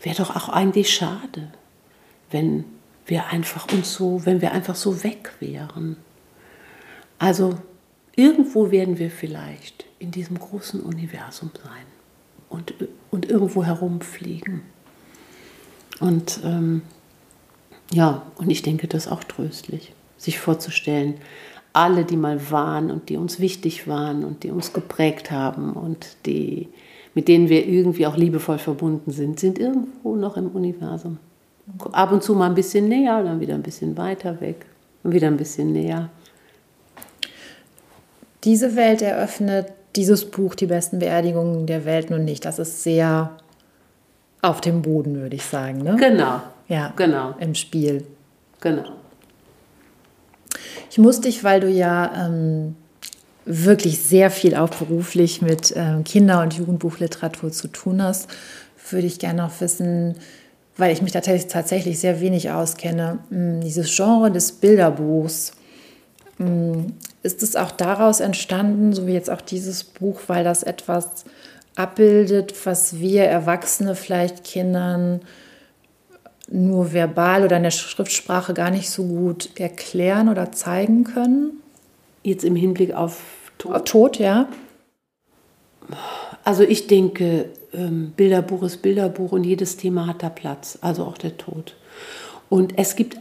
wäre 0.00 0.16
doch 0.16 0.34
auch 0.34 0.48
eigentlich 0.48 0.92
schade, 0.92 1.52
wenn 2.30 2.64
wir 3.06 3.28
einfach 3.28 3.72
uns 3.72 3.94
so, 3.94 4.26
wenn 4.26 4.40
wir 4.40 4.52
einfach 4.52 4.74
so 4.74 5.04
weg 5.04 5.32
wären. 5.38 5.96
Also 7.18 7.54
irgendwo 8.16 8.70
werden 8.72 8.98
wir 8.98 9.10
vielleicht 9.10 9.84
in 9.98 10.10
diesem 10.10 10.38
großen 10.38 10.80
Universum 10.80 11.50
sein 11.62 11.91
und, 12.52 12.74
und 13.10 13.28
irgendwo 13.28 13.64
herumfliegen. 13.64 14.62
Und 16.00 16.40
ähm, 16.44 16.82
ja, 17.92 18.22
und 18.36 18.50
ich 18.50 18.62
denke, 18.62 18.88
das 18.88 19.06
ist 19.06 19.12
auch 19.12 19.24
tröstlich, 19.24 19.92
sich 20.16 20.38
vorzustellen, 20.38 21.14
alle, 21.72 22.04
die 22.04 22.16
mal 22.16 22.50
waren 22.50 22.90
und 22.90 23.08
die 23.08 23.16
uns 23.16 23.40
wichtig 23.40 23.88
waren 23.88 24.24
und 24.24 24.42
die 24.42 24.50
uns 24.50 24.72
geprägt 24.72 25.30
haben 25.30 25.72
und 25.72 26.16
die, 26.26 26.68
mit 27.14 27.28
denen 27.28 27.48
wir 27.48 27.66
irgendwie 27.66 28.06
auch 28.06 28.16
liebevoll 28.16 28.58
verbunden 28.58 29.10
sind, 29.10 29.40
sind 29.40 29.58
irgendwo 29.58 30.16
noch 30.16 30.36
im 30.36 30.48
Universum. 30.48 31.18
Ab 31.92 32.12
und 32.12 32.22
zu 32.22 32.34
mal 32.34 32.46
ein 32.46 32.54
bisschen 32.54 32.88
näher, 32.88 33.22
dann 33.22 33.40
wieder 33.40 33.54
ein 33.54 33.62
bisschen 33.62 33.96
weiter 33.96 34.40
weg 34.40 34.66
und 35.02 35.12
wieder 35.12 35.28
ein 35.28 35.36
bisschen 35.36 35.72
näher. 35.72 36.10
Diese 38.44 38.74
Welt 38.74 39.00
eröffnet 39.00 39.72
dieses 39.96 40.30
Buch 40.30 40.54
Die 40.54 40.66
besten 40.66 40.98
Beerdigungen 40.98 41.66
der 41.66 41.84
Welt 41.84 42.10
nun 42.10 42.24
nicht. 42.24 42.44
Das 42.44 42.58
ist 42.58 42.82
sehr 42.82 43.30
auf 44.40 44.60
dem 44.60 44.82
Boden, 44.82 45.16
würde 45.16 45.36
ich 45.36 45.44
sagen. 45.44 45.78
Ne? 45.82 45.96
Genau. 45.98 46.40
Ja, 46.68 46.92
genau. 46.96 47.34
Im 47.38 47.54
Spiel. 47.54 48.04
Genau. 48.60 48.84
Ich 50.90 50.98
muss 50.98 51.20
dich, 51.20 51.44
weil 51.44 51.60
du 51.60 51.68
ja 51.68 52.26
ähm, 52.26 52.76
wirklich 53.44 54.00
sehr 54.00 54.30
viel 54.30 54.54
auch 54.54 54.68
beruflich 54.68 55.42
mit 55.42 55.72
ähm, 55.76 56.04
Kinder- 56.04 56.42
und 56.42 56.54
Jugendbuchliteratur 56.54 57.50
zu 57.50 57.68
tun 57.68 58.02
hast, 58.02 58.28
würde 58.90 59.06
ich 59.06 59.18
gerne 59.18 59.42
noch 59.42 59.60
wissen, 59.60 60.16
weil 60.76 60.92
ich 60.92 61.02
mich 61.02 61.12
tatsächlich, 61.12 61.98
sehr 61.98 62.20
wenig 62.20 62.50
auskenne, 62.50 63.18
hm, 63.30 63.60
dieses 63.60 63.94
Genre 63.94 64.30
des 64.30 64.52
Bilderbuchs. 64.52 65.52
Ist 67.22 67.42
es 67.42 67.54
auch 67.56 67.70
daraus 67.70 68.20
entstanden, 68.20 68.92
so 68.92 69.06
wie 69.06 69.12
jetzt 69.12 69.30
auch 69.30 69.40
dieses 69.40 69.84
Buch, 69.84 70.22
weil 70.26 70.44
das 70.44 70.62
etwas 70.62 71.24
abbildet, 71.76 72.54
was 72.66 72.98
wir 72.98 73.24
Erwachsene 73.24 73.94
vielleicht 73.94 74.44
Kindern 74.44 75.20
nur 76.48 76.92
verbal 76.92 77.44
oder 77.44 77.56
in 77.56 77.62
der 77.62 77.70
Schriftsprache 77.70 78.54
gar 78.54 78.70
nicht 78.70 78.90
so 78.90 79.04
gut 79.04 79.50
erklären 79.58 80.28
oder 80.28 80.52
zeigen 80.52 81.04
können? 81.04 81.62
Jetzt 82.22 82.44
im 82.44 82.56
Hinblick 82.56 82.92
auf 82.92 83.22
Tod? 83.58 83.74
Auf 83.74 83.84
Tod, 83.84 84.18
ja. 84.18 84.48
Also 86.44 86.62
ich 86.64 86.88
denke, 86.88 87.50
ähm, 87.72 88.12
Bilderbuch 88.16 88.64
ist 88.64 88.82
Bilderbuch 88.82 89.32
und 89.32 89.44
jedes 89.44 89.76
Thema 89.76 90.06
hat 90.06 90.22
da 90.22 90.28
Platz, 90.28 90.78
also 90.80 91.04
auch 91.04 91.18
der 91.18 91.36
Tod. 91.36 91.76
Und 92.48 92.78
es 92.78 92.96
gibt 92.96 93.16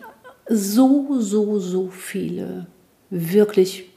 so, 0.50 1.18
so, 1.20 1.60
so 1.60 1.90
viele 1.90 2.68
wirklich 3.10 3.91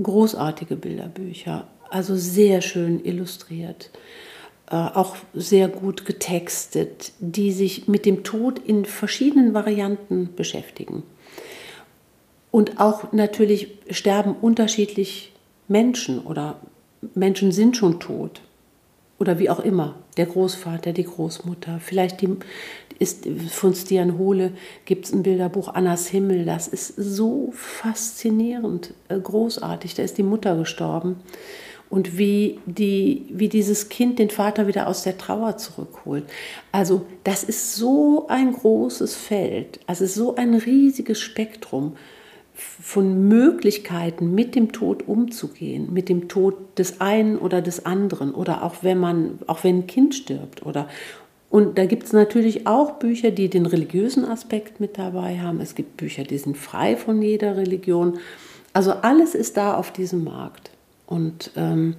großartige 0.00 0.76
Bilderbücher, 0.76 1.66
also 1.90 2.16
sehr 2.16 2.62
schön 2.62 3.04
illustriert. 3.04 3.90
Äh, 4.72 4.76
auch 4.76 5.16
sehr 5.34 5.68
gut 5.68 6.06
getextet, 6.06 7.12
die 7.18 7.52
sich 7.52 7.88
mit 7.88 8.06
dem 8.06 8.24
Tod 8.24 8.58
in 8.58 8.86
verschiedenen 8.86 9.52
Varianten 9.52 10.30
beschäftigen. 10.34 11.02
Und 12.50 12.80
auch 12.80 13.12
natürlich 13.12 13.68
sterben 13.90 14.34
unterschiedlich 14.40 15.32
Menschen 15.68 16.20
oder 16.20 16.60
Menschen 17.14 17.52
sind 17.52 17.76
schon 17.76 18.00
tot 18.00 18.40
oder 19.18 19.38
wie 19.38 19.50
auch 19.50 19.60
immer. 19.60 19.96
Der 20.16 20.26
Großvater, 20.26 20.92
die 20.92 21.04
Großmutter, 21.04 21.78
vielleicht 21.78 22.22
die, 22.22 22.28
ist 23.02 23.26
von 23.50 23.74
Stian 23.74 24.16
Hohle 24.16 24.52
gibt 24.84 25.06
es 25.06 25.12
ein 25.12 25.24
Bilderbuch 25.24 25.74
Annas 25.74 26.06
Himmel. 26.06 26.44
Das 26.46 26.68
ist 26.68 26.94
so 26.96 27.52
faszinierend, 27.52 28.94
äh, 29.08 29.18
großartig. 29.18 29.94
Da 29.94 30.04
ist 30.04 30.18
die 30.18 30.22
Mutter 30.22 30.56
gestorben 30.56 31.16
und 31.90 32.16
wie, 32.16 32.60
die, 32.64 33.26
wie 33.28 33.48
dieses 33.48 33.88
Kind 33.88 34.18
den 34.18 34.30
Vater 34.30 34.68
wieder 34.68 34.86
aus 34.86 35.02
der 35.02 35.18
Trauer 35.18 35.58
zurückholt. 35.58 36.24
Also 36.70 37.04
das 37.24 37.42
ist 37.44 37.74
so 37.74 38.28
ein 38.28 38.52
großes 38.52 39.16
Feld, 39.16 39.80
also 39.86 40.06
so 40.06 40.36
ein 40.36 40.54
riesiges 40.54 41.20
Spektrum 41.20 41.96
von 42.54 43.28
Möglichkeiten, 43.28 44.34
mit 44.34 44.54
dem 44.54 44.72
Tod 44.72 45.08
umzugehen, 45.08 45.92
mit 45.92 46.08
dem 46.08 46.28
Tod 46.28 46.78
des 46.78 47.00
einen 47.00 47.36
oder 47.36 47.60
des 47.60 47.84
anderen 47.84 48.32
oder 48.32 48.62
auch 48.62 48.76
wenn 48.82 48.98
man, 48.98 49.38
auch 49.46 49.64
wenn 49.64 49.80
ein 49.80 49.86
Kind 49.86 50.14
stirbt 50.14 50.64
oder 50.64 50.88
und 51.52 51.76
da 51.76 51.84
gibt 51.84 52.04
es 52.04 52.14
natürlich 52.14 52.66
auch 52.66 52.92
Bücher, 52.92 53.30
die 53.30 53.50
den 53.50 53.66
religiösen 53.66 54.24
Aspekt 54.24 54.80
mit 54.80 54.96
dabei 54.96 55.38
haben. 55.38 55.60
Es 55.60 55.74
gibt 55.74 55.98
Bücher, 55.98 56.24
die 56.24 56.38
sind 56.38 56.56
frei 56.56 56.96
von 56.96 57.20
jeder 57.20 57.58
Religion. 57.58 58.18
Also 58.72 58.92
alles 58.92 59.34
ist 59.34 59.58
da 59.58 59.76
auf 59.76 59.92
diesem 59.92 60.24
Markt. 60.24 60.70
Und 61.06 61.50
ähm, 61.56 61.96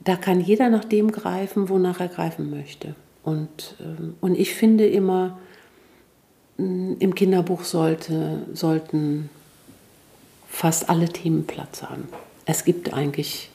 da 0.00 0.16
kann 0.16 0.40
jeder 0.40 0.70
nach 0.70 0.84
dem 0.84 1.12
greifen, 1.12 1.68
wonach 1.68 2.00
er 2.00 2.08
greifen 2.08 2.50
möchte. 2.50 2.96
Und, 3.22 3.76
ähm, 3.78 4.16
und 4.20 4.36
ich 4.36 4.54
finde 4.54 4.88
immer, 4.88 5.38
mm, 6.56 6.94
im 6.98 7.14
Kinderbuch 7.14 7.62
sollte, 7.62 8.42
sollten 8.54 9.30
fast 10.48 10.90
alle 10.90 11.08
Themen 11.08 11.46
Platz 11.46 11.84
haben. 11.84 12.08
Es 12.44 12.64
gibt 12.64 12.92
eigentlich 12.92 13.50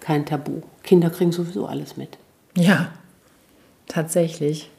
kein 0.00 0.24
Tabu. 0.24 0.62
Kinder 0.82 1.10
kriegen 1.10 1.32
sowieso 1.32 1.66
alles 1.66 1.98
mit. 1.98 2.16
Ja, 2.56 2.92
tatsächlich. 3.90 4.70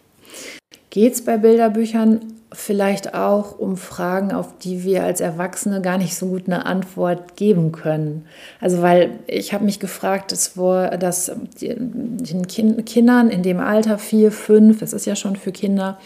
Geht 0.90 1.14
es 1.14 1.24
bei 1.24 1.38
Bilderbüchern 1.38 2.20
vielleicht 2.54 3.14
auch 3.14 3.58
um 3.58 3.78
Fragen, 3.78 4.34
auf 4.34 4.58
die 4.58 4.84
wir 4.84 5.04
als 5.04 5.22
Erwachsene 5.22 5.82
gar 5.82 5.98
nicht 5.98 6.16
so 6.16 6.28
gut 6.28 6.48
eine 6.48 6.66
Antwort 6.66 7.38
geben 7.38 7.72
können. 7.72 8.26
Also 8.60 8.82
weil 8.82 9.20
ich 9.28 9.54
habe 9.54 9.64
mich 9.64 9.80
gefragt, 9.80 10.34
dass, 10.34 10.54
dass 11.00 11.32
den 11.62 12.48
Kindern 12.48 13.30
in 13.30 13.42
dem 13.42 13.60
Alter 13.62 13.98
vier, 13.98 14.32
fünf, 14.34 14.80
das 14.80 14.92
ist 14.92 15.06
ja 15.06 15.16
schon 15.16 15.38
für 15.38 15.54
Kinder, 15.54 15.98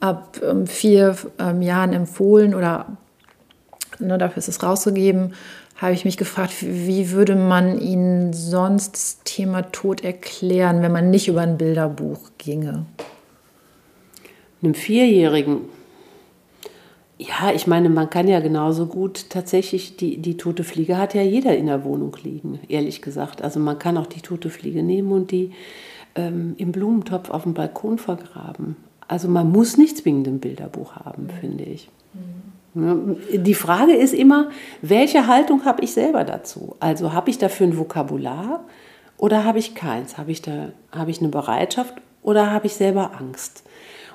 ab 0.00 0.40
ähm, 0.42 0.66
vier 0.66 1.16
ähm, 1.38 1.62
Jahren 1.62 1.92
empfohlen 1.92 2.54
oder 2.54 2.86
ne, 4.00 4.18
dafür 4.18 4.38
ist 4.38 4.48
es 4.48 4.62
rausgegeben, 4.62 5.34
habe 5.76 5.94
ich 5.94 6.04
mich 6.04 6.16
gefragt, 6.16 6.54
wie 6.60 7.10
würde 7.10 7.34
man 7.34 7.80
ihnen 7.80 8.32
sonst 8.32 8.94
das 8.94 9.18
Thema 9.24 9.62
Tod 9.62 10.04
erklären, 10.04 10.82
wenn 10.82 10.92
man 10.92 11.10
nicht 11.10 11.28
über 11.28 11.40
ein 11.40 11.58
Bilderbuch 11.58 12.30
ginge? 12.38 12.86
einem 14.64 14.74
Vierjährigen, 14.74 15.60
ja, 17.18 17.52
ich 17.54 17.66
meine, 17.66 17.88
man 17.90 18.10
kann 18.10 18.26
ja 18.26 18.40
genauso 18.40 18.86
gut 18.86 19.30
tatsächlich, 19.30 19.96
die, 19.96 20.18
die 20.18 20.36
tote 20.36 20.64
Fliege 20.64 20.98
hat 20.98 21.14
ja 21.14 21.22
jeder 21.22 21.56
in 21.56 21.66
der 21.66 21.84
Wohnung 21.84 22.16
liegen, 22.22 22.58
ehrlich 22.68 23.02
gesagt. 23.02 23.42
Also 23.42 23.60
man 23.60 23.78
kann 23.78 23.96
auch 23.96 24.06
die 24.06 24.20
tote 24.20 24.50
Fliege 24.50 24.82
nehmen 24.82 25.12
und 25.12 25.30
die 25.30 25.52
ähm, 26.16 26.54
im 26.58 26.72
Blumentopf 26.72 27.30
auf 27.30 27.44
dem 27.44 27.54
Balkon 27.54 27.98
vergraben. 27.98 28.76
Also 29.06 29.28
man 29.28 29.50
muss 29.50 29.76
nicht 29.76 29.98
zwingend 29.98 30.26
ein 30.26 30.40
Bilderbuch 30.40 30.96
haben, 30.96 31.28
finde 31.40 31.64
ich. 31.64 31.88
Mhm. 32.14 32.53
Die 32.74 33.54
Frage 33.54 33.92
ist 33.94 34.14
immer, 34.14 34.50
welche 34.82 35.28
Haltung 35.28 35.64
habe 35.64 35.84
ich 35.84 35.92
selber 35.92 36.24
dazu? 36.24 36.74
Also 36.80 37.12
habe 37.12 37.30
ich 37.30 37.38
dafür 37.38 37.68
ein 37.68 37.78
Vokabular 37.78 38.64
oder 39.16 39.44
habe 39.44 39.60
ich 39.60 39.76
keins? 39.76 40.18
Habe 40.18 40.32
ich, 40.32 40.42
da, 40.42 40.72
habe 40.90 41.10
ich 41.12 41.20
eine 41.20 41.28
Bereitschaft 41.28 41.94
oder 42.22 42.50
habe 42.50 42.66
ich 42.66 42.74
selber 42.74 43.12
Angst? 43.18 43.62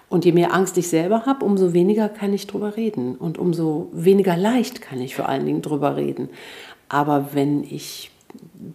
Und 0.10 0.26
je 0.26 0.34
mehr 0.34 0.53
Angst 0.53 0.78
ich 0.78 0.89
selber 0.89 1.26
habe, 1.26 1.45
umso 1.45 1.74
weniger 1.74 2.10
kann 2.10 2.34
ich 2.34 2.47
drüber 2.47 2.76
reden 2.76 3.16
und 3.16 3.38
umso 3.38 3.89
weniger 3.93 4.36
leicht 4.36 4.82
kann 4.82 4.99
ich 4.99 5.16
vor 5.16 5.30
allen 5.30 5.45
Dingen 5.45 5.62
drüber 5.62 5.95
reden. 5.95 6.30
Aber 6.89 7.30
wenn 7.34 7.64
ich 7.64 8.12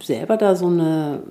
selber 0.01 0.37
da 0.37 0.55
so 0.55 0.67
eine 0.67 1.21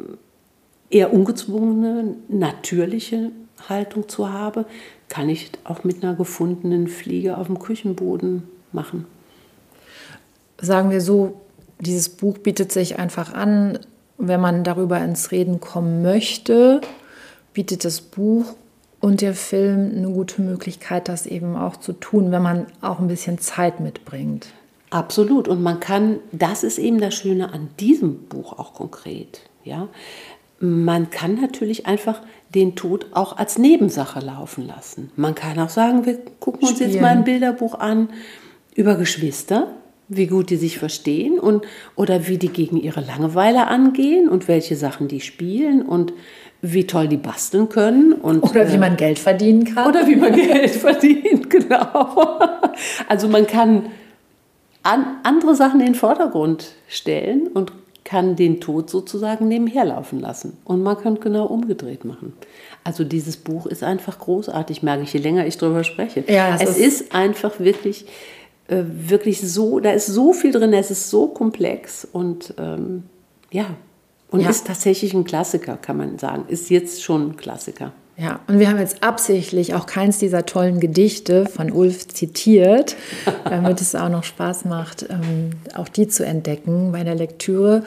eher 0.91 1.13
ungezwungene, 1.13 2.17
natürliche 2.29 3.33
Haltung 3.69 4.09
zu 4.09 4.31
habe, 4.31 4.67
kann 5.09 5.29
ich 5.29 5.51
auch 5.65 5.85
mit 5.85 6.03
einer 6.03 6.15
gefundenen 6.15 6.89
Fliege 6.89 7.39
auf 7.39 7.47
dem 7.47 7.59
Küchenboden 7.59 8.45
machen. 8.73 9.07
Sagen 10.61 10.91
wir 10.91 11.01
so, 11.01 11.41
dieses 11.81 12.09
Buch 12.09 12.39
bietet 12.39 12.73
sich 12.73 12.99
einfach 12.99 13.35
an, 13.35 13.79
wenn 14.19 14.41
man 14.41 14.65
darüber 14.65 14.99
ins 15.01 15.33
Reden 15.33 15.61
kommen 15.61 16.03
möchte, 16.03 16.81
bietet 17.53 17.85
das 17.85 18.01
Buch 18.01 18.55
und 19.01 19.21
der 19.21 19.35
Film 19.35 19.93
eine 19.95 20.09
gute 20.09 20.41
Möglichkeit, 20.41 21.09
das 21.09 21.27
eben 21.27 21.57
auch 21.57 21.77
zu 21.77 21.93
tun, 21.93 22.31
wenn 22.31 22.43
man 22.43 22.67
auch 22.81 23.01
ein 23.01 23.09
bisschen 23.09 23.39
Zeit 23.39 23.81
mitbringt. 23.81 24.47
Absolut. 24.91 25.49
Und 25.49 25.63
man 25.63 25.81
kann, 25.81 26.21
das 26.33 26.63
ist 26.63 26.79
eben 26.79 27.01
das 27.01 27.15
Schöne 27.15 27.53
an 27.53 27.69
diesem 27.81 28.29
Buch 28.29 28.59
auch 28.59 28.75
konkret. 28.75 29.41
Ja? 29.65 29.89
Man 30.61 31.11
kann 31.11 31.41
natürlich 31.41 31.87
einfach 31.87 32.23
den 32.55 32.77
Tod 32.77 33.07
auch 33.13 33.37
als 33.37 33.59
Nebensache 33.59 34.21
laufen 34.21 34.67
lassen. 34.67 35.11
Man 35.17 35.35
kann 35.35 35.59
auch 35.59 35.69
sagen, 35.69 36.07
wir 36.07 36.19
gucken 36.41 36.63
uns 36.63 36.77
Spielen. 36.77 36.91
jetzt 36.91 37.01
mal 37.01 37.09
ein 37.09 37.25
Bilderbuch 37.25 37.79
an 37.79 38.09
über 38.75 38.97
Geschwister, 38.97 39.69
wie 40.09 40.27
gut 40.27 40.51
die 40.51 40.57
sich 40.57 40.79
verstehen 40.79 41.39
und 41.39 41.65
oder 41.97 42.29
wie 42.29 42.39
die 42.39 42.49
gegen 42.49 42.77
ihre 42.77 43.01
Langeweile 43.01 43.67
angehen 43.67 44.29
und 44.29 44.49
welche 44.49 44.77
Sachen 44.77 45.09
die 45.09 45.21
spielen 45.21 45.83
und 45.83 46.13
wie 46.61 46.87
toll 46.87 47.09
die 47.09 47.17
basteln 47.17 47.69
können. 47.69 48.13
Und, 48.13 48.43
oder 48.43 48.73
wie 48.73 48.79
man 48.79 48.97
Geld 48.97 49.19
verdienen 49.19 49.65
kann. 49.65 49.89
Oder 49.89 50.07
wie 50.07 50.17
man 50.17 50.33
Geld 50.35 50.71
verdient, 50.71 51.51
genau. 51.51 52.39
Also 53.09 53.29
man 53.29 53.47
kann 53.47 53.87
an, 54.83 55.19
andere 55.23 55.55
Sachen 55.55 55.81
in 55.81 55.87
den 55.87 55.95
Vordergrund 55.95 56.73
stellen 56.89 57.49
und 57.49 57.73
kann 58.05 58.37
den 58.37 58.61
Tod 58.61 58.91
sozusagen 58.91 59.49
nebenher 59.49 59.85
laufen 59.87 60.21
lassen. 60.21 60.59
Und 60.65 60.83
man 60.83 60.99
kann 60.99 61.21
genau 61.21 61.47
umgedreht 61.47 62.05
machen. 62.05 62.35
Also 62.85 63.03
dieses 63.03 63.39
Buch 63.39 63.67
ist 63.67 63.83
einfach 63.83 64.19
großartig, 64.19 64.83
merke 64.83 65.03
ich, 65.05 65.13
je 65.13 65.21
länger 65.21 65.47
ich 65.47 65.57
darüber 65.57 65.85
spreche. 65.85 66.23
Ja, 66.29 66.55
es 66.55 66.77
ist, 66.77 66.79
ist, 66.79 67.15
einfach 67.15 67.59
wirklich, 67.61 68.05
äh, 68.69 68.83
wirklich 68.87 69.41
so, 69.41 69.81
da 69.81 69.93
ist 69.93 70.07
so 70.07 70.35
viel 70.35 70.53
drin, 70.53 70.75
es 70.75 70.91
ist 70.91 71.09
so 71.09 71.29
komplex 71.29 72.07
und 72.11 72.55
ähm, 72.59 73.05
ja, 73.51 73.67
und 74.31 74.41
ja. 74.41 74.51
ist 74.51 74.67
tatsächlich 74.67 75.15
ein 75.15 75.25
Klassiker, 75.25 75.77
kann 75.77 75.97
man 75.97 76.19
sagen. 76.19 76.45
Ist 76.49 76.69
jetzt 76.69 77.03
schon 77.03 77.31
ein 77.31 77.37
Klassiker. 77.37 77.93
Ja, 78.17 78.39
und 78.47 78.61
wir 78.61 78.69
haben 78.69 78.79
jetzt 78.79 79.03
absichtlich 79.03 79.75
auch 79.75 79.87
keins 79.87 80.19
dieser 80.19 80.47
tollen 80.47 80.79
Gedichte 80.79 81.47
von 81.47 81.73
Ulf 81.73 82.07
zitiert, 82.07 82.95
damit 83.45 83.81
es 83.81 83.97
auch 83.97 84.09
noch 84.09 84.23
Spaß 84.23 84.67
macht, 84.67 85.07
ähm, 85.11 85.51
auch 85.75 85.89
die 85.89 86.07
zu 86.07 86.25
entdecken 86.25 86.93
bei 86.93 87.03
der 87.03 87.17
Lektüre. 87.17 87.83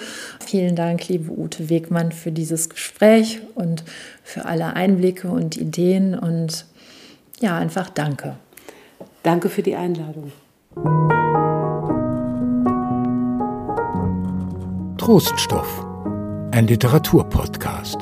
Vielen 0.46 0.76
Dank, 0.76 1.08
liebe 1.08 1.32
Ute 1.32 1.70
Wegmann, 1.70 2.12
für 2.12 2.32
dieses 2.32 2.70
Gespräch 2.70 3.40
und 3.56 3.86
für 4.22 4.46
alle 4.46 4.74
Einblicke 4.74 5.30
und 5.30 5.56
Ideen 5.56 6.18
und 6.18 6.66
ja, 7.40 7.58
einfach 7.58 7.90
danke. 7.90 8.36
Danke 9.24 9.48
für 9.48 9.62
die 9.62 9.76
Einladung. 9.76 10.32
Troststoff, 14.98 15.86
ein 16.52 16.68
Literaturpodcast. 16.68 18.00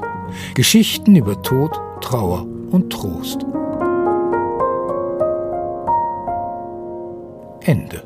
Geschichten 0.55 1.15
über 1.15 1.41
Tod, 1.43 1.79
Trauer 2.05 2.45
und 2.69 2.91
Trost. 2.91 3.43
Ende. 7.61 8.03